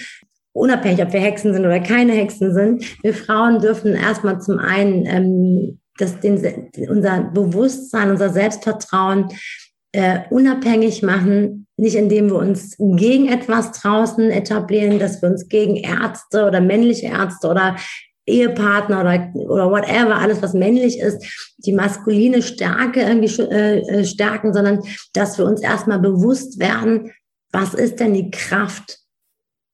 [0.53, 5.07] unabhängig, ob wir Hexen sind oder keine Hexen sind, wir Frauen dürfen erstmal zum einen
[5.07, 9.29] ähm, das, den, unser Bewusstsein, unser Selbstvertrauen
[9.93, 15.77] äh, unabhängig machen, nicht indem wir uns gegen etwas draußen etablieren, dass wir uns gegen
[15.77, 17.77] Ärzte oder männliche Ärzte oder
[18.31, 21.25] Ehepartner oder, oder whatever, alles was männlich ist,
[21.59, 27.13] die maskuline Stärke irgendwie äh, äh, stärken, sondern dass wir uns erstmal bewusst werden,
[27.53, 28.99] was ist denn die Kraft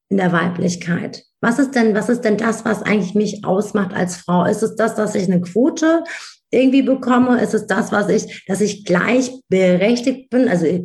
[0.09, 1.23] in der Weiblichkeit?
[1.41, 4.45] Was ist denn, was ist denn das, was eigentlich mich ausmacht als Frau?
[4.45, 6.03] Ist es das, dass ich eine Quote
[6.49, 7.41] irgendwie bekomme?
[7.41, 10.47] Ist es das, was ich, dass ich gleichberechtigt bin?
[10.47, 10.83] Also ich,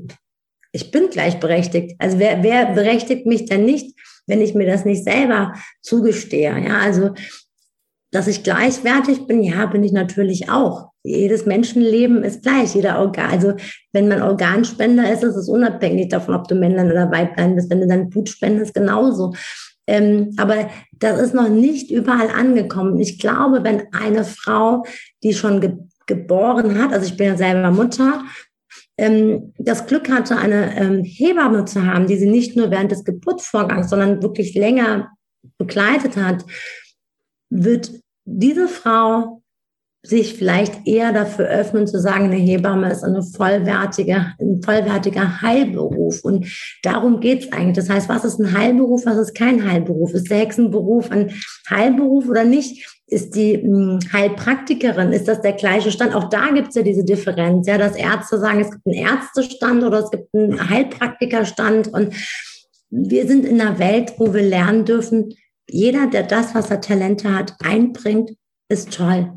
[0.73, 1.97] ich bin gleichberechtigt.
[1.99, 3.97] Also wer, wer berechtigt mich denn nicht,
[4.27, 6.59] wenn ich mir das nicht selber zugestehe?
[6.67, 7.15] Ja, also,
[8.13, 10.91] dass ich gleichwertig bin, ja, bin ich natürlich auch.
[11.03, 13.31] Jedes Menschenleben ist gleich, jeder Organ.
[13.31, 13.55] Also,
[13.93, 17.71] wenn man Organspender ist, ist es unabhängig davon, ob du Männlein oder Weiblein bist.
[17.71, 19.35] Wenn du dein Blut spendest, genauso.
[19.87, 23.01] Ähm, aber das ist noch nicht überall angekommen.
[23.01, 24.85] Ich glaube, wenn eine Frau,
[25.23, 25.73] die schon ge
[26.09, 28.25] geboren hat, also ich bin ja selber Mutter,
[28.99, 33.05] ähm, das Glück hatte, eine ähm, Hebamme zu haben, die sie nicht nur während des
[33.05, 35.13] Geburtsvorgangs, sondern wirklich länger
[35.59, 36.45] begleitet hat,
[37.51, 39.43] wird diese Frau
[40.05, 46.25] sich vielleicht eher dafür öffnen zu sagen, eine Hebamme ist eine vollwertige, ein vollwertiger Heilberuf.
[46.25, 46.47] Und
[46.83, 47.77] darum geht's eigentlich.
[47.77, 50.13] Das heißt, was ist ein Heilberuf, was ist kein Heilberuf?
[50.13, 51.33] Ist der Hexenberuf ein
[51.71, 53.01] Heilberuf oder nicht?
[53.07, 56.17] Ist die hm, Heilpraktikerin, ist das der gleiche Stand?
[56.17, 60.01] Auch da gibt's ja diese Differenz, ja, dass Ärzte sagen, es gibt einen Ärztestand oder
[60.01, 61.95] es gibt einen Heilpraktikerstand.
[61.95, 62.13] Und
[62.91, 65.33] wir sind in einer Welt, wo wir lernen dürfen,
[65.73, 68.33] jeder, der das, was er Talente hat, einbringt,
[68.69, 69.33] ist toll.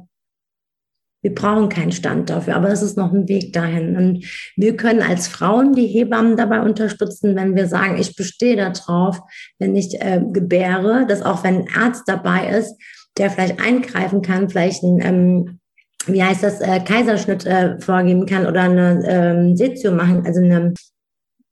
[1.22, 3.98] Wir brauchen keinen Stand dafür, aber es ist noch ein Weg dahin.
[3.98, 4.26] Und
[4.56, 9.20] wir können als Frauen die Hebammen dabei unterstützen, wenn wir sagen, ich bestehe darauf,
[9.58, 12.76] wenn ich äh, gebäre, dass auch wenn ein Arzt dabei ist,
[13.18, 15.60] der vielleicht eingreifen kann, vielleicht ein, ähm,
[16.06, 20.76] wie heißt das, äh, Kaiserschnitt äh, vorgeben kann oder eine ähm, Setio machen, also eine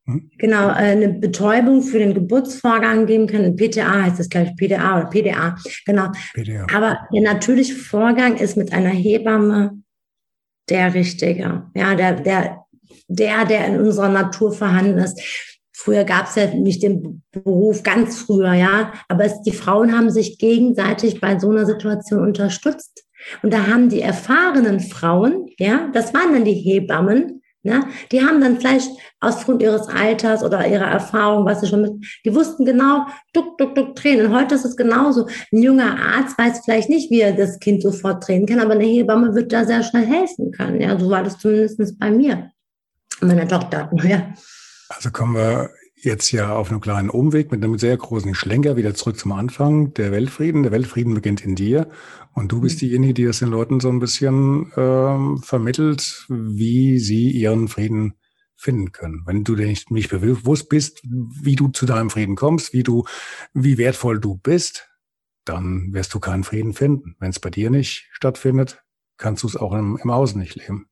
[0.05, 0.29] hm?
[0.37, 3.55] Genau, äh, eine Betäubung für den Geburtsvorgang geben kann.
[3.55, 6.11] PTA heißt das gleich, PDA oder PDA, genau.
[6.33, 6.67] PDA.
[6.73, 9.81] Aber der natürliche Vorgang ist mit einer Hebamme
[10.69, 11.69] der richtige.
[11.73, 12.65] Ja, der, der,
[13.07, 15.21] der, der in unserer Natur vorhanden ist.
[15.75, 18.93] Früher gab es ja nicht den Beruf, ganz früher, ja.
[19.07, 23.05] Aber es, die Frauen haben sich gegenseitig bei so einer Situation unterstützt.
[23.41, 27.85] Und da haben die erfahrenen Frauen, ja, das waren dann die Hebammen, Ne?
[28.11, 28.91] Die haben dann vielleicht
[29.21, 31.93] aufgrund ihres Alters oder ihrer Erfahrung, was sie schon mit,
[32.25, 34.25] die wussten genau, duck, duck, duck, drehen.
[34.25, 35.27] Und heute ist es genauso.
[35.51, 38.83] Ein junger Arzt weiß vielleicht nicht, wie er das Kind sofort drehen kann, aber eine
[38.83, 40.81] Hebamme wird da sehr schnell helfen können.
[40.81, 42.51] Ja, so war das zumindest bei mir.
[43.21, 44.33] Meiner Tochter, ja.
[44.89, 45.69] Also kommen wir
[46.03, 49.93] jetzt ja auf einem kleinen Umweg mit einem sehr großen Schlenker wieder zurück zum Anfang.
[49.93, 50.63] Der Weltfrieden.
[50.63, 51.89] Der Weltfrieden beginnt in dir.
[52.33, 52.87] Und du bist mhm.
[52.87, 58.15] diejenige, die das den Leuten so ein bisschen ähm, vermittelt, wie sie ihren Frieden
[58.55, 59.23] finden können.
[59.25, 63.05] Wenn du dir nicht, nicht bewusst bist, wie du zu deinem Frieden kommst, wie du,
[63.53, 64.89] wie wertvoll du bist,
[65.45, 67.15] dann wirst du keinen Frieden finden.
[67.19, 68.83] Wenn es bei dir nicht stattfindet,
[69.17, 70.87] kannst du es auch im, im Außen nicht leben.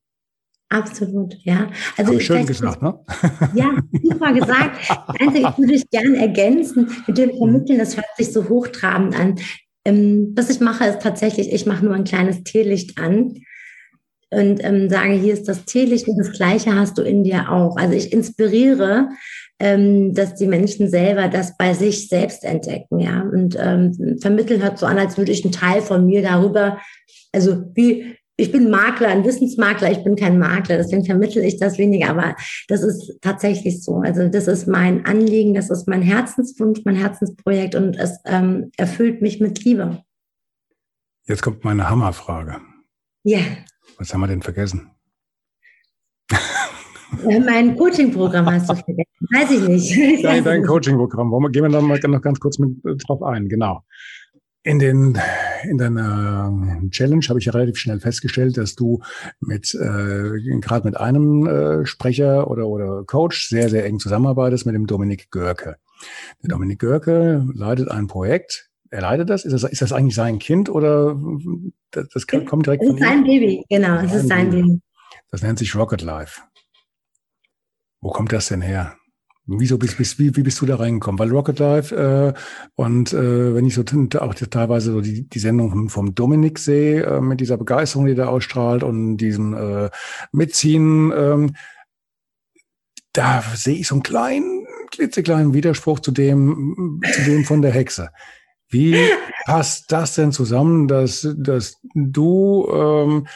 [0.71, 1.69] Absolut, ja.
[1.97, 2.97] Also ich schön gesagt, ne?
[3.53, 4.77] Ja, super gesagt.
[5.19, 9.35] Einzige, ich würde ich gerne ergänzen mit dem Vermitteln, das hört sich so hochtrabend an.
[9.83, 13.33] Ähm, was ich mache, ist tatsächlich, ich mache nur ein kleines Teelicht an
[14.29, 17.75] und ähm, sage, hier ist das Teelicht und das Gleiche hast du in dir auch.
[17.75, 19.09] Also ich inspiriere,
[19.59, 23.21] ähm, dass die Menschen selber das bei sich selbst entdecken, ja.
[23.21, 26.79] Und ähm, vermitteln hört so an, als würde ich einen Teil von mir darüber,
[27.33, 31.77] also wie ich bin Makler, ein Wissensmakler, ich bin kein Makler, deswegen vermittle ich das
[31.77, 32.35] weniger, aber
[32.67, 33.97] das ist tatsächlich so.
[33.97, 39.21] Also das ist mein Anliegen, das ist mein Herzenswunsch, mein Herzensprojekt und es ähm, erfüllt
[39.21, 40.03] mich mit Liebe.
[41.27, 42.57] Jetzt kommt meine Hammerfrage.
[43.23, 43.41] Ja.
[43.99, 44.89] Was haben wir denn vergessen?
[47.45, 49.27] Mein Coaching-Programm hast du vergessen.
[49.31, 50.23] Weiß ich nicht.
[50.23, 51.51] Dein, dein Coaching-Programm.
[51.51, 53.49] Gehen wir da mal noch ganz kurz mit äh, drauf ein.
[53.49, 53.83] Genau.
[54.63, 55.19] In, den,
[55.63, 56.53] in deiner
[56.91, 59.01] Challenge habe ich ja relativ schnell festgestellt, dass du
[59.39, 64.75] mit äh, gerade mit einem äh, Sprecher oder, oder Coach sehr, sehr eng zusammenarbeitest mit
[64.75, 65.77] dem Dominik Görke.
[66.43, 68.69] Der Dominik Görke leitet ein Projekt.
[68.91, 69.45] Er leitet das?
[69.45, 71.19] Ist das, ist das eigentlich sein Kind oder
[71.89, 72.99] das, das kommt direkt von ihm?
[72.99, 74.81] Das ist sein Baby, genau, es ist sein Baby.
[75.31, 76.41] Das nennt sich Rocket Life.
[77.99, 78.95] Wo kommt das denn her?
[79.47, 81.17] Wieso bist, bist, wie, wie bist du da reingekommen?
[81.17, 82.33] Weil Rocket Life äh,
[82.75, 83.81] und äh, wenn ich so
[84.19, 88.29] auch teilweise so die, die Sendung vom Dominik sehe, äh, mit dieser Begeisterung, die der
[88.29, 89.89] ausstrahlt und diesem äh,
[90.31, 91.55] Mitziehen, ähm,
[93.13, 98.09] da sehe ich so einen kleinen, klitzekleinen Widerspruch zu dem, zu dem von der Hexe.
[98.69, 98.95] Wie
[99.45, 103.27] passt das denn zusammen, dass, dass du, ähm,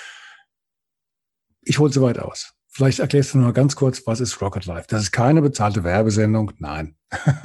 [1.63, 2.54] ich hole so weit aus.
[2.75, 4.87] Vielleicht erklärst du noch ganz kurz, was ist Rocket Life?
[4.89, 6.97] Das ist keine bezahlte Werbesendung, nein.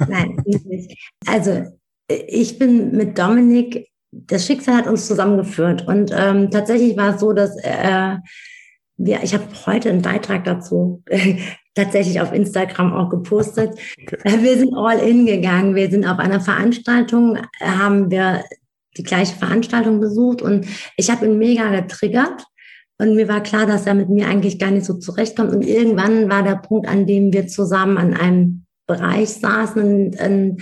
[0.09, 0.97] Nein, nicht.
[1.25, 1.67] Also
[2.09, 7.31] ich bin mit Dominik, das Schicksal hat uns zusammengeführt und ähm, tatsächlich war es so,
[7.31, 8.17] dass äh,
[8.97, 11.01] wir, ich habe heute einen Beitrag dazu
[11.75, 13.79] tatsächlich auf Instagram auch gepostet.
[14.01, 14.17] Okay.
[14.25, 15.75] Äh, wir sind all in gegangen.
[15.75, 18.43] Wir sind auf einer Veranstaltung, haben wir
[18.97, 20.65] die gleiche Veranstaltung besucht und
[20.97, 22.43] ich habe ihn mega getriggert.
[23.01, 25.51] Und mir war klar, dass er mit mir eigentlich gar nicht so zurechtkommt.
[25.51, 29.81] Und irgendwann war der Punkt, an dem wir zusammen an einem Bereich saßen.
[29.81, 30.61] Und, und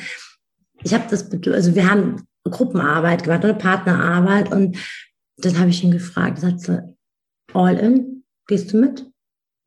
[0.82, 4.54] ich habe das, also wir haben Gruppenarbeit gemacht, eine Partnerarbeit.
[4.54, 4.78] Und
[5.36, 6.96] dann habe ich ihn gefragt, sagte,
[7.54, 9.06] all in, gehst du mit?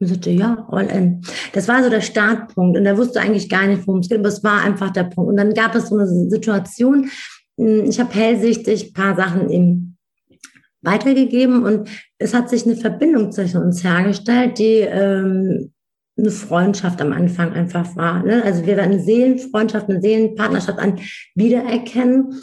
[0.00, 1.20] Und sagte, ja, all in.
[1.52, 2.78] Das war so der Startpunkt.
[2.78, 5.28] Und er wusste eigentlich gar nicht, worum es geht, aber es war einfach der Punkt.
[5.28, 7.10] Und dann gab es so eine Situation,
[7.58, 9.96] hm, ich habe hellsichtig ein paar Sachen ihm
[10.82, 11.88] weitergegeben und
[12.22, 15.72] es hat sich eine Verbindung zwischen uns hergestellt, die ähm,
[16.16, 18.22] eine Freundschaft am Anfang einfach war.
[18.22, 18.42] Ne?
[18.44, 21.00] Also wir werden eine Seelenfreundschaft, eine Seelenpartnerschaft an
[21.34, 22.42] wiedererkennen.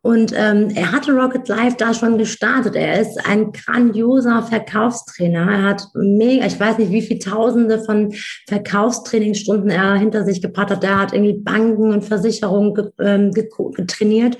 [0.00, 2.74] Und ähm, er hatte Rocket Life da schon gestartet.
[2.74, 5.50] Er ist ein grandioser Verkaufstrainer.
[5.50, 8.12] Er hat mega, ich weiß nicht, wie viele Tausende von
[8.46, 10.84] Verkaufstrainingsstunden er hinter sich gebracht hat.
[10.84, 14.36] Er hat irgendwie Banken und Versicherungen ge, ähm, getrainiert.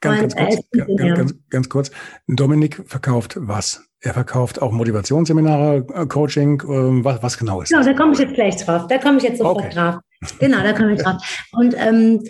[0.00, 1.90] Ganz, ganz, kurz, ganz, ganz, ganz kurz.
[2.26, 3.82] Dominik verkauft was?
[4.04, 6.62] Er verkauft auch Motivationsseminare, äh, Coaching.
[6.68, 8.86] Ähm, was, was genau ist Genau, da komme ich jetzt gleich drauf.
[8.86, 9.74] Da komme ich jetzt sofort okay.
[9.74, 9.94] drauf.
[10.38, 11.16] Genau, da komme ich drauf.
[11.52, 12.22] Und ähm,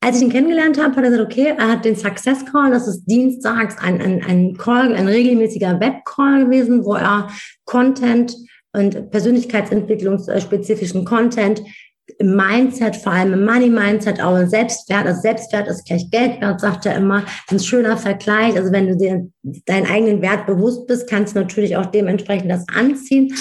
[0.00, 2.88] als ich ihn kennengelernt habe, hat er gesagt, okay, er hat den Success Call, das
[2.88, 7.28] ist dienstags ein, ein, ein Call, ein regelmäßiger Web-Call gewesen, wo er
[7.66, 8.34] Content
[8.72, 11.62] und persönlichkeitsentwicklungsspezifischen Content
[12.18, 15.06] im Mindset, vor allem im Money-Mindset, auch im Selbstwert.
[15.06, 17.24] Also Selbstwert ist gleich Geldwert, sagt er immer.
[17.50, 18.56] Ein schöner Vergleich.
[18.56, 19.28] Also wenn du dir
[19.66, 23.34] deinen eigenen Wert bewusst bist, kannst du natürlich auch dementsprechend das anziehen.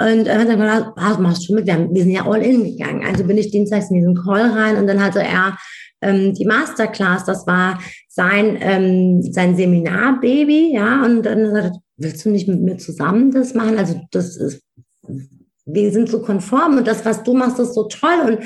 [0.00, 1.66] Und er hat dann gesagt, was machst du mit?
[1.66, 3.04] Wir, haben, wir sind ja all in gegangen.
[3.06, 5.58] Also bin ich dienstags in diesen Call rein und dann hatte er
[6.02, 7.78] ähm, die Masterclass, das war
[8.08, 13.30] sein, ähm, sein Seminarbaby, ja, und dann sagt er, willst du nicht mit mir zusammen
[13.30, 13.78] das machen?
[13.78, 14.62] Also das ist,
[15.72, 18.20] wir sind so konform und das, was du machst, ist so toll.
[18.26, 18.38] Und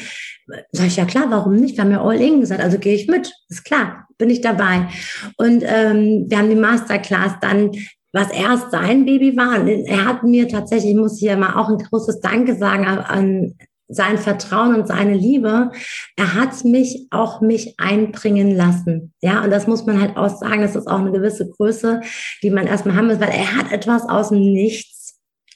[0.73, 1.77] sag ich, ja klar, warum nicht?
[1.77, 4.89] Wir haben ja all in gesagt, also gehe ich mit, ist klar, bin ich dabei.
[5.37, 7.73] Und ähm, wir haben die Masterclass dann
[8.13, 9.61] was erst sein Baby war.
[9.61, 13.55] Und er hat mir tatsächlich, ich muss hier mal auch ein großes Danke sagen an,
[13.89, 15.71] sein Vertrauen und seine Liebe,
[16.17, 19.13] er hat mich auch mich einbringen lassen.
[19.21, 22.01] Ja, und das muss man halt auch sagen, das ist auch eine gewisse Größe,
[22.43, 24.94] die man erstmal haben muss, weil er hat etwas aus dem Nichts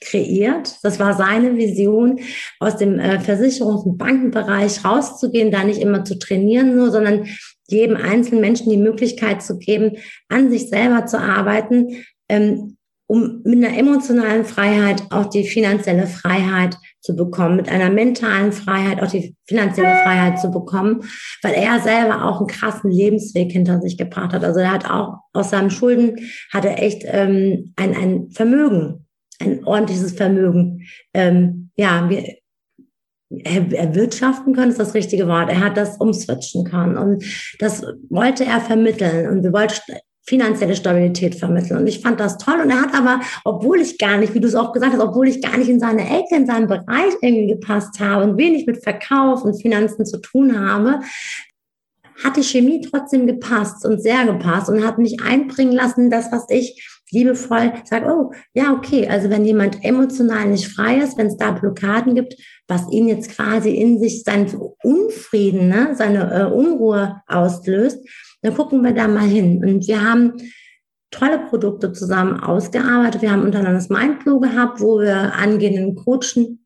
[0.01, 0.77] kreiert.
[0.83, 2.21] Das war seine Vision,
[2.61, 7.27] aus dem äh, Versicherungs- und Bankenbereich rauszugehen, da nicht immer zu trainieren nur, sondern
[7.69, 9.97] jedem einzelnen Menschen die Möglichkeit zu geben,
[10.29, 12.77] an sich selber zu arbeiten, ähm,
[13.07, 19.03] um mit einer emotionalen Freiheit auch die finanzielle Freiheit zu bekommen, mit einer mentalen Freiheit
[19.03, 21.01] auch die finanzielle Freiheit zu bekommen,
[21.43, 24.45] weil er selber auch einen krassen Lebensweg hinter sich gebracht hat.
[24.45, 26.17] Also er hat auch aus seinen Schulden
[26.53, 29.07] hat er echt ähm, ein, ein Vermögen,
[29.41, 30.87] ein ordentliches Vermögen.
[31.15, 32.25] Ähm, ja, wir,
[33.31, 35.51] erwirtschaften können, ist das richtige Wort.
[35.51, 37.23] Er hat das umswitchen können und
[37.59, 39.97] das wollte er vermitteln und wir wollten
[40.29, 41.79] finanzielle Stabilität vermitteln.
[41.79, 42.61] Und ich fand das toll.
[42.63, 45.27] Und er hat aber, obwohl ich gar nicht, wie du es auch gesagt hast, obwohl
[45.27, 48.83] ich gar nicht in seine Ecke, in seinen Bereich irgendwie gepasst habe und wenig mit
[48.83, 51.01] Verkauf und Finanzen zu tun habe,
[52.23, 56.45] hat die Chemie trotzdem gepasst und sehr gepasst und hat mich einbringen lassen, das, was
[56.51, 61.37] ich liebevoll sage, oh, ja, okay, also wenn jemand emotional nicht frei ist, wenn es
[61.37, 62.35] da Blockaden gibt,
[62.67, 67.99] was ihn jetzt quasi in sich seinen Unfrieden, ne, seine äh, Unruhe auslöst,
[68.43, 69.65] dann gucken wir da mal hin.
[69.65, 70.35] Und wir haben
[71.11, 73.23] tolle Produkte zusammen ausgearbeitet.
[73.23, 76.65] Wir haben untereinander das Mindflow gehabt, wo wir angehenden Coachen,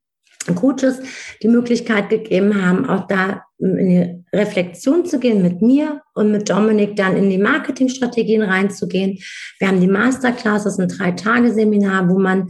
[0.57, 1.01] Coaches
[1.43, 6.49] die Möglichkeit gegeben haben, auch da in die Reflexion zu gehen mit mir und mit
[6.49, 9.19] Dominik dann in die Marketingstrategien reinzugehen.
[9.59, 12.49] Wir haben die Masterclass, das ist ein Drei-Tage-Seminar, wo man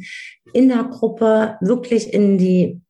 [0.53, 2.81] in der Gruppe wirklich in die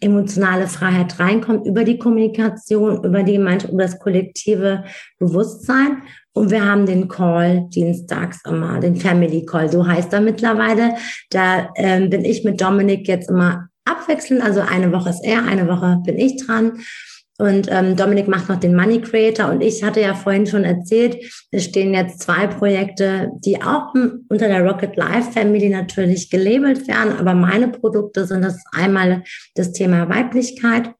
[0.00, 4.84] emotionale Freiheit reinkommt, über die Kommunikation, über die Gemeinschaft, über das kollektive
[5.18, 6.02] Bewusstsein.
[6.32, 10.96] Und wir haben den Call dienstags immer, den Family Call, so heißt er mittlerweile.
[11.30, 15.68] Da ähm, bin ich mit Dominik jetzt immer abwechselnd, also eine Woche ist er, eine
[15.68, 16.80] Woche bin ich dran.
[17.38, 19.50] Und ähm, Dominik macht noch den Money Creator.
[19.50, 21.16] Und ich hatte ja vorhin schon erzählt,
[21.50, 23.92] es stehen jetzt zwei Projekte, die auch
[24.28, 27.16] unter der Rocket Life Family natürlich gelabelt werden.
[27.18, 29.24] Aber meine Produkte sind das einmal
[29.56, 30.90] das Thema Weiblichkeit.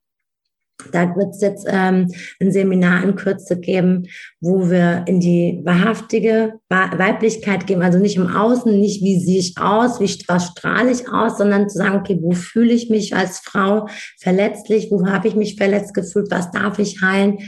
[0.92, 2.08] Da wird es jetzt ähm,
[2.40, 4.06] ein Seminar in Kürze geben,
[4.40, 9.54] wo wir in die wahrhaftige Weiblichkeit gehen, also nicht im Außen, nicht wie sehe ich
[9.58, 13.88] aus, wie strahle ich aus, sondern zu sagen, okay, wo fühle ich mich als Frau
[14.20, 17.38] verletzlich, wo habe ich mich verletzt gefühlt, was darf ich heilen,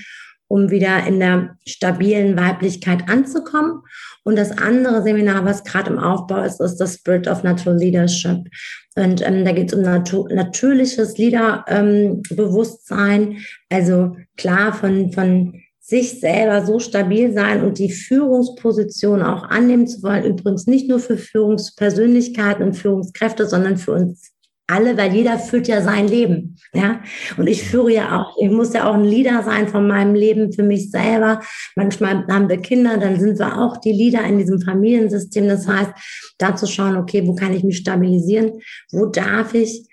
[0.49, 3.83] um wieder in der stabilen Weiblichkeit anzukommen.
[4.27, 8.49] Und das andere Seminar, was gerade im Aufbau ist, ist das Spirit of Natural Leadership.
[8.97, 13.23] Und ähm, da geht es um natu natürliches Liederbewusstsein.
[13.23, 13.37] Ähm,
[13.71, 20.03] also klar von, von sich selber so stabil sein und die Führungsposition auch annehmen zu
[20.03, 20.25] wollen.
[20.25, 24.33] Übrigens nicht nur für Führungspersönlichkeiten und Führungskräfte, sondern für uns
[24.67, 27.01] alle, weil jeder führt ja sein Leben, ja.
[27.37, 30.53] Und ich führe ja auch, ich muss ja auch ein Leader sein von meinem Leben
[30.53, 31.41] für mich selber.
[31.77, 35.47] Manchmal haben wir Kinder, dann sind wir auch die Leader in diesem Familiensystem.
[35.47, 35.93] Das heißt,
[36.39, 38.61] da zu schauen, okay, wo kann ich mich stabilisieren?
[38.91, 39.87] Wo darf ich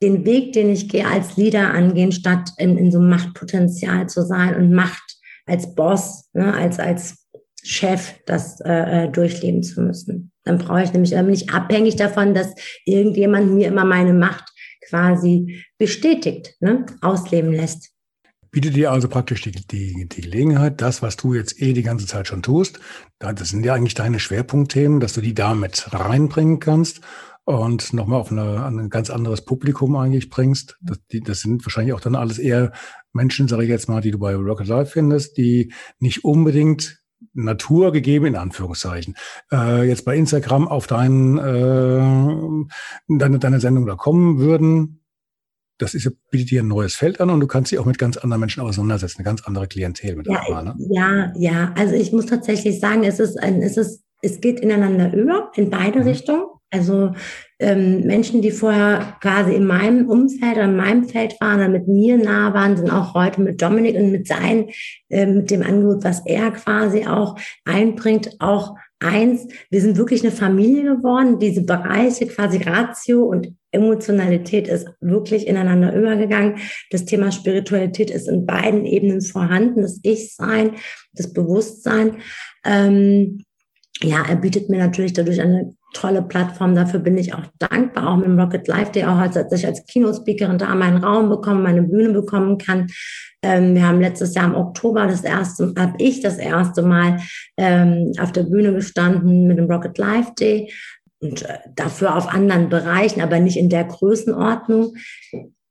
[0.00, 4.54] den Weg, den ich gehe, als Leader angehen, statt in, in so Machtpotenzial zu sein
[4.54, 5.02] und Macht
[5.46, 7.23] als Boss, ne, als, als
[7.64, 10.32] Chef das äh, äh durchleben zu müssen.
[10.44, 12.54] Dann brauche ich nämlich bin nicht abhängig davon, dass
[12.84, 14.44] irgendjemand mir immer meine Macht
[14.86, 17.90] quasi bestätigt, ne, ausleben lässt.
[18.50, 22.06] Bietet dir also praktisch die, die, die Gelegenheit, das, was du jetzt eh die ganze
[22.06, 22.78] Zeit schon tust,
[23.18, 27.00] das sind ja eigentlich deine Schwerpunktthemen, dass du die damit reinbringen kannst
[27.44, 30.78] und nochmal auf eine, ein ganz anderes Publikum eigentlich bringst.
[30.82, 32.72] Das, die, das sind wahrscheinlich auch dann alles eher
[33.12, 37.92] Menschen, sage ich jetzt mal, die du bei Rocket Life findest, die nicht unbedingt Natur
[37.92, 39.14] gegeben, in Anführungszeichen,
[39.52, 42.66] äh, jetzt bei Instagram auf dein, äh,
[43.08, 45.00] deine, deine Sendung da kommen würden,
[45.78, 48.16] das ist, bietet dir ein neues Feld an und du kannst dich auch mit ganz
[48.16, 50.76] anderen Menschen auseinandersetzen, eine ganz andere Klientel mit ja, einmal, ne?
[50.90, 55.12] Ja, ja, also ich muss tatsächlich sagen, es ist ein, es ist, es geht ineinander
[55.12, 56.06] über, in beide mhm.
[56.06, 56.46] Richtungen.
[56.70, 57.12] Also
[57.64, 61.88] ähm, Menschen, die vorher quasi in meinem Umfeld oder in meinem Feld waren oder mit
[61.88, 64.68] mir nah waren, sind auch heute mit Dominik und mit sein,
[65.08, 69.46] äh, mit dem Angebot, was er quasi auch einbringt, auch eins.
[69.70, 71.38] Wir sind wirklich eine Familie geworden.
[71.38, 76.56] Diese Bereiche quasi Ratio und Emotionalität ist wirklich ineinander übergegangen.
[76.90, 79.82] Das Thema Spiritualität ist in beiden Ebenen vorhanden.
[79.82, 80.72] Das Ich-Sein,
[81.14, 82.18] das Bewusstsein.
[82.64, 83.42] Ähm,
[84.02, 86.74] ja, er bietet mir natürlich dadurch eine tolle Plattform.
[86.74, 89.86] Dafür bin ich auch dankbar, auch mit dem Rocket Live Day, auch als, ich als
[89.86, 92.88] Kinospeakerin da meinen Raum bekommen, meine Bühne bekommen kann.
[93.42, 97.18] Ähm, wir haben letztes Jahr im Oktober das erste, habe ich das erste Mal
[97.56, 100.70] ähm, auf der Bühne gestanden mit dem Rocket Live Day
[101.20, 104.94] und äh, dafür auf anderen Bereichen, aber nicht in der Größenordnung.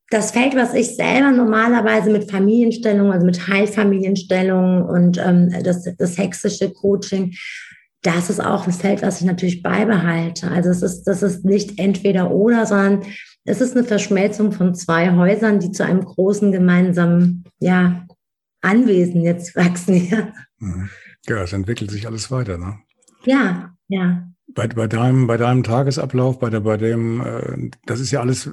[0.10, 6.18] Das Feld, was ich selber normalerweise mit Familienstellung, also mit Heilfamilienstellung und ähm, das, das
[6.18, 7.34] hexische Coaching
[8.04, 10.52] das ist auch ein Feld, was ich natürlich beibehalte.
[10.52, 13.04] Also es ist, das ist nicht entweder oder, sondern
[13.46, 18.06] es ist eine Verschmelzung von zwei Häusern, die zu einem großen gemeinsamen, ja,
[18.62, 20.08] Anwesen jetzt wachsen.
[20.10, 20.90] Ja, mhm.
[21.28, 22.80] ja es entwickelt sich alles weiter, ne?
[23.26, 24.28] Ja, ja.
[24.56, 28.50] Bei, bei, deinem, bei deinem Tagesablauf, bei, der, bei dem, äh, das ist ja alles,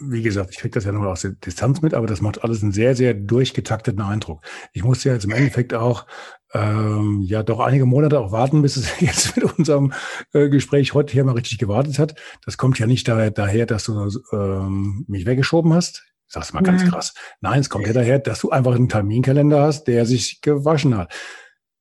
[0.00, 2.62] wie gesagt, ich kriege das ja nur aus der Distanz mit, aber das macht alles
[2.62, 4.44] einen sehr, sehr durchgetakteten Eindruck.
[4.72, 6.06] Ich musste ja jetzt im Endeffekt auch
[6.52, 9.92] ähm, ja doch einige Monate auch warten, bis es jetzt mit unserem
[10.32, 12.14] äh, Gespräch heute hier mal richtig gewartet hat.
[12.44, 16.04] Das kommt ja nicht daher, daher dass du ähm, mich weggeschoben hast.
[16.26, 17.12] Ich sag's mal ganz krass.
[17.40, 21.12] Nein, es kommt ja daher, dass du einfach einen Terminkalender hast, der sich gewaschen hat.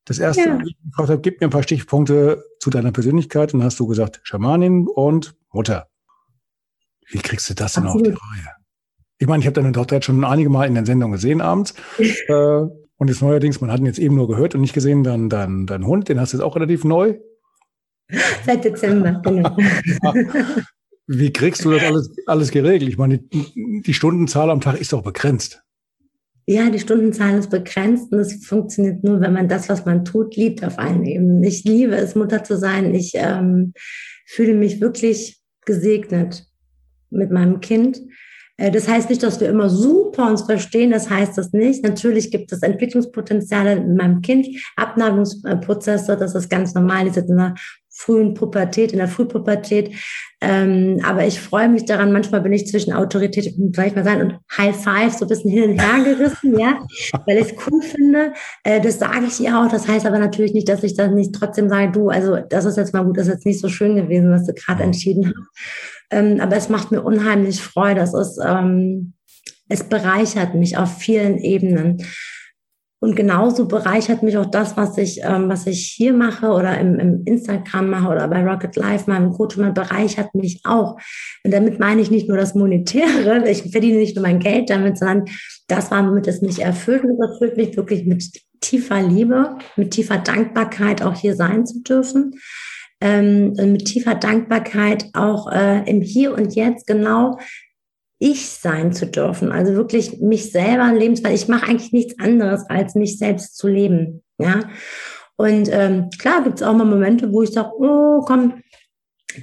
[0.09, 0.59] Das erste, ja.
[0.65, 4.21] ich gefragt habe, gib mir ein paar Stichpunkte zu deiner Persönlichkeit und hast du gesagt,
[4.23, 5.87] Schamanin und Mutter.
[7.11, 8.07] Wie kriegst du das denn Absolut.
[8.07, 8.55] auf die Reihe?
[9.19, 11.75] Ich meine, ich habe deine Tochter jetzt schon einige Mal in den Sendungen gesehen abends.
[11.99, 15.29] äh, und jetzt neuerdings, man hat ihn jetzt eben nur gehört und nicht gesehen, dann
[15.29, 17.19] dein, dein Hund, den hast du jetzt auch relativ neu.
[18.47, 19.55] Seit Dezember, genau.
[21.05, 22.89] Wie kriegst du das alles, alles geregelt?
[22.89, 25.61] Ich meine, die, die Stundenzahl am Tag ist doch begrenzt.
[26.51, 30.35] Ja, die Stundenzahl ist begrenzt und es funktioniert nur, wenn man das, was man tut,
[30.35, 31.43] liebt auf allen Ebenen.
[31.43, 32.95] Ich liebe es, Mutter zu sein.
[32.95, 33.73] Ich ähm,
[34.25, 36.47] fühle mich wirklich gesegnet
[37.11, 38.01] mit meinem Kind.
[38.57, 41.83] Äh, das heißt nicht, dass wir immer super uns verstehen, das heißt das nicht.
[41.83, 47.37] Natürlich gibt es Entwicklungspotenziale in meinem Kind, Abnabelungsprozesse, das ist ganz normal, die sind in
[47.37, 47.53] der
[47.99, 49.93] frühen Pubertät, in der Frühpubertät.
[50.39, 54.21] Ähm, aber ich freue mich daran, manchmal bin ich zwischen Autorität, soll ich mal sagen,
[54.21, 56.79] und High Five so ein bisschen hin und her gerissen, ja,
[57.25, 58.31] weil ich es cool finde.
[58.63, 59.69] Äh, das sage ich ihr auch.
[59.69, 62.77] Das heißt aber natürlich nicht, dass ich dann nicht trotzdem sage, du, also das ist
[62.77, 65.49] jetzt mal gut, das ist jetzt nicht so schön gewesen, was du gerade entschieden hast.
[66.11, 67.99] Ähm, aber es macht mir unheimlich Freude.
[67.99, 69.13] Es ist, ähm,
[69.67, 72.01] es bereichert mich auf vielen Ebenen.
[73.01, 76.99] Und genauso bereichert mich auch das, was ich, ähm, was ich hier mache oder im,
[76.99, 80.97] im Instagram mache oder bei Rocket Life, meinem Coach, man bereichert mich auch.
[81.45, 84.97] Und damit meine ich nicht nur das Monetäre, ich verdiene nicht nur mein Geld damit,
[84.97, 85.25] sondern
[85.67, 87.03] das, womit es mich erfüllt.
[87.05, 88.23] Und es erfüllt mich wirklich mit
[88.59, 92.35] tiefer Liebe, mit tiefer Dankbarkeit auch hier sein zu dürfen.
[93.01, 97.37] Ähm, mit tiefer Dankbarkeit auch äh, im Hier und Jetzt genau
[98.19, 99.51] ich sein zu dürfen.
[99.51, 103.67] Also wirklich mich selber leben, weil ich mache eigentlich nichts anderes, als mich selbst zu
[103.67, 104.23] leben.
[104.37, 104.61] Ja.
[105.37, 108.61] Und ähm, klar gibt es auch mal Momente, wo ich sage, oh, komm,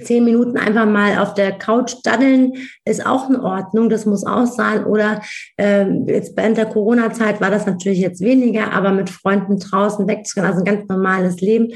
[0.03, 2.53] zehn Minuten einfach mal auf der Couch daddeln
[2.85, 4.83] ist auch in Ordnung, das muss auch sein.
[4.85, 5.21] Oder
[5.57, 10.45] ähm, jetzt während der Corona-Zeit war das natürlich jetzt weniger, aber mit Freunden draußen wegzugehen,
[10.45, 11.69] also ein ganz normales Leben.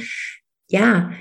[0.69, 1.11] Ja,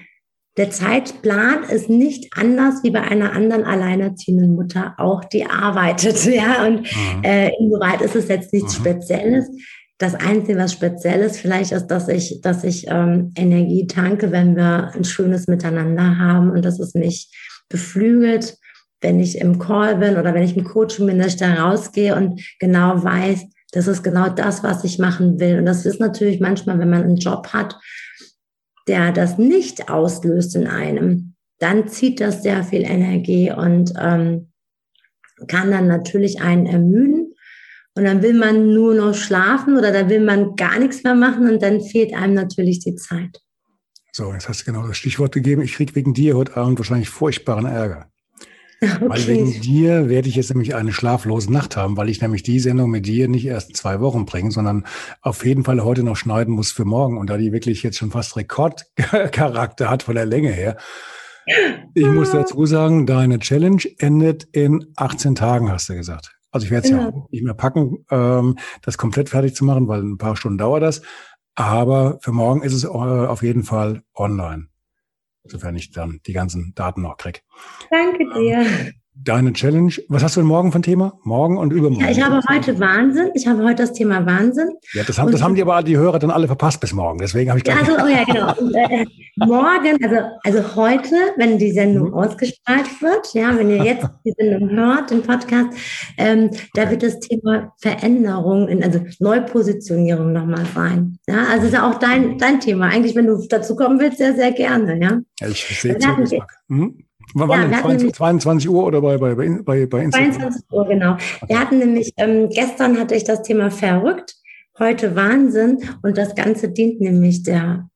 [0.56, 6.24] der Zeitplan ist nicht anders wie bei einer anderen alleinerziehenden Mutter auch, die arbeitet.
[6.30, 7.24] Ja, und mhm.
[7.24, 8.82] äh, insoweit ist es jetzt nichts mhm.
[8.82, 9.48] Spezielles.
[9.98, 14.56] Das Einzige, was speziell ist, vielleicht ist, dass ich, dass ich ähm, Energie tanke, wenn
[14.56, 17.30] wir ein schönes Miteinander haben und dass es mich
[17.68, 18.56] beflügelt,
[19.00, 22.14] wenn ich im Call bin oder wenn ich im Coaching bin, dass ich da rausgehe
[22.16, 25.58] und genau weiß, das ist genau das, was ich machen will.
[25.58, 27.76] Und das ist natürlich manchmal, wenn man einen Job hat,
[28.90, 34.50] der das nicht auslöst in einem, dann zieht das sehr viel Energie und ähm,
[35.46, 37.34] kann dann natürlich einen ermüden.
[37.94, 41.48] Und dann will man nur noch schlafen oder dann will man gar nichts mehr machen
[41.48, 43.40] und dann fehlt einem natürlich die Zeit.
[44.12, 45.62] So, jetzt hast du genau das Stichwort gegeben.
[45.62, 48.10] Ich kriege wegen dir heute Abend wahrscheinlich furchtbaren Ärger.
[49.00, 49.08] Okay.
[49.08, 52.58] Weil wegen dir werde ich jetzt nämlich eine schlaflose Nacht haben, weil ich nämlich die
[52.58, 54.86] Sendung mit dir nicht erst zwei Wochen bringe, sondern
[55.20, 57.18] auf jeden Fall heute noch schneiden muss für morgen.
[57.18, 60.78] Und da die wirklich jetzt schon fast Rekordcharakter hat von der Länge her.
[61.94, 66.34] Ich muss dazu sagen, deine Challenge endet in 18 Tagen, hast du gesagt.
[66.50, 66.98] Also ich werde es ja.
[67.08, 70.82] ja nicht mehr packen, ähm, das komplett fertig zu machen, weil ein paar Stunden dauert
[70.82, 71.02] das.
[71.54, 74.69] Aber für morgen ist es äh, auf jeden Fall online
[75.50, 77.40] sofern ich dann die ganzen Daten noch kriege.
[77.90, 78.60] Danke dir.
[78.60, 81.18] Ähm, deine Challenge, was hast du denn morgen ein Thema?
[81.22, 82.04] Morgen und übermorgen?
[82.04, 83.30] Ja, ich habe heute Wahnsinn.
[83.34, 84.70] Ich habe heute das Thema Wahnsinn.
[84.92, 87.18] Ja, das haben, das haben die aber die Hörer dann alle verpasst bis morgen.
[87.18, 88.54] Deswegen habe ich ja, also, oh ja, genau.
[88.58, 89.04] Und, äh,
[89.36, 92.14] morgen, also, also heute, wenn die Sendung mhm.
[92.14, 95.68] ausgestrahlt wird, ja, wenn ihr jetzt die Sendung hört, den Podcast,
[96.16, 96.60] ähm, okay.
[96.74, 101.18] da wird das Thema Veränderung, in, also Neupositionierung nochmal sein.
[101.28, 102.86] Ja, also ist ja auch dein, dein Thema.
[102.86, 105.20] Eigentlich, wenn du dazu kommen willst, sehr, sehr gerne, ja.
[105.40, 106.38] Ja, ich sehe zu,
[106.68, 107.04] mhm.
[107.34, 107.72] Wann ja, denn?
[107.80, 110.32] 22, 22, Uhr oder bei, bei, bei, bei Instagram?
[110.32, 111.12] 22 Uhr, genau.
[111.12, 111.44] Okay.
[111.48, 114.34] Wir hatten nämlich, ähm, gestern hatte ich das Thema verrückt,
[114.78, 117.88] heute Wahnsinn und das Ganze dient nämlich der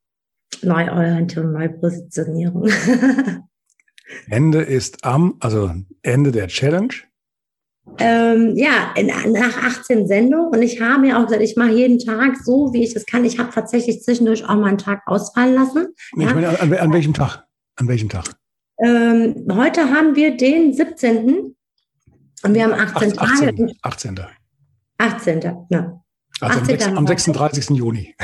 [0.63, 2.69] Neuorientierung, Neupositionierung.
[4.31, 5.71] Ende ist am, also
[6.03, 6.95] Ende der Challenge.
[7.99, 10.49] Ähm, ja, in, nach 18 Sendungen.
[10.49, 13.25] Und ich habe ja auch gesagt, ich mache jeden Tag so, wie ich es kann.
[13.25, 15.89] Ich habe tatsächlich zwischendurch auch mal einen Tag ausfallen lassen.
[16.17, 16.35] Ich ja.
[16.35, 17.45] meine, an, an, welchem Tag?
[17.77, 18.37] An welchem Tag?
[18.79, 21.55] Ähm, heute haben wir den 17.
[22.43, 23.73] Und wir haben 18 Ach, 18, Tage.
[23.83, 24.21] 18.
[24.99, 25.67] 18.
[25.71, 26.01] Ja.
[26.41, 26.97] Also 18.
[26.97, 27.71] am, 36.
[27.71, 28.15] Juni.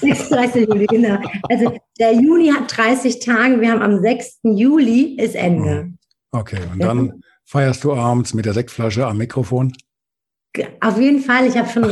[0.00, 0.68] 36.
[0.68, 1.18] Juli, genau.
[1.48, 4.40] Also der Juni hat 30 Tage, wir haben am 6.
[4.42, 5.84] Juli ist Ende.
[5.84, 5.98] Mhm.
[6.30, 9.72] Okay, und dann feierst du abends mit der Sektflasche am Mikrofon?
[10.80, 11.84] Auf jeden Fall, ich habe schon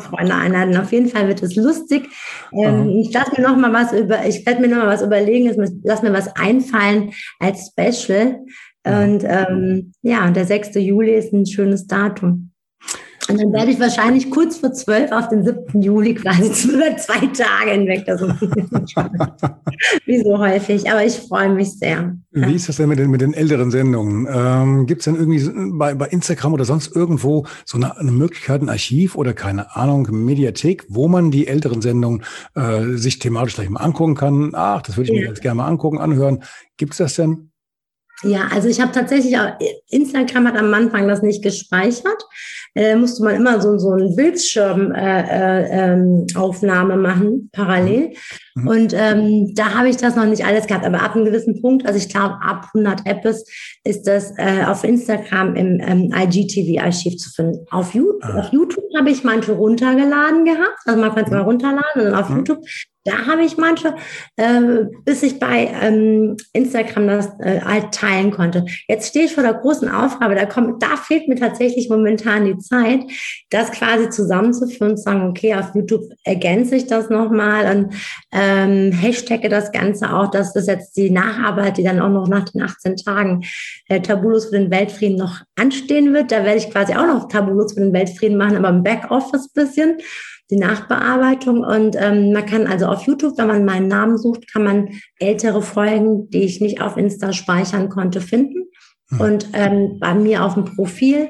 [0.00, 0.76] Freunde einladen.
[0.76, 2.08] Auf jeden Fall wird es lustig.
[2.52, 5.52] Ähm, ich lasse mir noch mal was über, ich werde mir noch mal was überlegen,
[5.82, 8.40] lass mir was einfallen als Special.
[8.84, 10.74] Und ähm, ja, der 6.
[10.76, 12.51] Juli ist ein schönes Datum.
[13.28, 15.80] Und dann werde ich wahrscheinlich kurz vor zwölf auf den 7.
[15.80, 18.04] Juli quasi über zwei Tage hinweg.
[18.04, 18.20] Das
[20.06, 20.90] wie so häufig.
[20.90, 22.16] Aber ich freue mich sehr.
[22.32, 24.26] Wie ist das denn mit den, mit den älteren Sendungen?
[24.32, 28.60] Ähm, Gibt es denn irgendwie bei, bei Instagram oder sonst irgendwo so eine, eine, Möglichkeit,
[28.60, 32.24] ein Archiv oder keine Ahnung, Mediathek, wo man die älteren Sendungen
[32.54, 34.50] äh, sich thematisch gleich mal angucken kann?
[34.54, 35.22] Ach, das würde ich ja.
[35.22, 36.42] mir jetzt gerne mal angucken, anhören.
[36.76, 37.51] Gibt es das denn?
[38.22, 39.48] Ja, also ich habe tatsächlich auch,
[39.90, 42.24] Instagram hat am Anfang das nicht gespeichert.
[42.74, 45.32] Äh, musste man immer so, so einen Bildschirmaufnahme
[46.34, 48.14] äh, äh, ähm, machen, parallel.
[48.54, 48.68] Mhm.
[48.68, 50.86] Und ähm, da habe ich das noch nicht alles gehabt.
[50.86, 53.44] Aber ab einem gewissen Punkt, also ich glaube, ab 100 Apps
[53.84, 57.66] ist das äh, auf Instagram im ähm, IGTV-Archiv zu finden.
[57.70, 58.48] Auf, You ah.
[58.52, 60.78] YouTube habe ich manche runtergeladen gehabt.
[60.86, 61.38] Also man kann es mhm.
[61.38, 62.36] mal runterladen und dann auf mhm.
[62.36, 62.64] YouTube
[63.04, 63.94] da habe ich manche,
[64.36, 64.60] äh,
[65.04, 68.64] bis ich bei ähm, Instagram das äh, halt teilen konnte.
[68.88, 72.58] Jetzt stehe ich vor der großen Aufgabe, da kommt, da fehlt mir tatsächlich momentan die
[72.58, 73.00] Zeit,
[73.50, 77.94] das quasi zusammenzuführen und zu sagen, okay, auf YouTube ergänze ich das nochmal und
[78.32, 82.48] ähm, hashtagge das Ganze auch, dass das jetzt die Nacharbeit, die dann auch noch nach
[82.50, 83.42] den 18 Tagen
[83.88, 86.30] äh, Tabulos für den Weltfrieden noch anstehen wird.
[86.30, 89.98] Da werde ich quasi auch noch Tabulos für den Weltfrieden machen, aber im Backoffice bisschen
[90.50, 91.64] die Nachbearbeitung.
[91.64, 94.88] Und ähm, man kann also auf YouTube, wenn man meinen Namen sucht, kann man
[95.18, 98.64] ältere Folgen, die ich nicht auf Insta speichern konnte, finden.
[99.10, 99.20] Mhm.
[99.20, 101.28] Und ähm, bei mir auf dem Profil,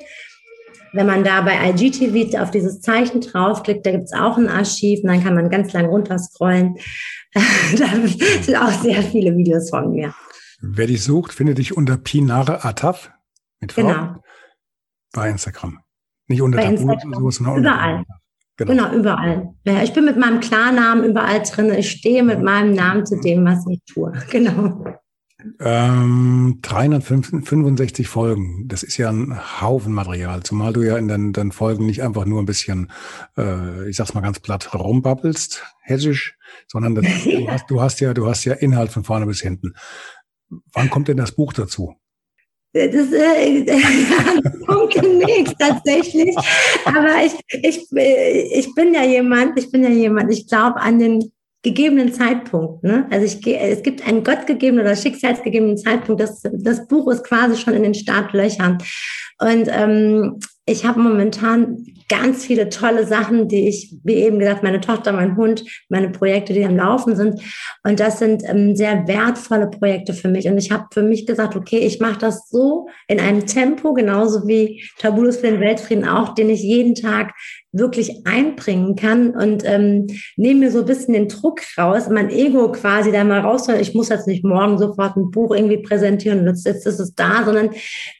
[0.93, 5.01] wenn man da bei IGTV auf dieses Zeichen draufklickt, da gibt es auch ein Archiv
[5.03, 6.77] und dann kann man ganz lang runterscrollen.
[7.33, 7.87] da
[8.43, 10.15] sind auch sehr viele Videos von mir.
[10.61, 13.11] Wer dich sucht, findet dich unter Pinare Ataf
[13.61, 14.17] mit V genau.
[15.13, 15.81] bei Instagram.
[16.29, 18.05] Nicht unter Tabu, sondern überall.
[18.67, 18.91] Genau.
[18.91, 19.55] genau, überall.
[19.83, 21.73] Ich bin mit meinem Klarnamen überall drin.
[21.73, 24.13] Ich stehe mit meinem Namen zu dem, was ich tue.
[24.31, 24.85] Genau.
[25.59, 31.51] Ähm, 365 Folgen, das ist ja ein Haufen Material, zumal du ja in deinen, deinen
[31.51, 32.93] Folgen nicht einfach nur ein bisschen,
[33.37, 36.37] äh, ich sag's mal ganz platt, rumbabbelst, hessisch,
[36.69, 39.75] sondern das, du, hast, du hast ja, du hast ja Inhalt von vorne bis hinten.
[40.73, 41.97] Wann kommt denn das Buch dazu?
[42.74, 43.66] Das äh,
[44.66, 46.35] kommt demnächst tatsächlich.
[46.85, 47.32] Aber ich,
[47.62, 51.32] ich, ich bin ja jemand, ich bin ja jemand, ich glaube an den
[51.62, 52.82] gegebenen Zeitpunkt.
[52.82, 53.07] Ne?
[53.11, 56.20] Also ich, es gibt einen gottgegebenen oder schicksalsgegebenen Zeitpunkt.
[56.20, 58.78] Das, das Buch ist quasi schon in den Startlöchern.
[59.39, 64.83] Und ähm, ich habe momentan ganz viele tolle Sachen, die ich, wie eben gesagt, meine
[64.83, 67.41] Tochter, mein Hund, meine Projekte, die am Laufen sind.
[67.85, 70.47] Und das sind ähm, sehr wertvolle Projekte für mich.
[70.47, 74.47] Und ich habe für mich gesagt, okay, ich mache das so in einem Tempo, genauso
[74.47, 77.33] wie Tabulos für den Weltfrieden auch, den ich jeden Tag
[77.73, 80.07] wirklich einbringen kann und ähm,
[80.37, 83.67] nehme mir so ein bisschen den Druck raus, mein Ego quasi da mal raus.
[83.69, 87.15] Ich muss jetzt nicht morgen sofort ein Buch irgendwie präsentieren und jetzt, jetzt ist es
[87.15, 87.71] da, sondern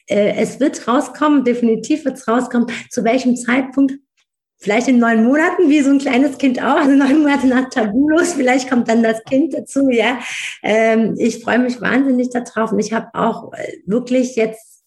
[0.07, 2.69] äh, es wird rauskommen, definitiv wird es rauskommen.
[2.91, 3.82] Zu welchem Zeitpunkt?
[4.59, 8.35] Vielleicht in neun Monaten, wie so ein kleines Kind auch, also neun Monate nach Tabulos,
[8.35, 10.21] vielleicht kommt dann das Kind dazu, ja.
[10.63, 14.85] Ähm, ich freue mich wahnsinnig darauf und ich habe auch äh, wirklich jetzt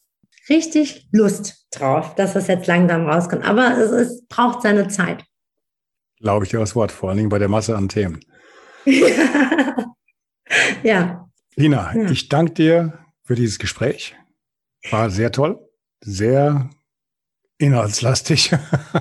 [0.49, 3.43] richtig Lust drauf, dass das jetzt langsam rauskommt.
[3.45, 5.25] Aber es, es braucht seine Zeit.
[6.21, 8.21] Glaube ich dir das Wort, vor allen Dingen bei der Masse an Themen.
[10.83, 11.27] ja.
[11.55, 12.09] Lina, ja.
[12.09, 14.15] ich danke dir für dieses Gespräch.
[14.89, 15.59] War sehr toll,
[16.01, 16.69] sehr
[17.57, 18.51] inhaltslastig.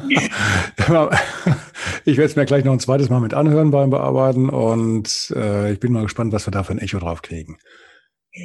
[2.04, 5.72] ich werde es mir gleich noch ein zweites Mal mit anhören beim Bearbeiten und äh,
[5.72, 7.58] ich bin mal gespannt, was wir da für ein Echo drauf kriegen.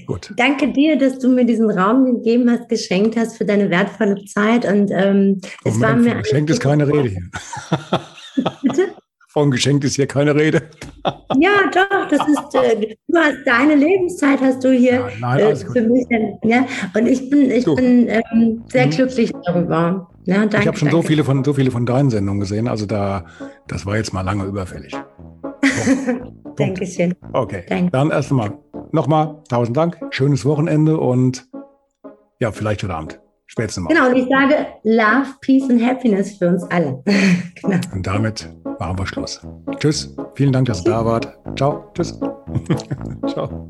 [0.05, 0.31] Gut.
[0.37, 4.65] Danke dir, dass du mir diesen Raum gegeben hast, geschenkt hast für deine wertvolle Zeit.
[4.65, 6.21] Und ähm, es Moment, war mir.
[6.21, 7.29] Geschenkt ist keine Rede hier.
[8.61, 8.88] Bitte?
[9.31, 10.63] Von geschenkt ist hier keine Rede.
[11.39, 15.55] ja, doch, das ist, äh, du hast deine Lebenszeit hast du hier ja, nein, äh,
[15.55, 16.07] für mich.
[16.43, 16.65] Ja?
[16.95, 18.89] Und ich bin, ich bin ähm, sehr mhm.
[18.89, 20.09] glücklich darüber.
[20.25, 22.87] Ja, danke, ich habe schon so viele von so viele von deinen Sendungen gesehen, also
[22.87, 23.25] da,
[23.67, 24.93] das war jetzt mal lange überfällig.
[26.59, 27.15] So, Dankeschön.
[27.31, 27.91] Okay, Danke.
[27.91, 28.57] dann erst einmal
[28.91, 31.47] nochmal tausend Dank, schönes Wochenende und
[32.39, 33.19] ja, vielleicht heute Abend.
[33.59, 33.93] Spätestens mal.
[33.93, 37.01] Genau, und ich sage Love, Peace and Happiness für uns alle.
[37.61, 37.77] genau.
[37.93, 38.49] Und damit
[38.79, 39.41] machen wir Schluss.
[39.79, 41.37] Tschüss, vielen Dank, dass ihr da wart.
[41.55, 42.19] Ciao, tschüss.
[43.27, 43.69] Ciao.